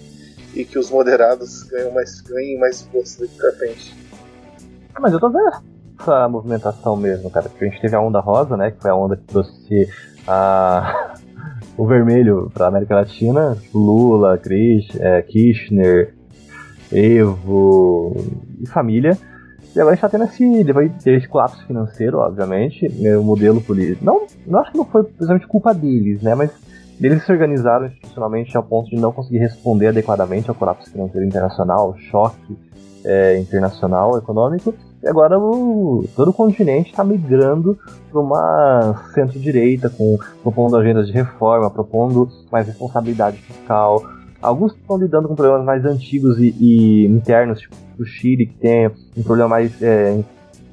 [0.54, 3.94] e que os moderados ganham mais, ganhem mais força daqui pra frente.
[4.94, 5.50] Ah, mas eu tô vendo
[6.00, 8.94] essa movimentação mesmo, cara, porque a gente teve a onda rosa, né, que foi a
[8.94, 9.88] onda que trouxe
[10.26, 11.14] a
[11.76, 16.14] o vermelho para América Latina, Lula, Chris, é, Kirchner,
[16.92, 18.16] Evo
[18.60, 19.16] e família.
[19.74, 23.60] E agora a gente está tendo esse, depois esse colapso financeiro, obviamente, né, o modelo
[23.60, 24.04] político.
[24.04, 26.34] Não, não acho que não foi precisamente culpa deles, né?
[26.34, 26.50] Mas
[27.00, 31.78] eles se organizaram institucionalmente ao ponto de não conseguir responder adequadamente ao colapso financeiro internacional,
[31.80, 32.58] ao choque
[33.04, 34.74] é, internacional econômico.
[35.00, 37.78] E agora o, todo o continente está migrando
[38.10, 44.02] para uma centro-direita, com, propondo agendas de reforma, propondo mais responsabilidade fiscal.
[44.40, 48.86] Alguns estão lidando com problemas mais antigos e, e internos, tipo o Chile, que tem
[49.16, 50.22] um problema mais é,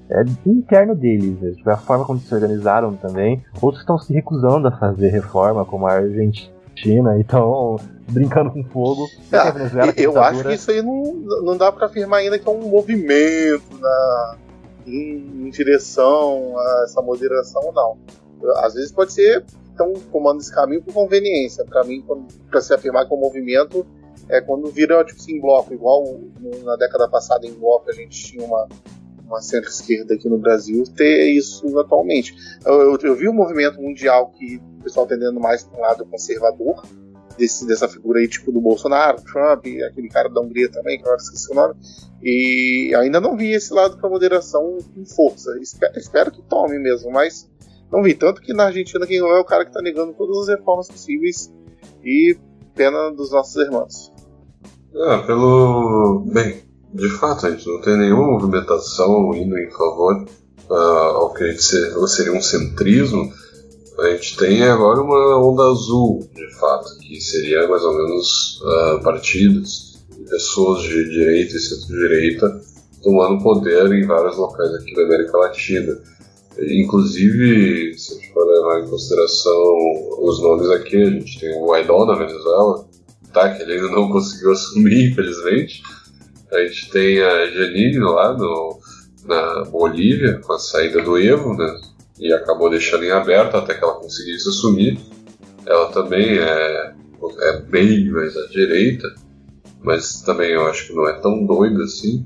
[0.10, 1.52] é, interno deles, né?
[1.52, 3.44] tipo, a forma como se organizaram também.
[3.62, 7.78] Outros estão se recusando a fazer reforma, como a Argentina, então
[8.10, 9.08] brincando com fogo.
[9.32, 9.54] Ah,
[9.98, 11.04] eu acho que isso aí não,
[11.44, 14.38] não dá para afirmar ainda que é um movimento na,
[14.86, 17.98] em, em direção a essa moderação, não.
[18.58, 19.44] Às vezes pode ser
[19.76, 21.66] estão tomando esse caminho por conveniência.
[21.66, 22.04] Para mim,
[22.50, 23.86] para se afirmar que um movimento
[24.30, 26.20] é quando vira tipo assim, bloco, igual
[26.64, 28.68] na década passada em bloco a gente tinha uma,
[29.28, 32.36] uma centro-esquerda aqui no Brasil, ter isso atualmente.
[32.66, 36.06] Eu, eu, eu vi um movimento mundial que o pessoal tendendo mais para um lado
[36.06, 36.82] conservador,
[37.38, 41.18] desse, dessa figura aí, tipo do Bolsonaro, Trump, aquele cara da Hungria também, que agora
[41.22, 41.76] esqueci o nome,
[42.24, 45.58] e ainda não vi esse lado para moderação com força.
[45.62, 47.50] Espero, espero, que tome mesmo, mas
[47.92, 48.14] não vi.
[48.14, 51.54] Tanto que na Argentina quem é o cara que está negando todas as reformas possíveis
[52.04, 52.38] e
[52.74, 54.12] pena dos nossos irmãos.
[54.96, 56.26] Ah, pelo.
[56.32, 56.64] Bem,
[56.94, 60.26] de fato, a gente não tem nenhuma movimentação indo em favor
[60.70, 63.32] uh, ao que a gente ser, seria um centrismo
[63.98, 69.02] a gente tem agora uma onda azul, de fato, que seria mais ou menos uh,
[69.02, 72.62] partidos, pessoas de direita e centro-direita
[73.02, 75.98] tomando poder em vários locais aqui da América Latina.
[76.60, 79.76] Inclusive, se a gente for levar em consideração
[80.22, 82.88] os nomes aqui, a gente tem o Guaidó na Venezuela,
[83.34, 85.84] tá, que ele ainda não conseguiu assumir, infelizmente.
[86.52, 88.80] A gente tem a Janine lá no,
[89.26, 91.82] na Bolívia, com a saída do Evo, né?
[92.20, 95.00] e acabou deixando em aberto até que ela conseguisse assumir.
[95.66, 96.94] Ela também é,
[97.42, 99.14] é bem mais à direita,
[99.82, 102.26] mas também eu acho que não é tão doida assim.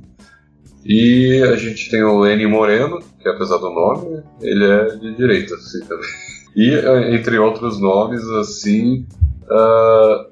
[0.85, 5.55] E a gente tem o Lenny Moreno, que apesar do nome, ele é de direita
[5.55, 6.09] assim também.
[6.55, 6.73] E
[7.15, 9.05] entre outros nomes assim,
[9.43, 10.29] uh,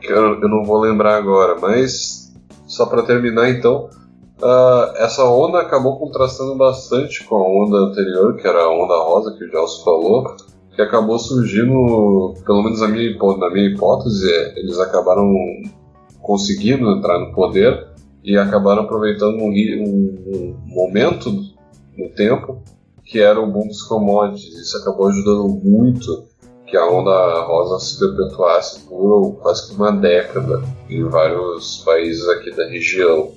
[0.00, 2.32] que eu, eu não vou lembrar agora, mas
[2.66, 3.90] só para terminar então,
[4.40, 9.36] Uh, essa onda acabou contrastando bastante com a onda anterior, que era a onda rosa
[9.36, 10.36] que o Gelson falou,
[10.76, 15.28] que acabou surgindo, pelo menos na minha, na minha hipótese, é, eles acabaram
[16.22, 17.87] conseguindo entrar no poder
[18.28, 21.30] e acabaram aproveitando um, um, um momento
[21.96, 22.62] no tempo
[23.02, 24.54] que era o boom dos commodities.
[24.54, 26.26] Isso acabou ajudando muito
[26.66, 32.54] que a onda rosa se perpetuasse por quase que uma década em vários países aqui
[32.54, 33.32] da região.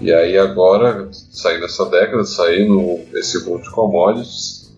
[0.00, 4.72] E aí agora, saindo essa década, saindo esse boom de commodities,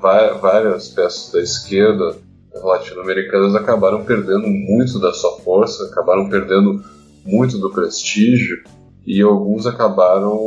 [0.00, 2.16] várias peças da esquerda
[2.54, 6.82] latino-americanas acabaram perdendo muito da sua força, acabaram perdendo
[7.26, 8.64] muito do prestígio
[9.06, 10.38] e alguns acabaram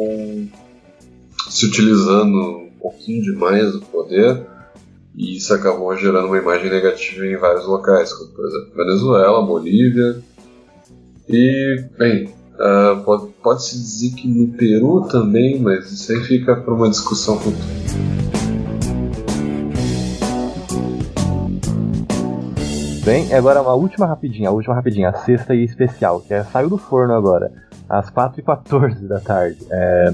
[1.50, 4.46] se utilizando um pouquinho demais do poder
[5.16, 10.22] e isso acabou gerando uma imagem negativa em vários locais, como por exemplo Venezuela, Bolívia
[11.28, 16.58] e, bem, Uh, pode, pode se dizer que no Peru também, mas isso aí fica
[16.58, 17.64] para uma discussão futura.
[23.06, 26.70] Bem, agora uma última rapidinha, a última rapidinha, a sexta e especial, que é, saiu
[26.70, 27.50] do forno agora,
[27.90, 29.58] às 4h14 da tarde.
[29.70, 30.14] É,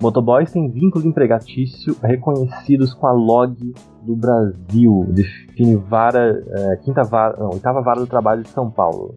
[0.00, 3.56] motoboys têm vínculo empregatício reconhecidos com a log
[4.02, 9.14] do Brasil, define vara, é, quinta vara, não, oitava vara do trabalho de São Paulo.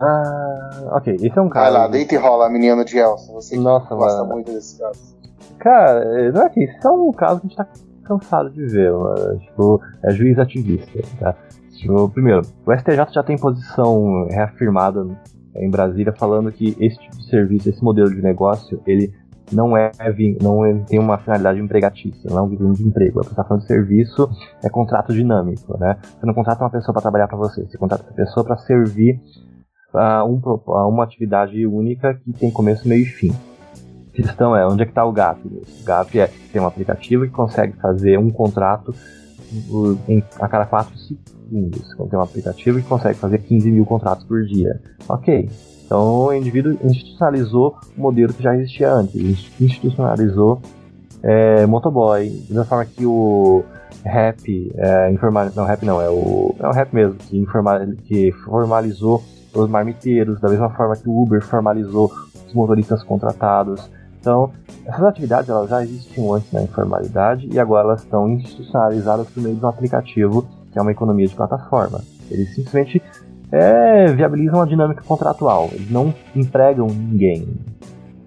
[0.00, 1.72] Ah, ok, esse é um caso.
[1.72, 3.32] Vai lá, deita e rola, menino de Elsa.
[3.32, 4.34] Você Nossa, gosta mano.
[4.34, 5.16] muito desse caso.
[5.58, 7.68] Cara, não é que isso é um caso que a gente tá
[8.02, 9.38] cansado de ver, mano.
[9.38, 11.34] Tipo, é juiz ativista, tá?
[11.76, 15.06] Tipo, primeiro, o STJ já tem posição reafirmada
[15.60, 19.12] em Brasília falando que esse tipo de serviço, esse modelo de negócio, ele
[19.52, 19.92] não é
[20.42, 23.20] não tem uma finalidade empregatícia, não é um vínculo de emprego.
[23.20, 24.28] A prestação de serviço
[24.62, 25.96] é contrato dinâmico, né?
[26.02, 29.20] Você não contrata uma pessoa para trabalhar para você, você contrata a pessoa para servir
[29.94, 33.32] a, um, a uma atividade única que tem começo, meio e fim.
[34.08, 35.46] A questão é, onde é que está o GAP?
[35.46, 38.94] O GAP é, tem um aplicativo que consegue fazer um contrato
[40.08, 40.92] em, a cada 4
[41.46, 41.92] segundos.
[41.92, 44.80] Então, tem um aplicativo que consegue fazer 15 mil contratos por dia.
[45.08, 45.48] Ok.
[45.86, 49.48] Então o indivíduo institucionalizou o modelo que já existia antes.
[49.60, 50.60] Institucionalizou
[51.22, 53.64] é, motoboy, da forma que o
[54.04, 58.32] rap, é, informal, não, rap não, é o, é o rap mesmo, que, informal, que
[58.44, 59.22] formalizou
[59.54, 62.12] os marmiteiros, da mesma forma que o Uber formalizou
[62.46, 63.90] os motoristas contratados.
[64.20, 64.50] Então,
[64.84, 69.54] essas atividades elas já existiam antes na informalidade e agora elas estão institucionalizadas por meio
[69.54, 70.46] de um aplicativo
[70.76, 72.02] que é uma economia de plataforma.
[72.30, 73.02] Eles simplesmente
[73.50, 77.48] é, viabilizam a dinâmica contratual, eles não empregam ninguém.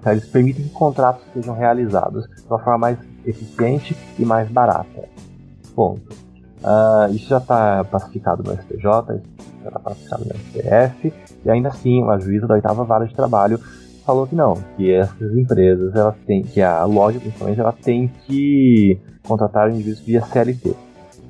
[0.01, 0.13] Tá?
[0.13, 5.07] Eles permitem que contratos sejam realizados de uma forma mais eficiente e mais barata.
[5.75, 6.01] Ponto.
[6.63, 11.13] Uh, isso já está pacificado no STJ, já está pacificado no STF,
[11.45, 13.59] e ainda assim, uma juíza da oitava vara de trabalho
[14.03, 18.99] falou que não, que essas empresas, elas têm, que a loja principalmente, ela tem que
[19.21, 20.75] contratar indivíduos via CLT.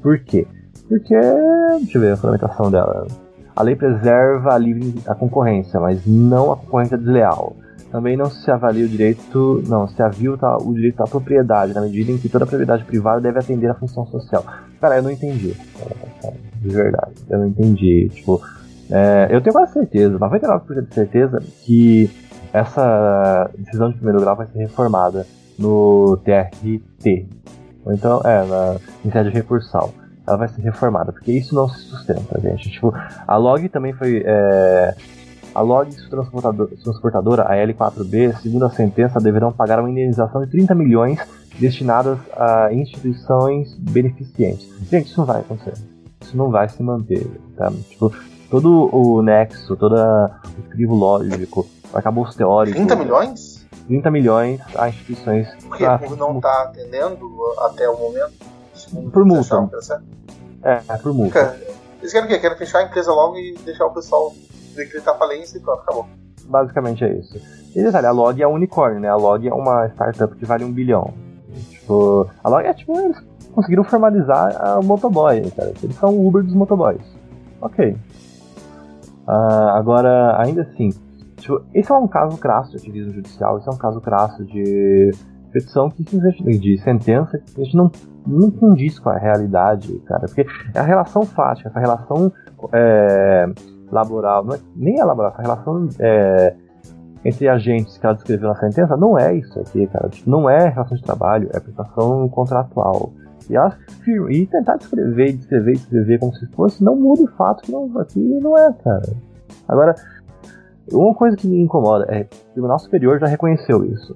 [0.01, 0.47] Por quê?
[0.89, 3.07] Porque, deixa eu ver a fundamentação dela.
[3.55, 7.55] A lei preserva a livre a concorrência, mas não a concorrência desleal.
[7.91, 12.11] Também não se avalia o direito, não, se avilta o direito à propriedade, na medida
[12.11, 14.43] em que toda propriedade privada deve atender à função social.
[14.81, 15.55] Cara, eu não entendi.
[16.61, 18.09] De verdade, eu não entendi.
[18.09, 18.41] Tipo,
[18.91, 22.09] é, eu tenho quase certeza, 99% de certeza, que
[22.51, 25.25] essa decisão de primeiro grau vai ser reformada
[25.57, 27.27] no TRT.
[27.85, 29.93] Ou então, é, na, em sede recursal.
[30.29, 32.69] Ela vai ser reformada, porque isso não se sustenta, gente.
[32.69, 32.93] Tipo,
[33.27, 34.23] a log também foi.
[34.25, 34.95] É,
[35.53, 40.75] a Log transportadora, transportadora, a L4B, segundo a sentença, deverão pagar uma indenização de 30
[40.75, 41.19] milhões
[41.59, 44.69] destinadas a instituições beneficentes.
[44.89, 45.73] Gente, isso não vai acontecer.
[46.21, 47.25] Isso não vai se manter.
[47.57, 47.71] Tá?
[47.89, 48.13] Tipo,
[48.49, 52.77] todo o nexo, todo o crivo lógico, os teóricos.
[52.77, 53.67] 30 milhões?
[53.87, 55.47] 30 milhões a instituições.
[55.67, 57.27] Porque pra, por não estar tá atendendo
[57.59, 58.33] até o momento?
[59.11, 59.69] Por multa.
[60.63, 61.57] É, é, por multa.
[61.99, 62.39] Eles querem o quê?
[62.39, 64.33] Querem fechar a empresa logo e deixar o pessoal
[64.75, 66.05] decretar falência e pronto, acabou.
[66.45, 67.39] Basicamente é isso.
[67.75, 69.09] E detalhe, a Log é um unicórnio, né?
[69.09, 71.13] A Log é uma startup que vale um bilhão.
[71.69, 73.17] Tipo, a Log é tipo, eles
[73.53, 75.73] conseguiram formalizar o motoboy, cara.
[75.83, 77.01] Eles são o Uber dos motoboys.
[77.61, 77.95] Ok.
[79.27, 80.89] Uh, agora, ainda assim,
[81.37, 85.11] tipo, esse é um caso crasso de ativismo judicial, esse é um caso crasso de
[85.51, 87.91] petição que de sentença que a gente não,
[88.25, 90.21] não condiz com a realidade, cara.
[90.21, 92.31] Porque é a relação fática, essa relação
[92.73, 93.45] é,
[93.91, 96.55] laboral, não é, nem é laboral, essa relação é,
[97.23, 100.09] entre agentes que ela descreveu na sentença não é isso aqui, cara.
[100.25, 103.11] Não é relação de trabalho, é prestação contratual.
[103.49, 103.75] E, ela,
[104.29, 108.19] e tentar descrever, descrever, descrever como se fosse, não muda o fato que não, aqui
[108.19, 109.09] não é, cara.
[109.67, 109.95] Agora,
[110.91, 114.15] uma coisa que me incomoda é que o Tribunal Superior já reconheceu isso.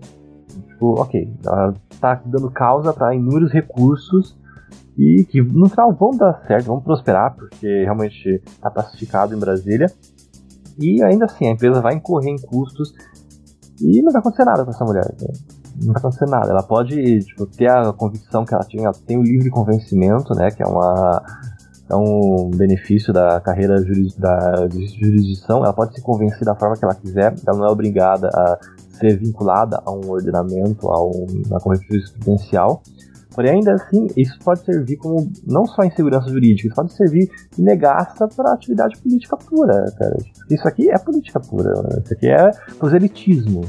[0.84, 4.35] Tipo, ok, ela tá dando causa para inúmeros recursos
[4.97, 9.88] e que no final vão dar certo, vão prosperar, porque realmente está pacificado em Brasília.
[10.77, 12.93] E ainda assim, a empresa vai incorrer em custos
[13.80, 15.05] e não vai acontecer nada com essa mulher.
[15.22, 15.27] Né?
[15.84, 16.49] Não vai acontecer nada.
[16.49, 20.51] Ela pode tipo, ter a convicção que ela tinha, ela tem o livre convencimento, né,
[20.51, 21.23] que é uma
[21.89, 25.64] é um benefício da carreira juris, da jurisdição.
[25.64, 27.34] Ela pode se convencer da forma que ela quiser.
[27.45, 28.57] Ela não é obrigada a
[28.93, 32.81] ser vinculada a um ordenamento, a uma corrente jurisprudencial.
[33.33, 37.63] Porém, ainda assim, isso pode servir como não só insegurança jurídica, isso pode servir de
[37.63, 40.17] negaça para atividade política pura, cara.
[40.51, 42.01] Isso aqui é política pura, né?
[42.03, 43.61] isso aqui é proselitismo.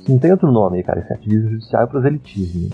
[0.00, 1.00] Isso não tem outro nome, cara.
[1.00, 2.70] Esse ativismo judicial é proselitismo.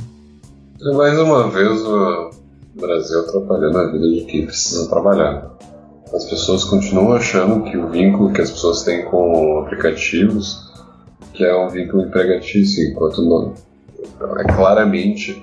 [0.97, 2.31] Mais uma vez o
[2.74, 5.51] Brasil atrapalhando a vida de quem precisa trabalhar.
[6.14, 10.70] As pessoas continuam achando que o vínculo que as pessoas têm com aplicativos
[11.41, 13.55] que é um vínculo empregatício, enquanto não.
[14.41, 15.43] É claramente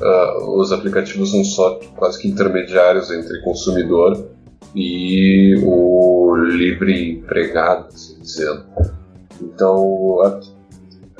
[0.00, 4.24] uh, os aplicativos são só quase que intermediários entre consumidor
[4.72, 8.64] e o livre empregado, assim dizendo.
[9.42, 10.40] Então,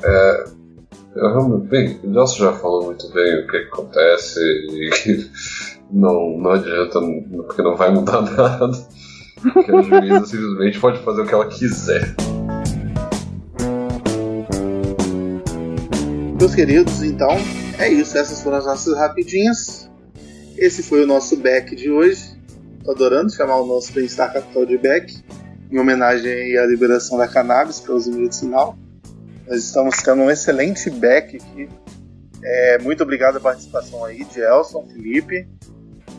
[0.05, 0.43] é,
[1.69, 5.27] bem, o Nelson já falou muito bem o que acontece e
[5.91, 7.01] não, não adianta,
[7.35, 8.71] porque não vai mudar nada.
[9.65, 12.15] Que a juíza simplesmente pode fazer o que ela quiser.
[16.39, 17.29] Meus queridos, então,
[17.77, 19.89] é isso, essas foram as nossas rapidinhas.
[20.57, 22.33] Esse foi o nosso back de hoje.
[22.83, 25.23] Tô adorando chamar o nosso Bem-Estar Capital de back,
[25.71, 28.77] em homenagem à liberação da cannabis para uso medicinal.
[29.47, 31.69] Nós estamos tendo um excelente back aqui.
[32.43, 35.47] É, muito obrigado a participação aí de Elson, Felipe.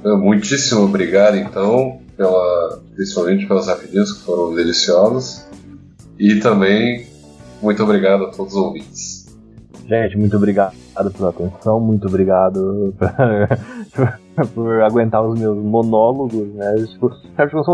[0.02, 5.46] Muitíssimo obrigado, então, pela, principalmente pelas rapidinhas que foram deliciosas.
[6.18, 7.06] E também
[7.60, 9.03] muito obrigado a todos os ouvintes.
[9.86, 10.74] Gente, muito obrigado
[11.16, 12.94] pela atenção, muito obrigado.
[14.55, 16.74] por aguentar os meus monólogos, né?
[16.86, 17.11] Tipo,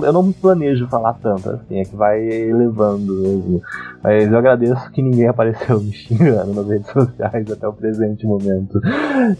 [0.05, 3.63] eu não planejo falar tanto, assim, é que vai levando mesmo.
[4.03, 8.81] Mas eu agradeço que ninguém apareceu me xingando nas redes sociais até o presente momento.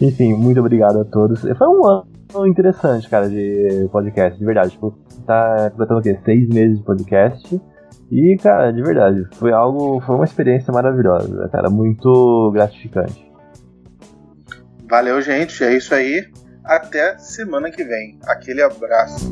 [0.01, 1.41] Enfim, muito obrigado a todos.
[1.41, 4.71] Foi um ano interessante, cara, de podcast, de verdade.
[4.71, 4.93] Tipo,
[5.25, 6.17] tá completando o quê?
[6.25, 7.61] Seis meses de podcast.
[8.11, 13.31] E, cara, de verdade, foi algo, foi uma experiência maravilhosa, cara, muito gratificante.
[14.89, 16.27] Valeu, gente, é isso aí.
[16.65, 18.19] Até semana que vem.
[18.27, 19.31] Aquele abraço.